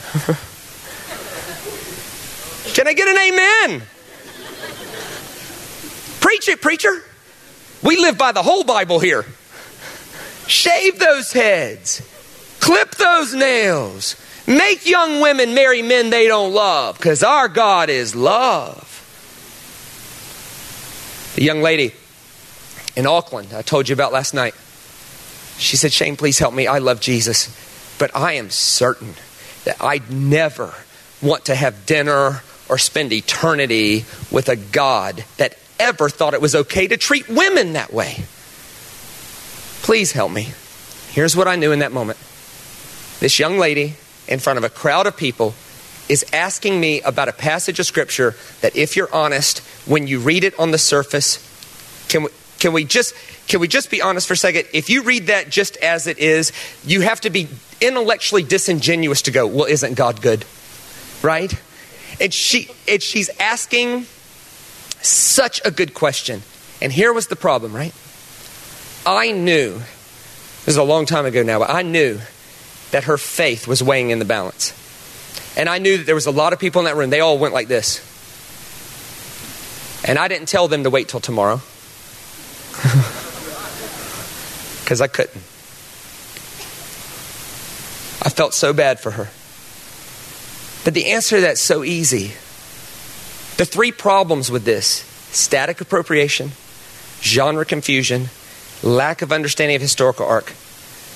Can 2.74 2.88
I 2.88 2.93
get 2.93 3.08
an 3.08 3.17
amen? 3.17 3.82
Preach 6.19 6.48
it, 6.48 6.62
preacher. 6.62 7.04
We 7.82 7.98
live 7.98 8.17
by 8.17 8.32
the 8.32 8.43
whole 8.43 8.63
Bible 8.63 9.00
here. 9.00 9.26
Shave 10.49 10.97
those 10.97 11.31
heads, 11.31 12.01
clip 12.59 12.95
those 12.95 13.35
nails, 13.35 14.15
make 14.47 14.88
young 14.88 15.21
women 15.21 15.53
marry 15.53 15.83
men 15.83 16.09
they 16.09 16.27
don't 16.27 16.53
love, 16.53 16.97
because 16.97 17.21
our 17.21 17.47
God 17.47 17.91
is 17.91 18.15
love. 18.15 18.88
The 21.35 21.43
young 21.43 21.62
lady 21.62 21.93
in 22.95 23.05
Auckland 23.05 23.53
I 23.53 23.62
told 23.62 23.88
you 23.88 23.93
about 23.93 24.12
last 24.12 24.33
night. 24.33 24.55
She 25.59 25.77
said, 25.77 25.93
Shane, 25.93 26.17
please 26.17 26.39
help 26.39 26.55
me. 26.55 26.65
I 26.65 26.79
love 26.79 26.99
Jesus, 26.99 27.55
but 27.99 28.09
I 28.15 28.33
am 28.33 28.49
certain 28.49 29.13
that 29.65 29.79
I'd 29.79 30.10
never 30.10 30.73
want 31.21 31.45
to 31.45 31.54
have 31.54 31.85
dinner 31.85 32.41
or 32.67 32.79
spend 32.79 33.13
eternity 33.13 34.06
with 34.31 34.50
a 34.50 34.56
God 34.56 35.23
that 35.37 35.60
ever 35.79 36.10
thought 36.10 36.33
it 36.33 36.41
was 36.41 36.56
okay 36.56 36.87
to 36.87 36.97
treat 36.97 37.29
women 37.29 37.73
that 37.73 37.93
way. 37.93 38.23
Please 39.90 40.12
help 40.12 40.31
me. 40.31 40.50
Here's 41.10 41.35
what 41.35 41.48
I 41.48 41.56
knew 41.56 41.71
in 41.71 41.79
that 41.79 41.92
moment 41.92 42.19
this 43.21 43.40
young 43.40 43.58
lady 43.58 43.96
in 44.27 44.37
front 44.37 44.60
of 44.60 44.63
a 44.63 44.69
crowd 44.69 45.08
of 45.08 45.17
people 45.17 45.56
is 46.08 46.23
asking 46.31 46.79
me 46.79 47.02
about 47.02 47.27
a 47.27 47.33
passage 47.33 47.79
of 47.79 47.87
scripture 47.87 48.35
that, 48.62 48.75
if 48.75 48.96
you're 48.96 49.12
honest, 49.12 49.63
when 49.87 50.06
you 50.06 50.19
read 50.19 50.44
it 50.44 50.54
on 50.60 50.69
the 50.69 50.77
surface, 50.77 51.40
can 52.08 52.21
we, 52.21 52.29
can 52.60 52.71
we 52.71 52.83
just 52.83 53.15
can 53.48 53.60
we 53.60 53.67
just 53.67 53.90
be 53.90 54.00
honest 54.00 54.27
for 54.27 54.35
a 54.35 54.37
second? 54.37 54.67
If 54.75 54.92
you 54.92 55.02
read 55.02 55.25
that 55.25 55.50
just 55.50 55.75
as 55.77 56.06
it 56.06 56.19
is, 56.19 56.52
you 56.85 57.02
have 57.02 57.21
to 57.21 57.31
be 57.31 57.48
intellectually 57.81 58.44
disingenuous 58.44 59.23
to 59.23 59.31
go, 59.31 59.48
well, 59.48 59.65
isn't 59.65 59.96
God 59.96 60.21
good? 60.21 60.46
Right? 61.23 61.52
And 62.21 62.31
she 62.31 62.69
and 62.87 63.02
she's 63.02 63.31
asking 63.40 64.06
such 65.02 65.62
a 65.65 65.71
good 65.71 65.96
question. 65.96 66.44
And 66.79 66.94
here 66.94 67.12
was 67.12 67.25
the 67.25 67.35
problem, 67.35 67.75
right? 67.75 67.96
I 69.06 69.31
knew, 69.31 69.73
this 69.73 70.67
is 70.67 70.77
a 70.77 70.83
long 70.83 71.06
time 71.06 71.25
ago 71.25 71.43
now, 71.43 71.60
but 71.60 71.69
I 71.69 71.81
knew 71.81 72.19
that 72.91 73.06
her 73.06 73.17
faith 73.17 73.67
was 73.67 73.81
weighing 73.83 74.10
in 74.10 74.19
the 74.19 74.25
balance. 74.25 74.73
And 75.58 75.67
I 75.69 75.79
knew 75.79 75.97
that 75.97 76.06
there 76.06 76.15
was 76.15 76.25
a 76.25 76.31
lot 76.31 76.54
of 76.54 76.60
people 76.60 76.79
in 76.79 76.85
that 76.85 76.95
room. 76.95 77.10
They 77.10 77.19
all 77.19 77.37
went 77.37 77.54
like 77.54 77.67
this. 77.67 78.06
And 80.08 80.17
I 80.17 80.27
didn't 80.27 80.47
tell 80.47 80.67
them 80.67 80.83
to 80.83 80.89
wait 80.89 81.08
till 81.08 81.19
tomorrow. 81.19 81.62
Because 84.89 85.02
I 85.02 85.08
couldn't. 85.08 85.43
I 88.23 88.29
felt 88.29 88.56
so 88.56 88.73
bad 88.73 89.00
for 89.00 89.12
her. 89.12 89.29
But 90.83 90.95
the 90.95 91.12
answer 91.12 91.35
to 91.35 91.41
that's 91.41 91.62
so 91.62 91.83
easy. 91.83 92.29
The 93.58 93.65
three 93.65 93.91
problems 93.91 94.50
with 94.50 94.65
this 94.65 95.06
static 95.29 95.79
appropriation, 95.79 96.54
genre 97.21 97.65
confusion, 97.65 98.29
lack 98.84 99.21
of 99.21 99.32
understanding 99.32 99.75
of 99.75 99.82
historical 99.82 100.25
arc. 100.25 100.54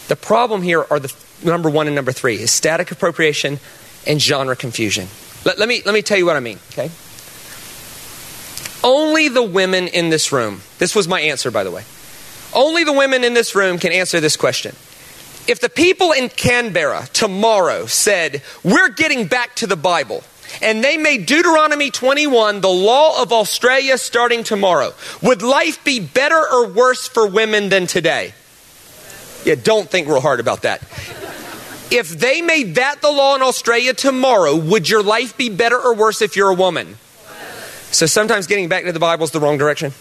The 0.08 0.16
problem 0.16 0.62
here 0.62 0.86
are 0.90 1.00
the 1.00 1.14
number 1.44 1.70
one 1.70 1.88
and 1.88 1.96
number 1.96 2.12
three 2.12 2.36
is 2.36 2.52
static 2.52 2.92
appropriation 2.92 3.60
and 4.06 4.22
genre 4.22 4.56
confusion. 4.56 5.08
Let, 5.46 5.60
let, 5.60 5.68
me, 5.68 5.82
let 5.86 5.94
me 5.94 6.02
tell 6.02 6.18
you 6.18 6.26
what 6.26 6.36
I 6.36 6.40
mean, 6.40 6.60
okay? 6.72 6.90
Only 8.84 9.30
the 9.30 9.44
women 9.44 9.88
in 9.88 10.10
this 10.10 10.32
room, 10.32 10.62
this 10.78 10.96
was 10.96 11.08
my 11.08 11.22
answer, 11.22 11.52
by 11.52 11.64
the 11.64 11.72
way. 11.72 11.84
Only 12.54 12.84
the 12.84 12.94
women 12.94 13.24
in 13.24 13.34
this 13.34 13.56
room 13.56 13.80
can 13.80 13.92
answer 13.92 14.20
this 14.20 14.36
question. 14.36 14.76
If 15.48 15.60
the 15.60 15.70
people 15.70 16.12
in 16.12 16.30
Canberra 16.30 17.08
tomorrow 17.12 17.86
said, 17.86 18.42
We're 18.64 18.90
getting 18.90 19.28
back 19.28 19.56
to 19.56 19.68
the 19.68 19.76
Bible, 19.76 20.24
and 20.62 20.84
they 20.84 20.98
made 20.98 21.26
Deuteronomy 21.26 21.92
21 21.92 22.62
the 22.62 22.70
law 22.70 23.22
of 23.22 23.32
Australia 23.32 23.98
starting 23.98 24.44
tomorrow, 24.44 24.94
would 25.22 25.42
life 25.42 25.84
be 25.84 26.00
better 26.00 26.42
or 26.52 26.68
worse 26.68 27.08
for 27.08 27.28
women 27.28 27.70
than 27.70 27.88
today? 27.88 28.34
Yeah, 29.46 29.56
don't 29.56 29.90
think 29.90 30.08
real 30.08 30.22
hard 30.22 30.40
about 30.40 30.62
that. 30.62 30.82
If 31.92 32.10
they 32.10 32.42
made 32.42 32.76
that 32.76 33.02
the 33.02 33.12
law 33.12 33.36
in 33.36 33.42
Australia 33.42 33.94
tomorrow, 33.94 34.56
would 34.56 34.90
your 34.90 35.04
life 35.04 35.38
be 35.38 35.50
better 35.50 35.80
or 35.80 35.94
worse 35.94 36.22
if 36.22 36.36
you're 36.36 36.50
a 36.50 36.56
woman? 36.56 36.98
So 37.92 38.08
sometimes 38.08 38.48
getting 38.48 38.70
back 38.70 38.86
to 38.86 38.92
the 38.92 39.00
Bible 39.00 39.26
is 39.26 39.32
the 39.32 39.40
wrong 39.40 39.58
direction. 39.58 39.94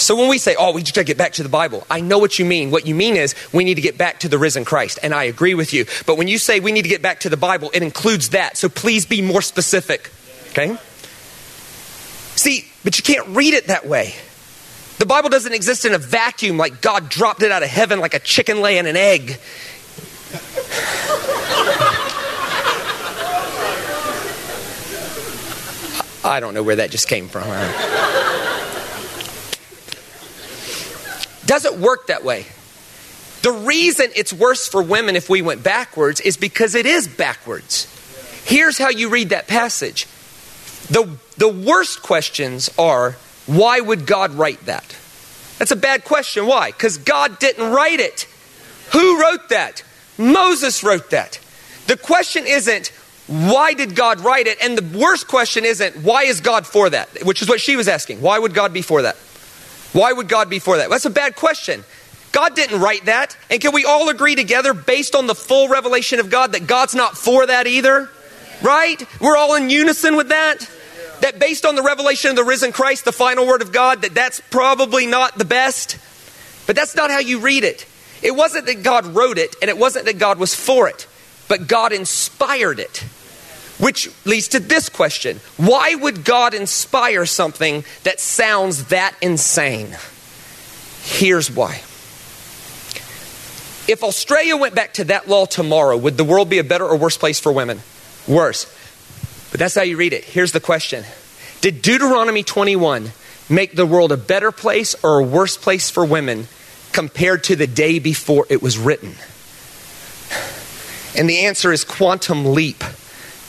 So 0.00 0.16
when 0.16 0.28
we 0.28 0.38
say, 0.38 0.56
oh, 0.58 0.72
we 0.72 0.82
just 0.82 0.94
got 0.94 1.02
to 1.02 1.06
get 1.06 1.18
back 1.18 1.34
to 1.34 1.42
the 1.42 1.50
Bible, 1.50 1.86
I 1.90 2.00
know 2.00 2.18
what 2.18 2.38
you 2.38 2.46
mean. 2.46 2.70
What 2.70 2.86
you 2.86 2.94
mean 2.94 3.16
is 3.16 3.34
we 3.52 3.64
need 3.64 3.74
to 3.74 3.82
get 3.82 3.98
back 3.98 4.20
to 4.20 4.28
the 4.28 4.38
risen 4.38 4.64
Christ, 4.64 4.98
and 5.02 5.14
I 5.14 5.24
agree 5.24 5.54
with 5.54 5.74
you. 5.74 5.84
But 6.06 6.16
when 6.16 6.26
you 6.26 6.38
say 6.38 6.58
we 6.58 6.72
need 6.72 6.82
to 6.82 6.88
get 6.88 7.02
back 7.02 7.20
to 7.20 7.28
the 7.28 7.36
Bible, 7.36 7.70
it 7.74 7.82
includes 7.82 8.30
that. 8.30 8.56
So 8.56 8.70
please 8.70 9.04
be 9.04 9.20
more 9.20 9.42
specific. 9.42 10.10
Okay? 10.50 10.76
See, 12.34 12.66
but 12.82 12.96
you 12.96 13.04
can't 13.04 13.28
read 13.28 13.52
it 13.52 13.66
that 13.66 13.86
way. 13.86 14.14
The 14.98 15.06
Bible 15.06 15.28
doesn't 15.28 15.52
exist 15.52 15.84
in 15.84 15.92
a 15.92 15.98
vacuum 15.98 16.56
like 16.56 16.80
God 16.80 17.10
dropped 17.10 17.42
it 17.42 17.52
out 17.52 17.62
of 17.62 17.68
heaven 17.68 18.00
like 18.00 18.14
a 18.14 18.20
chicken 18.20 18.62
laying 18.62 18.86
an 18.86 18.96
egg. 18.96 19.38
I 26.22 26.38
don't 26.40 26.54
know 26.54 26.62
where 26.62 26.76
that 26.76 26.90
just 26.90 27.06
came 27.08 27.28
from. 27.28 27.44
Doesn't 31.50 31.80
work 31.80 32.06
that 32.06 32.22
way. 32.22 32.46
The 33.42 33.50
reason 33.50 34.06
it's 34.14 34.32
worse 34.32 34.68
for 34.68 34.80
women 34.80 35.16
if 35.16 35.28
we 35.28 35.42
went 35.42 35.64
backwards 35.64 36.20
is 36.20 36.36
because 36.36 36.76
it 36.76 36.86
is 36.86 37.08
backwards. 37.08 37.88
Here's 38.44 38.78
how 38.78 38.90
you 38.90 39.08
read 39.08 39.30
that 39.30 39.48
passage. 39.48 40.06
The, 40.90 41.18
the 41.38 41.48
worst 41.48 42.02
questions 42.02 42.70
are 42.78 43.16
why 43.46 43.80
would 43.80 44.06
God 44.06 44.34
write 44.34 44.66
that? 44.66 44.96
That's 45.58 45.72
a 45.72 45.76
bad 45.76 46.04
question. 46.04 46.46
Why? 46.46 46.70
Because 46.70 46.98
God 46.98 47.40
didn't 47.40 47.72
write 47.72 47.98
it. 47.98 48.28
Who 48.92 49.20
wrote 49.20 49.48
that? 49.48 49.82
Moses 50.18 50.84
wrote 50.84 51.10
that. 51.10 51.40
The 51.88 51.96
question 51.96 52.44
isn't 52.46 52.92
why 53.26 53.74
did 53.74 53.96
God 53.96 54.20
write 54.20 54.46
it? 54.46 54.58
And 54.62 54.78
the 54.78 54.96
worst 54.96 55.26
question 55.26 55.64
isn't 55.64 55.96
why 56.04 56.26
is 56.26 56.40
God 56.42 56.64
for 56.64 56.90
that? 56.90 57.24
Which 57.24 57.42
is 57.42 57.48
what 57.48 57.60
she 57.60 57.74
was 57.74 57.88
asking. 57.88 58.20
Why 58.20 58.38
would 58.38 58.54
God 58.54 58.72
be 58.72 58.82
for 58.82 59.02
that? 59.02 59.16
Why 59.92 60.12
would 60.12 60.28
God 60.28 60.48
be 60.48 60.58
for 60.58 60.76
that? 60.76 60.90
That's 60.90 61.04
a 61.04 61.10
bad 61.10 61.36
question. 61.36 61.84
God 62.32 62.54
didn't 62.54 62.80
write 62.80 63.06
that. 63.06 63.36
And 63.50 63.60
can 63.60 63.72
we 63.72 63.84
all 63.84 64.08
agree 64.08 64.36
together, 64.36 64.72
based 64.72 65.14
on 65.14 65.26
the 65.26 65.34
full 65.34 65.68
revelation 65.68 66.20
of 66.20 66.30
God, 66.30 66.52
that 66.52 66.66
God's 66.66 66.94
not 66.94 67.18
for 67.18 67.46
that 67.46 67.66
either? 67.66 68.08
Right? 68.62 69.02
We're 69.20 69.36
all 69.36 69.54
in 69.56 69.70
unison 69.70 70.16
with 70.16 70.28
that? 70.28 70.68
That 71.22 71.38
based 71.38 71.66
on 71.66 71.74
the 71.74 71.82
revelation 71.82 72.30
of 72.30 72.36
the 72.36 72.44
risen 72.44 72.72
Christ, 72.72 73.04
the 73.04 73.12
final 73.12 73.46
word 73.46 73.62
of 73.62 73.72
God, 73.72 74.02
that 74.02 74.14
that's 74.14 74.40
probably 74.50 75.06
not 75.06 75.36
the 75.36 75.44
best. 75.44 75.98
But 76.66 76.76
that's 76.76 76.94
not 76.94 77.10
how 77.10 77.18
you 77.18 77.40
read 77.40 77.64
it. 77.64 77.86
It 78.22 78.36
wasn't 78.36 78.66
that 78.66 78.82
God 78.82 79.06
wrote 79.06 79.38
it, 79.38 79.56
and 79.60 79.68
it 79.68 79.76
wasn't 79.76 80.04
that 80.04 80.18
God 80.18 80.38
was 80.38 80.54
for 80.54 80.88
it, 80.88 81.06
but 81.48 81.66
God 81.66 81.92
inspired 81.92 82.78
it. 82.78 83.04
Which 83.80 84.10
leads 84.26 84.48
to 84.48 84.60
this 84.60 84.88
question 84.88 85.40
Why 85.56 85.94
would 85.94 86.24
God 86.24 86.54
inspire 86.54 87.26
something 87.26 87.84
that 88.04 88.20
sounds 88.20 88.86
that 88.86 89.14
insane? 89.20 89.96
Here's 91.02 91.50
why. 91.50 91.82
If 93.88 94.04
Australia 94.04 94.56
went 94.56 94.74
back 94.74 94.94
to 94.94 95.04
that 95.04 95.28
law 95.28 95.46
tomorrow, 95.46 95.96
would 95.96 96.16
the 96.16 96.24
world 96.24 96.50
be 96.50 96.58
a 96.58 96.64
better 96.64 96.86
or 96.86 96.96
worse 96.96 97.16
place 97.16 97.40
for 97.40 97.50
women? 97.50 97.80
Worse. 98.28 98.66
But 99.50 99.58
that's 99.58 99.74
how 99.74 99.82
you 99.82 99.96
read 99.96 100.12
it. 100.12 100.24
Here's 100.24 100.52
the 100.52 100.60
question 100.60 101.04
Did 101.62 101.80
Deuteronomy 101.80 102.42
21 102.42 103.12
make 103.48 103.74
the 103.74 103.86
world 103.86 104.12
a 104.12 104.16
better 104.16 104.52
place 104.52 104.94
or 105.02 105.18
a 105.18 105.24
worse 105.24 105.56
place 105.56 105.90
for 105.90 106.04
women 106.04 106.48
compared 106.92 107.44
to 107.44 107.56
the 107.56 107.66
day 107.66 107.98
before 107.98 108.46
it 108.50 108.60
was 108.60 108.78
written? 108.78 109.14
And 111.16 111.28
the 111.28 111.46
answer 111.46 111.72
is 111.72 111.82
quantum 111.82 112.52
leap 112.52 112.84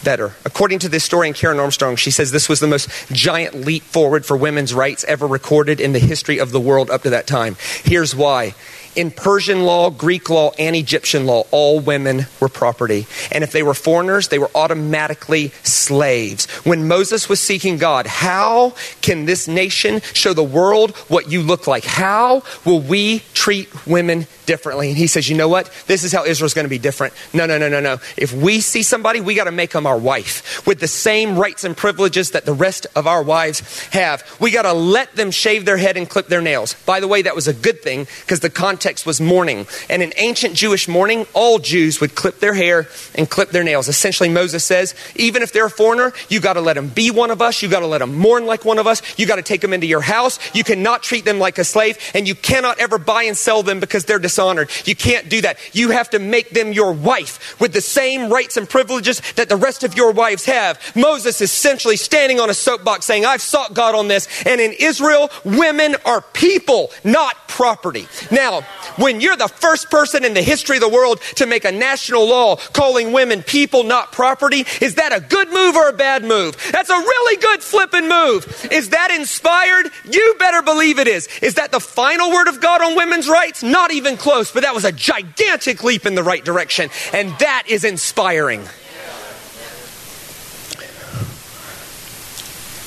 better. 0.03 0.33
According 0.45 0.79
to 0.79 0.89
the 0.89 0.95
historian 0.95 1.33
Karen 1.33 1.59
Armstrong, 1.59 1.95
she 1.95 2.11
says 2.11 2.31
this 2.31 2.49
was 2.49 2.59
the 2.59 2.67
most 2.67 2.89
giant 3.11 3.55
leap 3.55 3.83
forward 3.83 4.25
for 4.25 4.37
women's 4.37 4.73
rights 4.73 5.03
ever 5.05 5.27
recorded 5.27 5.79
in 5.79 5.93
the 5.93 5.99
history 5.99 6.39
of 6.39 6.51
the 6.51 6.59
world 6.59 6.89
up 6.89 7.03
to 7.03 7.11
that 7.11 7.27
time. 7.27 7.55
Here's 7.83 8.15
why. 8.15 8.55
In 8.95 9.09
Persian 9.09 9.63
law, 9.63 9.89
Greek 9.89 10.29
law, 10.29 10.51
and 10.59 10.75
Egyptian 10.75 11.25
law, 11.25 11.45
all 11.51 11.79
women 11.79 12.27
were 12.41 12.49
property. 12.49 13.07
And 13.31 13.41
if 13.41 13.53
they 13.53 13.63
were 13.63 13.73
foreigners, 13.73 14.27
they 14.27 14.39
were 14.39 14.51
automatically 14.53 15.49
slaves. 15.63 16.45
When 16.65 16.89
Moses 16.89 17.29
was 17.29 17.39
seeking 17.39 17.77
God, 17.77 18.05
how 18.05 18.73
can 19.01 19.25
this 19.25 19.47
nation 19.47 20.01
show 20.13 20.33
the 20.33 20.43
world 20.43 20.91
what 21.07 21.31
you 21.31 21.41
look 21.41 21.67
like? 21.67 21.85
How 21.85 22.43
will 22.65 22.81
we 22.81 23.19
treat 23.33 23.69
women 23.87 24.27
differently? 24.45 24.89
And 24.89 24.97
he 24.97 25.07
says, 25.07 25.29
you 25.29 25.37
know 25.37 25.47
what? 25.47 25.71
This 25.87 26.03
is 26.03 26.11
how 26.11 26.25
Israel's 26.25 26.53
going 26.53 26.65
to 26.65 26.69
be 26.69 26.77
different. 26.77 27.13
No, 27.33 27.45
no, 27.45 27.57
no, 27.57 27.69
no, 27.69 27.79
no. 27.79 27.97
If 28.17 28.33
we 28.33 28.59
see 28.59 28.83
somebody, 28.83 29.21
we 29.21 29.35
got 29.35 29.45
to 29.45 29.51
make 29.51 29.71
them 29.71 29.87
our 29.87 29.97
wife 29.97 30.67
with 30.67 30.81
the 30.81 30.87
same 30.87 31.37
rights 31.37 31.63
and 31.63 31.77
privileges 31.77 32.31
that 32.31 32.45
the 32.45 32.53
rest 32.53 32.87
of 32.95 33.07
our 33.07 33.23
wives 33.23 33.85
have. 33.91 34.23
We 34.41 34.51
got 34.51 34.63
to 34.63 34.73
let 34.73 35.15
them 35.15 35.31
shave 35.31 35.63
their 35.63 35.77
head 35.77 35.95
and 35.95 36.09
clip 36.09 36.27
their 36.27 36.41
nails. 36.41 36.73
By 36.85 36.99
the 36.99 37.07
way, 37.07 37.21
that 37.21 37.35
was 37.35 37.47
a 37.47 37.53
good 37.53 37.81
thing 37.81 38.07
because 38.21 38.41
the 38.41 38.49
context 38.49 38.80
context 38.81 39.05
was 39.05 39.21
mourning. 39.21 39.67
And 39.89 40.01
in 40.01 40.11
ancient 40.17 40.55
Jewish 40.55 40.87
mourning, 40.87 41.27
all 41.33 41.59
Jews 41.59 42.01
would 42.01 42.15
clip 42.15 42.39
their 42.39 42.55
hair 42.55 42.87
and 43.13 43.29
clip 43.29 43.51
their 43.51 43.63
nails. 43.63 43.87
Essentially, 43.87 44.27
Moses 44.27 44.63
says, 44.63 44.95
even 45.15 45.43
if 45.43 45.53
they're 45.53 45.67
a 45.67 45.69
foreigner, 45.69 46.13
you 46.29 46.39
got 46.39 46.53
to 46.53 46.61
let 46.61 46.73
them 46.73 46.87
be 46.87 47.11
one 47.11 47.29
of 47.29 47.43
us. 47.43 47.61
You 47.61 47.69
got 47.69 47.81
to 47.81 47.87
let 47.87 47.99
them 47.99 48.15
mourn 48.15 48.47
like 48.47 48.65
one 48.65 48.79
of 48.79 48.87
us. 48.87 49.03
You 49.19 49.27
got 49.27 49.35
to 49.35 49.43
take 49.43 49.61
them 49.61 49.71
into 49.71 49.85
your 49.85 50.01
house. 50.01 50.39
You 50.55 50.63
cannot 50.63 51.03
treat 51.03 51.25
them 51.25 51.37
like 51.37 51.59
a 51.59 51.63
slave, 51.63 51.99
and 52.15 52.27
you 52.27 52.33
cannot 52.33 52.79
ever 52.79 52.97
buy 52.97 53.23
and 53.23 53.37
sell 53.37 53.61
them 53.61 53.79
because 53.79 54.05
they're 54.05 54.17
dishonored. 54.17 54.71
You 54.85 54.95
can't 54.95 55.29
do 55.29 55.41
that. 55.41 55.59
You 55.73 55.91
have 55.91 56.09
to 56.11 56.19
make 56.19 56.49
them 56.49 56.73
your 56.73 56.91
wife 56.91 57.59
with 57.61 57.73
the 57.73 57.81
same 57.81 58.31
rights 58.31 58.57
and 58.57 58.67
privileges 58.67 59.21
that 59.35 59.47
the 59.47 59.57
rest 59.57 59.83
of 59.83 59.95
your 59.95 60.11
wives 60.11 60.45
have. 60.45 60.79
Moses 60.95 61.39
is 61.39 61.51
essentially 61.51 61.97
standing 61.97 62.39
on 62.39 62.49
a 62.49 62.55
soapbox 62.55 63.05
saying, 63.05 63.25
I've 63.25 63.43
sought 63.43 63.75
God 63.75 63.93
on 63.93 64.07
this. 64.07 64.27
And 64.45 64.59
in 64.59 64.73
Israel, 64.79 65.29
women 65.45 65.95
are 66.03 66.21
people, 66.21 66.89
not 67.03 67.35
property. 67.47 68.07
Now, 68.31 68.65
when 68.97 69.21
you're 69.21 69.37
the 69.37 69.47
first 69.47 69.89
person 69.89 70.25
in 70.25 70.33
the 70.33 70.41
history 70.41 70.77
of 70.77 70.81
the 70.81 70.89
world 70.89 71.21
to 71.35 71.45
make 71.45 71.65
a 71.65 71.71
national 71.71 72.27
law 72.27 72.55
calling 72.55 73.11
women 73.11 73.43
people, 73.43 73.83
not 73.83 74.11
property? 74.11 74.65
Is 74.81 74.95
that 74.95 75.13
a 75.13 75.19
good 75.19 75.49
move 75.49 75.75
or 75.75 75.89
a 75.89 75.93
bad 75.93 76.23
move? 76.23 76.57
That's 76.71 76.89
a 76.89 76.97
really 76.97 77.41
good 77.41 77.63
flipping 77.63 78.07
move. 78.07 78.67
Is 78.71 78.89
that 78.89 79.11
inspired? 79.11 79.91
You 80.09 80.35
better 80.39 80.61
believe 80.61 80.99
it 80.99 81.07
is. 81.07 81.27
Is 81.41 81.55
that 81.55 81.71
the 81.71 81.79
final 81.79 82.31
word 82.31 82.47
of 82.47 82.61
God 82.61 82.81
on 82.81 82.95
women's 82.95 83.29
rights? 83.29 83.63
Not 83.63 83.91
even 83.91 84.17
close, 84.17 84.51
but 84.51 84.63
that 84.63 84.75
was 84.75 84.85
a 84.85 84.91
gigantic 84.91 85.83
leap 85.83 86.05
in 86.05 86.15
the 86.15 86.23
right 86.23 86.43
direction. 86.43 86.89
And 87.13 87.29
that 87.39 87.63
is 87.67 87.83
inspiring. 87.83 88.63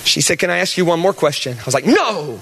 She 0.05 0.21
said, 0.21 0.39
Can 0.39 0.51
I 0.51 0.59
ask 0.59 0.77
you 0.77 0.85
one 0.85 1.01
more 1.01 1.15
question? 1.15 1.57
I 1.59 1.65
was 1.65 1.75
like, 1.75 1.87
No. 1.87 2.41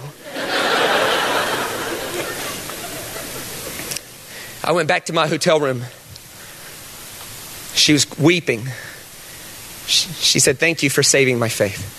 I 4.64 4.72
went 4.72 4.88
back 4.88 5.06
to 5.06 5.12
my 5.12 5.26
hotel 5.26 5.58
room. 5.58 5.82
She 7.74 7.92
was 7.92 8.06
weeping. 8.18 8.66
She 9.86 10.38
said, 10.38 10.58
Thank 10.58 10.82
you 10.82 10.90
for 10.90 11.02
saving 11.02 11.38
my 11.38 11.48
faith. 11.48 11.98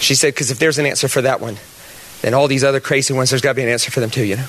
She 0.00 0.14
said, 0.14 0.34
Because 0.34 0.50
if 0.50 0.58
there's 0.58 0.78
an 0.78 0.86
answer 0.86 1.08
for 1.08 1.22
that 1.22 1.40
one, 1.40 1.56
then 2.20 2.34
all 2.34 2.46
these 2.46 2.64
other 2.64 2.80
crazy 2.80 3.14
ones, 3.14 3.30
there's 3.30 3.42
got 3.42 3.50
to 3.50 3.54
be 3.54 3.62
an 3.62 3.68
answer 3.68 3.90
for 3.90 4.00
them 4.00 4.10
too, 4.10 4.24
you 4.24 4.36
know? 4.36 4.46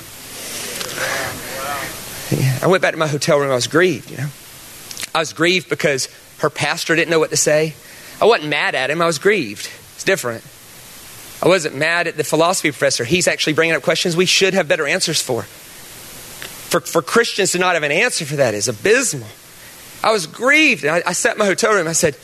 I 2.62 2.66
went 2.68 2.82
back 2.82 2.92
to 2.92 2.98
my 2.98 3.06
hotel 3.06 3.38
room. 3.38 3.50
I 3.50 3.54
was 3.54 3.66
grieved, 3.66 4.10
you 4.10 4.18
know? 4.18 4.28
I 5.14 5.20
was 5.20 5.32
grieved 5.32 5.70
because 5.70 6.08
her 6.38 6.50
pastor 6.50 6.94
didn't 6.94 7.10
know 7.10 7.18
what 7.18 7.30
to 7.30 7.36
say. 7.36 7.74
I 8.20 8.26
wasn't 8.26 8.50
mad 8.50 8.74
at 8.74 8.90
him, 8.90 9.00
I 9.00 9.06
was 9.06 9.18
grieved. 9.18 9.70
It's 9.94 10.04
different. 10.04 10.44
I 11.42 11.48
wasn't 11.48 11.76
mad 11.76 12.06
at 12.06 12.16
the 12.16 12.24
philosophy 12.24 12.70
professor. 12.70 13.04
He's 13.04 13.28
actually 13.28 13.52
bringing 13.52 13.76
up 13.76 13.82
questions 13.82 14.16
we 14.16 14.26
should 14.26 14.54
have 14.54 14.68
better 14.68 14.86
answers 14.86 15.22
for. 15.22 15.46
For, 16.68 16.80
for 16.80 17.02
Christians 17.02 17.52
to 17.52 17.58
not 17.58 17.74
have 17.74 17.82
an 17.82 17.92
answer 17.92 18.24
for 18.24 18.36
that 18.36 18.54
is 18.54 18.68
abysmal. 18.68 19.28
I 20.02 20.12
was 20.12 20.26
grieved. 20.26 20.84
And 20.84 20.96
I, 20.96 21.02
I 21.06 21.12
sat 21.12 21.32
in 21.32 21.38
my 21.38 21.46
hotel 21.46 21.72
room. 21.74 21.88
I 21.88 21.92
said, 21.92 22.16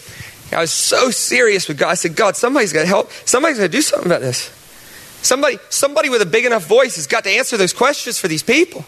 I 0.53 0.61
was 0.61 0.73
so 0.73 1.11
serious 1.11 1.69
with 1.69 1.79
God. 1.79 1.91
I 1.91 1.95
said, 1.95 2.17
God, 2.17 2.37
somebody's 2.37 2.73
got 2.73 2.83
to 2.83 2.87
help. 2.87 3.11
Somebody's 3.25 3.59
got 3.59 3.65
to 3.65 3.69
do 3.69 3.83
something 3.83 4.07
about 4.07 4.21
this. 4.21 4.51
Somebody, 5.23 5.59
somebody 5.71 6.11
with 6.11 6.21
a 6.21 6.27
big 6.27 6.45
enough 6.45 6.67
voice 6.67 6.97
has 6.97 7.07
got 7.07 7.25
to 7.25 7.31
answer 7.31 7.57
those 7.57 7.73
questions 7.73 8.19
for 8.19 8.29
these 8.29 8.43
people. 8.43 8.85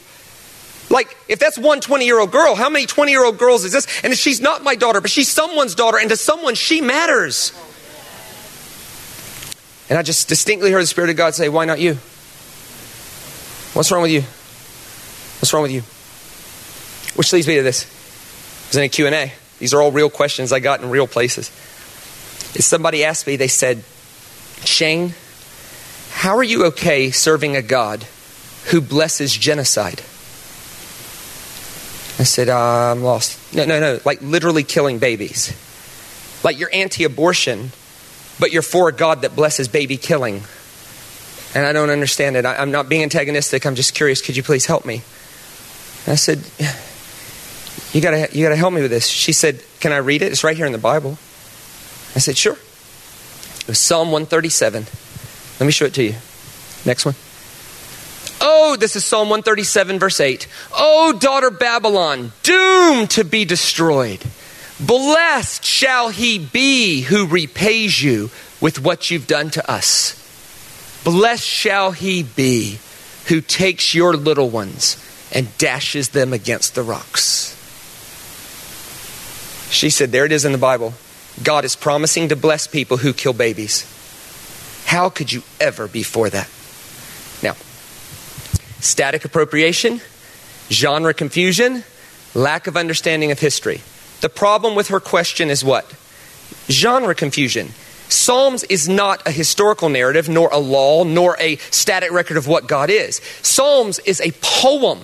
Like, 0.91 1.17
if 1.29 1.39
that's 1.39 1.57
one 1.57 1.81
20 1.81 2.05
year 2.05 2.19
old 2.19 2.31
girl, 2.31 2.55
how 2.55 2.69
many 2.69 2.87
20 2.87 3.11
year 3.11 3.25
old 3.25 3.39
girls 3.39 3.65
is 3.65 3.73
this? 3.73 3.87
And 4.05 4.15
she's 4.17 4.41
not 4.41 4.63
my 4.63 4.75
daughter, 4.75 5.01
but 5.01 5.11
she's 5.11 5.29
someone's 5.29 5.75
daughter, 5.75 5.99
and 5.99 6.11
to 6.11 6.17
someone 6.17 6.55
she 6.55 6.81
matters. 6.81 7.53
And 9.89 9.99
I 9.99 10.03
just 10.03 10.29
distinctly 10.29 10.71
heard 10.71 10.83
the 10.83 10.87
Spirit 10.87 11.11
of 11.11 11.17
God 11.17 11.35
say, 11.35 11.49
Why 11.49 11.65
not 11.65 11.79
you? 11.79 11.95
What's 13.75 13.91
wrong 13.91 14.03
with 14.03 14.11
you? 14.11 14.25
What's 15.45 15.53
wrong 15.53 15.65
with 15.65 15.73
you? 15.73 15.83
Which 17.19 17.31
leads 17.35 17.47
me 17.47 17.57
to 17.57 17.63
this. 17.63 17.83
It 17.83 18.69
was 18.69 18.77
in 18.77 18.83
a 18.85 18.89
Q&A. 18.89 19.31
These 19.59 19.75
are 19.75 19.83
all 19.83 19.93
real 19.93 20.09
questions 20.09 20.53
I 20.53 20.61
got 20.61 20.81
in 20.81 20.89
real 20.89 21.07
places. 21.07 21.49
If 22.57 22.63
somebody 22.63 23.05
asked 23.05 23.27
me, 23.27 23.37
they 23.37 23.49
said, 23.49 23.85
Shane, 24.65 25.13
how 26.13 26.39
are 26.39 26.43
you 26.43 26.65
okay 26.69 27.11
serving 27.11 27.57
a 27.57 27.61
God 27.61 28.07
who 28.71 28.81
blesses 28.81 29.35
genocide? 29.35 30.01
I 32.19 32.25
said, 32.25 32.49
uh, 32.49 32.93
I'm 32.93 33.03
lost. 33.03 33.55
No, 33.55 33.67
no, 33.67 33.79
no. 33.79 34.01
Like 34.03 34.23
literally 34.23 34.63
killing 34.63 34.99
babies. 34.99 35.53
Like 36.43 36.59
you're 36.59 36.73
anti 36.73 37.05
abortion, 37.05 37.71
but 38.41 38.51
you're 38.51 38.63
for 38.63 38.89
a 38.89 38.93
God 38.95 39.21
that 39.21 39.37
blesses 39.37 39.69
baby 39.69 39.99
killing. 39.99 40.43
And 41.55 41.67
I 41.67 41.75
don't 41.75 41.91
understand 41.91 42.37
it. 42.37 42.47
I, 42.47 42.63
am 42.63 42.71
not 42.71 42.89
being 42.89 43.03
antagonistic. 43.03 43.67
I'm 43.67 43.75
just 43.75 43.95
curious. 43.95 44.23
Could 44.23 44.39
you 44.39 44.43
please 44.43 44.65
help 44.65 44.87
me? 44.87 45.03
And 46.07 46.13
I 46.13 46.17
said, 46.17 46.39
you 47.95 48.01
gotta, 48.01 48.29
you 48.37 48.45
gotta 48.45 48.57
help 48.57 48.75
me 48.75 48.83
with 48.83 48.91
this. 48.91 49.07
She 49.07 49.33
said, 49.33 49.63
Can 49.79 49.93
I 49.93 49.99
read 49.99 50.21
it? 50.21 50.33
It's 50.33 50.43
right 50.43 50.57
here 50.57 50.67
in 50.67 50.73
the 50.73 50.79
Bible. 50.79 51.13
I 52.17 52.19
said, 52.19 52.37
Sure. 52.37 52.55
It 52.55 53.69
was 53.69 53.79
Psalm 53.79 54.09
137. 54.09 54.85
Let 55.61 55.67
me 55.67 55.71
show 55.71 55.85
it 55.85 55.95
to 55.95 56.03
you. 56.03 56.15
Next 56.85 57.07
one. 57.07 57.15
Oh, 58.41 58.77
this 58.77 58.97
is 58.97 59.05
Psalm 59.05 59.31
137, 59.31 60.01
verse 60.01 60.21
8. 60.21 60.49
Oh, 60.77 61.17
daughter 61.19 61.51
Babylon, 61.51 62.33
doomed 62.43 63.11
to 63.13 63.25
be 63.25 63.45
destroyed. 63.45 64.23
Blessed 64.81 65.65
shall 65.65 66.09
he 66.09 66.41
be 66.41 67.03
who 67.03 67.27
repays 67.27 68.03
you 68.03 68.31
with 68.61 68.81
what 68.81 69.11
you've 69.11 69.29
done 69.29 69.51
to 69.51 69.71
us. 69.71 70.21
Blessed 71.05 71.47
shall 71.47 71.93
he 71.93 72.25
be 72.25 72.81
who 73.27 73.41
takes 73.41 73.95
your 73.95 74.15
little 74.15 74.51
ones 74.51 74.97
and 75.35 75.57
dashes 75.59 76.11
them 76.11 76.33
against 76.33 76.75
the 76.75 76.83
rocks. 76.83 77.51
She 79.71 79.91
said, 79.91 80.13
There 80.13 80.25
it 80.25 80.33
is 80.33 80.45
in 80.45 80.53
the 80.53 80.59
Bible. 80.59 80.95
God 81.43 81.65
is 81.65 81.75
promising 81.75 82.29
to 82.29 82.37
bless 82.37 82.67
people 82.67 82.99
who 82.99 83.13
kill 83.13 83.33
babies. 83.33 83.91
How 84.87 85.11
could 85.11 85.33
you 85.33 85.43
ever 85.61 85.89
be 85.89 86.05
for 86.05 86.31
that? 86.31 86.49
Now, 87.43 87.57
static 88.81 89.25
appropriation, 89.25 90.01
genre 90.71 91.13
confusion, 91.13 91.83
lack 92.35 92.67
of 92.67 92.77
understanding 92.77 93.33
of 93.33 93.41
history. 93.41 93.81
The 94.21 94.29
problem 94.29 94.75
with 94.75 94.89
her 94.89 95.01
question 95.01 95.51
is 95.51 95.65
what? 95.65 95.93
Genre 96.71 97.15
confusion. 97.15 97.71
Psalms 98.09 98.63
is 98.65 98.89
not 98.89 99.27
a 99.27 99.31
historical 99.31 99.89
narrative, 99.89 100.29
nor 100.29 100.49
a 100.53 100.59
law, 100.59 101.05
nor 101.05 101.37
a 101.41 101.57
static 101.57 102.13
record 102.13 102.37
of 102.37 102.47
what 102.47 102.69
God 102.69 102.91
is. 102.91 103.21
Psalms 103.43 103.99
is 104.01 104.21
a 104.21 104.31
poem, 104.41 105.01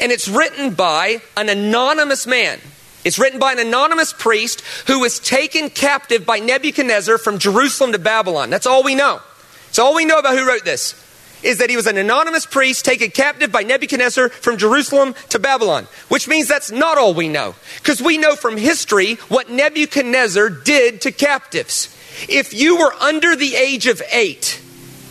and 0.00 0.12
it's 0.12 0.28
written 0.28 0.74
by 0.74 1.20
an 1.36 1.48
anonymous 1.48 2.26
man. 2.26 2.58
It's 3.04 3.18
written 3.18 3.38
by 3.38 3.52
an 3.52 3.58
anonymous 3.58 4.12
priest 4.12 4.62
who 4.86 5.00
was 5.00 5.18
taken 5.18 5.70
captive 5.70 6.24
by 6.24 6.38
Nebuchadnezzar 6.38 7.18
from 7.18 7.38
Jerusalem 7.38 7.92
to 7.92 7.98
Babylon. 7.98 8.50
That's 8.50 8.66
all 8.66 8.82
we 8.84 8.94
know. 8.94 9.20
That's 9.66 9.78
all 9.78 9.94
we 9.94 10.04
know 10.04 10.18
about 10.18 10.36
who 10.36 10.46
wrote 10.46 10.64
this 10.64 10.94
is 11.42 11.58
that 11.58 11.70
he 11.70 11.76
was 11.76 11.86
an 11.86 11.98
anonymous 11.98 12.46
priest 12.46 12.84
taken 12.84 13.10
captive 13.10 13.50
by 13.50 13.62
Nebuchadnezzar 13.62 14.28
from 14.28 14.56
Jerusalem 14.56 15.14
to 15.30 15.38
Babylon, 15.38 15.88
which 16.08 16.28
means 16.28 16.48
that's 16.48 16.70
not 16.70 16.98
all 16.98 17.14
we 17.14 17.28
know. 17.28 17.54
Because 17.78 18.00
we 18.00 18.18
know 18.18 18.36
from 18.36 18.56
history 18.56 19.14
what 19.28 19.50
Nebuchadnezzar 19.50 20.50
did 20.50 21.00
to 21.02 21.12
captives. 21.12 21.96
If 22.28 22.54
you 22.54 22.78
were 22.78 22.92
under 22.94 23.34
the 23.34 23.56
age 23.56 23.86
of 23.86 24.02
eight, 24.12 24.60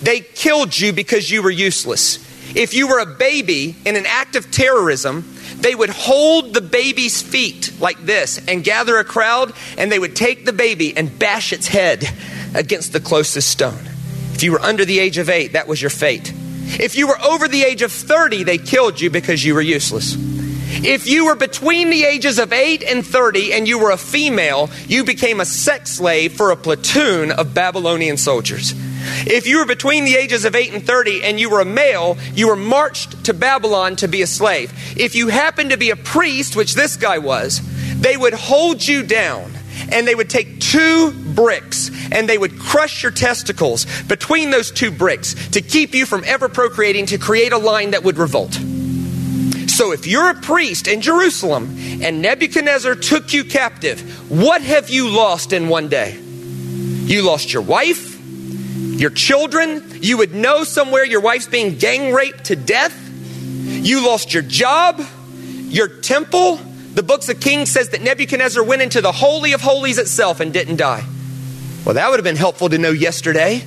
they 0.01 0.21
killed 0.21 0.77
you 0.77 0.93
because 0.93 1.29
you 1.29 1.41
were 1.43 1.51
useless. 1.51 2.30
If 2.55 2.73
you 2.73 2.87
were 2.87 2.99
a 2.99 3.05
baby 3.05 3.75
in 3.85 3.95
an 3.95 4.05
act 4.05 4.35
of 4.35 4.51
terrorism, 4.51 5.35
they 5.57 5.75
would 5.75 5.89
hold 5.89 6.53
the 6.53 6.61
baby's 6.61 7.21
feet 7.21 7.73
like 7.79 7.99
this 8.05 8.39
and 8.47 8.63
gather 8.63 8.97
a 8.97 9.03
crowd, 9.03 9.53
and 9.77 9.91
they 9.91 9.99
would 9.99 10.15
take 10.15 10.45
the 10.45 10.53
baby 10.53 10.95
and 10.95 11.17
bash 11.17 11.53
its 11.53 11.67
head 11.67 12.03
against 12.53 12.93
the 12.93 12.99
closest 12.99 13.49
stone. 13.49 13.87
If 14.33 14.43
you 14.43 14.51
were 14.53 14.61
under 14.61 14.85
the 14.85 14.99
age 14.99 15.17
of 15.17 15.29
eight, 15.29 15.53
that 15.53 15.67
was 15.67 15.81
your 15.81 15.91
fate. 15.91 16.33
If 16.79 16.95
you 16.95 17.07
were 17.07 17.21
over 17.21 17.47
the 17.47 17.63
age 17.63 17.81
of 17.81 17.91
30, 17.91 18.43
they 18.43 18.57
killed 18.57 18.99
you 18.99 19.09
because 19.09 19.43
you 19.43 19.53
were 19.53 19.61
useless. 19.61 20.15
If 20.83 21.05
you 21.05 21.25
were 21.25 21.35
between 21.35 21.89
the 21.89 22.05
ages 22.05 22.39
of 22.39 22.53
8 22.53 22.83
and 22.83 23.05
30 23.05 23.53
and 23.53 23.67
you 23.67 23.77
were 23.77 23.91
a 23.91 23.97
female, 23.97 24.69
you 24.87 25.03
became 25.03 25.39
a 25.39 25.45
sex 25.45 25.91
slave 25.91 26.33
for 26.33 26.51
a 26.51 26.55
platoon 26.55 27.31
of 27.31 27.53
Babylonian 27.53 28.17
soldiers. 28.17 28.73
If 29.25 29.47
you 29.47 29.59
were 29.59 29.65
between 29.65 30.05
the 30.05 30.15
ages 30.15 30.45
of 30.45 30.55
8 30.55 30.73
and 30.73 30.85
30 30.85 31.23
and 31.23 31.39
you 31.39 31.49
were 31.49 31.61
a 31.61 31.65
male, 31.65 32.17
you 32.33 32.47
were 32.47 32.55
marched 32.55 33.25
to 33.25 33.33
Babylon 33.33 33.95
to 33.97 34.07
be 34.07 34.21
a 34.21 34.27
slave. 34.27 34.73
If 34.97 35.15
you 35.15 35.27
happened 35.27 35.71
to 35.71 35.77
be 35.77 35.89
a 35.89 35.95
priest, 35.95 36.55
which 36.55 36.75
this 36.75 36.97
guy 36.97 37.17
was, 37.17 37.61
they 37.99 38.17
would 38.17 38.33
hold 38.33 38.85
you 38.85 39.03
down 39.03 39.53
and 39.91 40.07
they 40.07 40.15
would 40.15 40.29
take 40.29 40.59
two 40.59 41.11
bricks 41.11 41.91
and 42.11 42.27
they 42.27 42.37
would 42.37 42.59
crush 42.59 43.03
your 43.03 43.11
testicles 43.11 43.85
between 44.03 44.49
those 44.49 44.71
two 44.71 44.91
bricks 44.91 45.49
to 45.49 45.61
keep 45.61 45.93
you 45.93 46.05
from 46.05 46.23
ever 46.25 46.49
procreating 46.49 47.05
to 47.07 47.17
create 47.17 47.53
a 47.53 47.57
line 47.57 47.91
that 47.91 48.03
would 48.03 48.17
revolt. 48.17 48.53
So 49.67 49.93
if 49.93 50.05
you're 50.05 50.29
a 50.29 50.35
priest 50.35 50.87
in 50.87 51.01
Jerusalem 51.01 51.75
and 52.01 52.21
Nebuchadnezzar 52.21 52.95
took 52.95 53.33
you 53.33 53.43
captive, 53.43 54.29
what 54.29 54.61
have 54.61 54.89
you 54.89 55.09
lost 55.09 55.53
in 55.53 55.69
one 55.69 55.87
day? 55.87 56.19
You 56.19 57.23
lost 57.23 57.51
your 57.51 57.63
wife, 57.63 58.10
your 59.01 59.09
children. 59.09 59.83
You 60.01 60.19
would 60.19 60.33
know 60.33 60.63
somewhere 60.63 61.03
your 61.03 61.21
wife's 61.21 61.47
being 61.47 61.77
gang 61.77 62.13
raped 62.13 62.45
to 62.45 62.55
death. 62.55 62.95
You 63.11 64.05
lost 64.05 64.33
your 64.33 64.43
job, 64.43 65.01
your 65.69 65.87
temple, 65.87 66.59
the 66.93 67.03
books 67.03 67.29
of 67.29 67.39
Kings 67.39 67.71
says 67.71 67.89
that 67.89 68.01
Nebuchadnezzar 68.01 68.63
went 68.63 68.81
into 68.81 68.99
the 68.99 69.11
Holy 69.11 69.53
of 69.53 69.61
Holies 69.61 69.97
itself 69.97 70.41
and 70.41 70.51
didn't 70.51 70.75
die. 70.75 71.05
Well, 71.85 71.95
that 71.95 72.09
would 72.09 72.19
have 72.19 72.25
been 72.25 72.35
helpful 72.35 72.69
to 72.69 72.77
know 72.77 72.91
yesterday. 72.91 73.63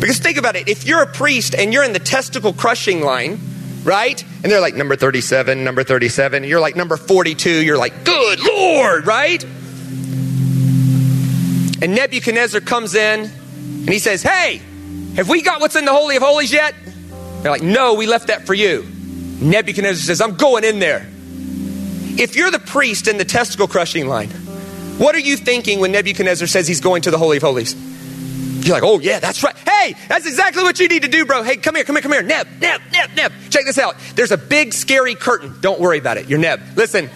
Because 0.00 0.18
think 0.18 0.36
about 0.36 0.56
it 0.56 0.68
if 0.68 0.84
you're 0.84 1.00
a 1.00 1.06
priest 1.06 1.54
and 1.54 1.72
you're 1.72 1.84
in 1.84 1.92
the 1.92 2.00
testicle 2.00 2.52
crushing 2.52 3.00
line, 3.02 3.38
right? 3.84 4.20
And 4.42 4.50
they're 4.50 4.60
like 4.60 4.74
number 4.74 4.96
37, 4.96 5.62
number 5.62 5.84
37. 5.84 6.44
You're 6.44 6.60
like 6.60 6.76
number 6.76 6.96
42. 6.96 7.64
You're 7.64 7.78
like, 7.78 8.04
good 8.04 8.40
Lord, 8.40 9.06
right? 9.06 9.42
And 11.82 11.94
Nebuchadnezzar 11.94 12.60
comes 12.60 12.94
in 12.94 13.30
and 13.86 13.88
he 13.88 13.98
says, 13.98 14.22
Hey, 14.22 14.60
have 15.16 15.28
we 15.28 15.42
got 15.42 15.60
what's 15.60 15.76
in 15.76 15.84
the 15.84 15.92
Holy 15.92 16.16
of 16.16 16.22
Holies 16.22 16.52
yet? 16.52 16.74
They're 17.42 17.52
like, 17.52 17.62
No, 17.62 17.94
we 17.94 18.06
left 18.06 18.28
that 18.28 18.46
for 18.46 18.54
you. 18.54 18.86
Nebuchadnezzar 19.40 20.02
says, 20.02 20.20
I'm 20.20 20.36
going 20.36 20.64
in 20.64 20.78
there. 20.78 21.06
If 22.18 22.34
you're 22.34 22.50
the 22.50 22.58
priest 22.58 23.08
in 23.08 23.18
the 23.18 23.24
testicle 23.24 23.68
crushing 23.68 24.08
line, 24.08 24.30
what 24.98 25.14
are 25.14 25.20
you 25.20 25.36
thinking 25.36 25.80
when 25.80 25.92
Nebuchadnezzar 25.92 26.48
says 26.48 26.66
he's 26.66 26.80
going 26.80 27.02
to 27.02 27.10
the 27.10 27.18
Holy 27.18 27.36
of 27.36 27.42
Holies? 27.42 27.74
You're 28.66 28.74
like, 28.74 28.82
oh, 28.82 28.98
yeah, 28.98 29.20
that's 29.20 29.44
right. 29.44 29.56
Hey, 29.56 29.94
that's 30.08 30.26
exactly 30.26 30.64
what 30.64 30.80
you 30.80 30.88
need 30.88 31.02
to 31.02 31.08
do, 31.08 31.24
bro. 31.24 31.42
Hey, 31.44 31.56
come 31.56 31.76
here, 31.76 31.84
come 31.84 31.94
here, 31.94 32.02
come 32.02 32.12
here. 32.12 32.22
Neb, 32.22 32.48
Neb, 32.60 32.80
Neb, 32.90 33.10
Neb. 33.14 33.32
Check 33.50 33.64
this 33.64 33.78
out. 33.78 33.94
There's 34.16 34.32
a 34.32 34.38
big, 34.38 34.72
scary 34.72 35.14
curtain. 35.14 35.54
Don't 35.60 35.78
worry 35.78 35.98
about 35.98 36.16
it. 36.16 36.28
You're 36.28 36.40
Neb. 36.40 36.60
Listen, 36.74 37.08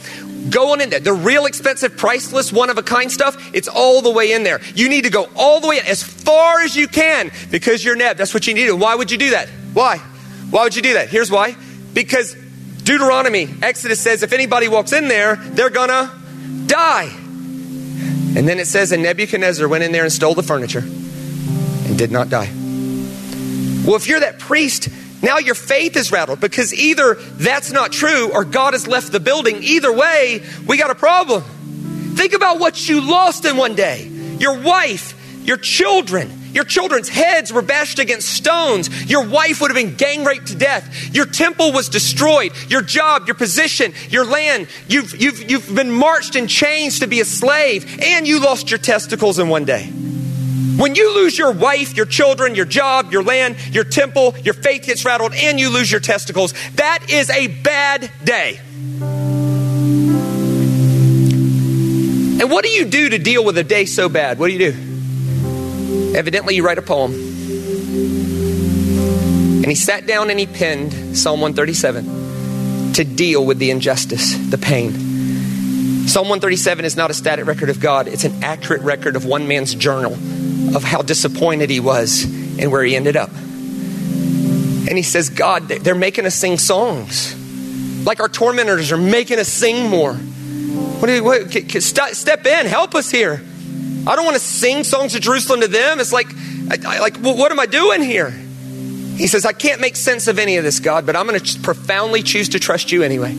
go 0.49 0.73
on 0.73 0.81
in 0.81 0.91
there. 0.91 1.01
The 1.01 1.13
real 1.13 1.47
expensive, 1.47 1.97
priceless, 1.97 2.53
one 2.53 2.71
of 2.71 2.79
a 2.79 2.83
kind 2.83 3.11
stuff, 3.11 3.37
it's 3.55 3.69
all 3.69 4.01
the 4.01 4.11
way 4.11 4.33
in 4.33 4.43
there. 4.43 4.61
You 4.75 4.89
need 4.89 5.05
to 5.05 5.11
go 5.11 5.29
all 5.37 5.61
the 5.61 5.69
way 5.69 5.79
in 5.79 5.87
as 5.87 6.03
far 6.03 6.61
as 6.61 6.75
you 6.75 6.89
can 6.89 7.31
because 7.51 7.85
you're 7.85 7.97
Neb. 7.97 8.17
That's 8.17 8.33
what 8.33 8.47
you 8.47 8.55
need. 8.55 8.69
And 8.71 8.81
why 8.81 8.95
would 8.95 9.11
you 9.11 9.19
do 9.19 9.31
that? 9.31 9.49
Why? 9.75 9.99
Why 9.99 10.65
would 10.65 10.75
you 10.75 10.83
do 10.83 10.95
that? 10.95 11.09
Here's 11.09 11.31
why. 11.31 11.57
Because 11.93 12.35
Deuteronomy, 12.83 13.49
Exodus 13.63 14.01
says 14.01 14.23
if 14.23 14.33
anybody 14.33 14.69
walks 14.69 14.93
in 14.93 15.09
there, 15.09 15.37
they're 15.37 15.71
gonna 15.71 16.11
die. 16.67 17.11
And 18.37 18.49
then 18.49 18.59
it 18.59 18.67
says, 18.67 18.93
and 18.93 19.03
Nebuchadnezzar 19.03 19.67
went 19.67 19.83
in 19.83 19.93
there 19.93 20.05
and 20.05 20.13
stole 20.13 20.35
the 20.35 20.43
furniture 20.43 20.81
and 20.81 21.99
did 21.99 22.13
not 22.13 22.31
die. 22.31 22.49
Well, 23.85 23.97
if 23.97 24.07
you're 24.07 24.21
that 24.21 24.39
priest, 24.39 24.89
now 25.23 25.39
your 25.39 25.55
faith 25.55 25.97
is 25.97 26.11
rattled 26.11 26.41
because 26.41 26.73
either 26.73 27.15
that's 27.15 27.71
not 27.73 27.93
true 27.93 28.33
or 28.33 28.45
God 28.45 28.73
has 28.73 28.87
left 28.87 29.13
the 29.13 29.21
building. 29.21 29.63
Either 29.63 29.93
way, 29.93 30.43
we 30.67 30.79
got 30.79 30.91
a 30.91 30.95
problem. 30.95 31.43
Think 32.15 32.33
about 32.33 32.59
what 32.59 32.89
you 32.89 33.01
lost 33.01 33.45
in 33.45 33.57
one 33.57 33.75
day 33.75 34.07
your 34.07 34.61
wife, 34.61 35.15
your 35.45 35.59
children. 35.59 36.39
Your 36.53 36.65
children's 36.65 37.09
heads 37.09 37.53
were 37.53 37.63
bashed 37.63 38.01
against 38.01 38.29
stones. 38.29 39.09
Your 39.09 39.29
wife 39.29 39.61
would 39.61 39.71
have 39.71 39.77
been 39.77 39.95
gang 39.95 40.25
raped 40.25 40.49
to 40.49 40.57
death. 40.57 41.15
Your 41.15 41.27
temple 41.27 41.73
was 41.73 41.89
destroyed. 41.89 42.53
Your 42.69 42.83
job, 42.83 43.29
your 43.29 43.37
position, 43.37 43.93
your 44.09 44.25
land. 44.25 44.67
You've, 44.89 45.21
you've, 45.21 45.49
you've 45.49 45.73
been 45.73 45.93
marched 45.93 46.35
in 46.35 46.49
chains 46.49 46.99
to 47.01 47.07
be 47.07 47.21
a 47.21 47.25
slave, 47.25 48.01
and 48.03 48.27
you 48.27 48.41
lost 48.41 48.69
your 48.69 48.79
testicles 48.79 49.39
in 49.39 49.49
one 49.49 49.65
day. 49.65 49.93
When 50.81 50.95
you 50.95 51.15
lose 51.15 51.37
your 51.37 51.53
wife, 51.53 51.95
your 51.95 52.07
children, 52.07 52.55
your 52.55 52.65
job, 52.65 53.13
your 53.13 53.23
land, 53.23 53.57
your 53.75 53.85
temple, 53.85 54.35
your 54.43 54.55
faith 54.55 54.87
gets 54.87 55.05
rattled, 55.05 55.35
and 55.35 55.61
you 55.61 55.69
lose 55.69 55.91
your 55.91 56.01
testicles, 56.01 56.55
that 56.77 57.11
is 57.11 57.29
a 57.29 57.49
bad 57.49 58.11
day. 58.25 58.59
And 62.41 62.51
what 62.51 62.65
do 62.65 62.71
you 62.71 62.87
do 62.87 63.11
to 63.11 63.19
deal 63.19 63.45
with 63.45 63.59
a 63.59 63.63
day 63.63 63.85
so 63.85 64.09
bad? 64.09 64.39
What 64.39 64.47
do 64.47 64.55
you 64.55 64.73
do? 64.73 66.15
Evidently, 66.17 66.57
you 66.57 66.65
write 66.65 66.79
a 66.79 66.83
poem. 66.83 67.13
And 69.63 69.67
he 69.67 69.75
sat 69.75 70.07
down 70.07 70.31
and 70.31 70.41
he 70.41 70.47
penned 70.47 71.15
Psalm 71.15 71.43
137 71.43 72.95
to 72.95 73.05
deal 73.05 73.45
with 73.45 73.59
the 73.59 73.71
injustice, 73.71 74.35
the 74.49 74.57
pain. 74.57 74.93
Psalm 76.09 76.31
137 76.31 76.87
is 76.87 76.97
not 76.97 77.11
a 77.11 77.15
static 77.15 77.45
record 77.45 77.69
of 77.69 77.81
God, 77.81 78.09
it's 78.09 78.25
an 78.25 78.43
accurate 78.43 78.81
record 78.81 79.15
of 79.15 79.27
one 79.27 79.47
man's 79.47 79.75
journal 79.75 80.17
of 80.75 80.83
how 80.85 81.03
disappointed 81.03 81.71
he 81.71 81.81
was 81.81 82.25
and 82.25 82.71
where 82.71 82.83
he 82.83 82.97
ended 82.97 83.17
up. 83.17 83.31
And 83.31 84.97
he 84.97 85.03
says, 85.03 85.31
God, 85.31 85.69
they're 85.69 85.95
making 85.95 86.27
us 86.27 86.35
sing 86.35 86.59
songs. 86.59 87.37
Like 88.05 88.21
our 88.21 88.29
tormentors 88.29 88.93
are 88.93 88.97
making 88.97 89.39
us 89.39 89.49
sing 89.49 89.89
more. 89.89 90.15
What 90.15 91.07
do 91.07 91.15
you, 91.15 91.25
what, 91.25 91.51
step 91.53 92.47
in, 92.47 92.67
help 92.67 92.95
us 92.95 93.11
here. 93.11 93.43
I 94.07 94.17
don't 94.17 94.25
want 94.25 94.37
to 94.37 94.43
sing 94.43 94.85
songs 94.85 95.15
of 95.15 95.21
Jerusalem 95.21 95.61
to 95.61 95.69
them. 95.69 96.01
It's 96.01 96.13
like, 96.13 96.29
I, 96.71 96.79
I, 96.87 97.01
like, 97.01 97.19
what 97.19 97.53
am 97.53 97.61
I 97.61 97.67
doing 97.67 98.03
here? 98.03 98.31
He 98.31 99.27
says, 99.27 99.45
I 99.45 99.53
can't 99.53 99.81
make 99.81 99.97
sense 99.97 100.29
of 100.29 100.39
any 100.39 100.57
of 100.57 100.65
this, 100.65 100.81
God, 100.81 101.05
but 101.05 101.15
I'm 101.15 101.27
going 101.27 101.39
to 101.39 101.61
profoundly 101.61 102.23
choose 102.23 102.49
to 102.51 102.59
trust 102.59 102.91
you 102.91 103.03
anyway. 103.03 103.33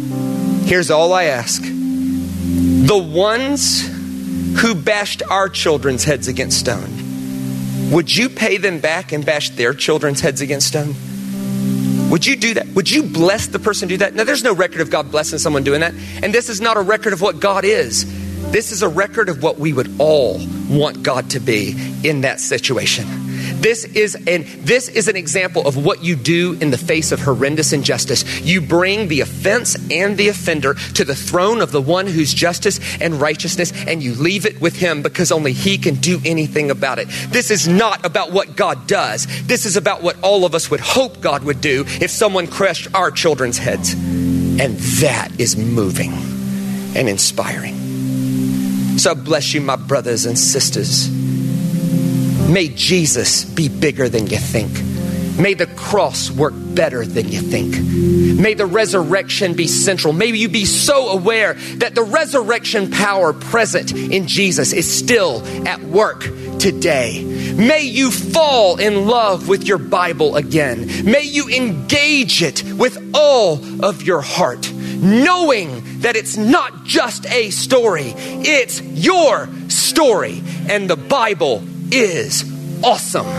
Here's 0.66 0.92
all 0.92 1.14
I 1.14 1.24
ask 1.24 1.62
the 1.64 2.98
ones 2.98 3.88
who 4.60 4.76
bashed 4.76 5.24
our 5.30 5.50
children's 5.50 6.04
heads 6.04 6.28
against 6.28 6.60
stone, 6.60 6.90
would 7.92 8.16
you 8.16 8.30
pay 8.30 8.58
them 8.58 8.80
back 8.80 9.12
and 9.12 9.26
bash 9.26 9.50
their 9.52 9.74
children's 9.74 10.22
heads 10.22 10.42
against 10.42 10.68
stone? 10.68 10.96
Would 12.10 12.26
you 12.26 12.36
do 12.36 12.56
that? 12.56 12.68
Would 12.70 12.90
you 12.90 13.04
bless 13.04 13.48
the 13.48 13.60
person 13.60 13.88
do 13.88 13.98
that? 13.98 14.16
Now, 14.16 14.24
there's 14.24 14.44
no 14.44 14.54
record 14.54 14.82
of 14.82 14.90
God 14.90 15.12
blessing 15.12 15.40
someone 15.40 15.64
doing 15.64 15.82
that. 15.82 15.94
And 16.22 16.34
this 16.34 16.50
is 16.50 16.60
not 16.60 16.78
a 16.78 16.82
record 16.82 17.14
of 17.14 17.22
what 17.22 17.40
God 17.40 17.64
is. 17.64 18.06
This 18.52 18.72
is 18.72 18.82
a 18.82 18.90
record 18.90 19.30
of 19.30 19.42
what 19.42 19.60
we 19.60 19.72
would 19.72 19.90
all 20.00 20.40
want 20.70 21.04
God 21.04 21.30
to 21.32 21.40
be 21.40 21.72
in 22.04 22.22
that 22.22 22.40
situation. 22.40 23.21
This 23.62 23.86
is 23.86 24.16
an 24.16 24.46
this 24.66 24.90
is 24.90 25.08
an 25.08 25.16
example 25.16 25.68
of 25.68 25.78
what 25.78 26.04
you 26.04 26.16
do 26.16 26.54
in 26.60 26.72
the 26.72 26.80
face 26.80 27.12
of 27.12 27.20
horrendous 27.20 27.74
injustice. 27.74 28.42
You 28.42 28.60
bring 28.60 29.08
the 29.08 29.22
offense 29.22 29.76
and 29.92 30.18
the 30.18 30.30
offender 30.30 30.74
to 30.96 31.06
the 31.06 31.14
throne 31.14 31.62
of 31.62 31.72
the 31.72 31.82
one 31.82 32.08
whose 32.08 32.34
justice 32.34 32.80
and 33.00 33.22
righteousness 33.22 33.72
and 33.86 34.02
you 34.02 34.16
leave 34.16 34.48
it 34.48 34.60
with 34.60 34.76
him 34.78 35.04
because 35.04 35.32
only 35.32 35.54
he 35.54 35.78
can 35.78 35.96
do 35.96 36.20
anything 36.26 36.72
about 36.72 36.98
it. 36.98 37.08
This 37.30 37.52
is 37.52 37.68
not 37.68 38.04
about 38.04 38.32
what 38.32 38.56
God 38.56 38.88
does. 38.88 39.28
This 39.44 39.68
is 39.68 39.78
about 39.78 40.02
what 40.02 40.18
all 40.24 40.44
of 40.44 40.56
us 40.56 40.72
would 40.72 40.80
hope 40.80 41.22
God 41.22 41.44
would 41.44 41.62
do 41.62 41.86
if 41.88 42.10
someone 42.10 42.48
crushed 42.48 42.88
our 42.96 43.12
children's 43.12 43.60
heads. 43.60 43.94
And 43.94 44.78
that 45.02 45.30
is 45.40 45.56
moving 45.56 46.14
and 46.96 47.08
inspiring. 47.08 47.78
So 48.98 49.14
bless 49.14 49.54
you, 49.54 49.62
my 49.62 49.76
brothers 49.76 50.26
and 50.26 50.38
sisters. 50.38 51.10
May 52.52 52.68
Jesus 52.68 53.46
be 53.46 53.70
bigger 53.70 54.10
than 54.10 54.28
you 54.28 54.38
think. 54.38 54.72
May 55.40 55.54
the 55.54 55.68
cross 55.68 56.30
work 56.30 56.54
better 56.54 57.06
than 57.06 57.30
you 57.30 57.40
think. 57.40 57.80
May 58.38 58.56
the 58.56 58.66
resurrection 58.66 59.54
be 59.54 59.68
central. 59.68 60.12
May 60.12 60.28
you 60.28 60.50
be 60.50 60.66
so 60.66 61.10
aware 61.10 61.54
that 61.78 61.96
the 61.96 62.04
resurrection 62.04 62.92
power 62.92 63.32
present 63.32 63.94
in 63.94 64.28
Jesus 64.28 64.74
is 64.74 64.92
still 64.92 65.42
at 65.66 65.82
work 65.82 66.24
today. 66.60 67.24
May 67.56 67.84
you 67.84 68.12
fall 68.12 68.82
in 68.82 69.08
love 69.08 69.48
with 69.48 69.66
your 69.66 69.78
Bible 69.78 70.36
again. 70.36 71.10
May 71.10 71.24
you 71.24 71.48
engage 71.48 72.44
it 72.44 72.64
with 72.64 73.12
all 73.14 73.64
of 73.84 74.04
your 74.04 74.22
heart, 74.22 74.72
knowing 74.74 76.02
that 76.02 76.18
it's 76.18 76.36
not 76.36 76.84
just 76.84 77.26
a 77.28 77.50
story, 77.50 78.14
it's 78.16 78.82
your 78.82 79.48
story. 79.70 80.44
And 80.70 80.90
the 80.90 80.98
Bible 80.98 81.64
is 81.92 82.44
awesome. 82.84 83.32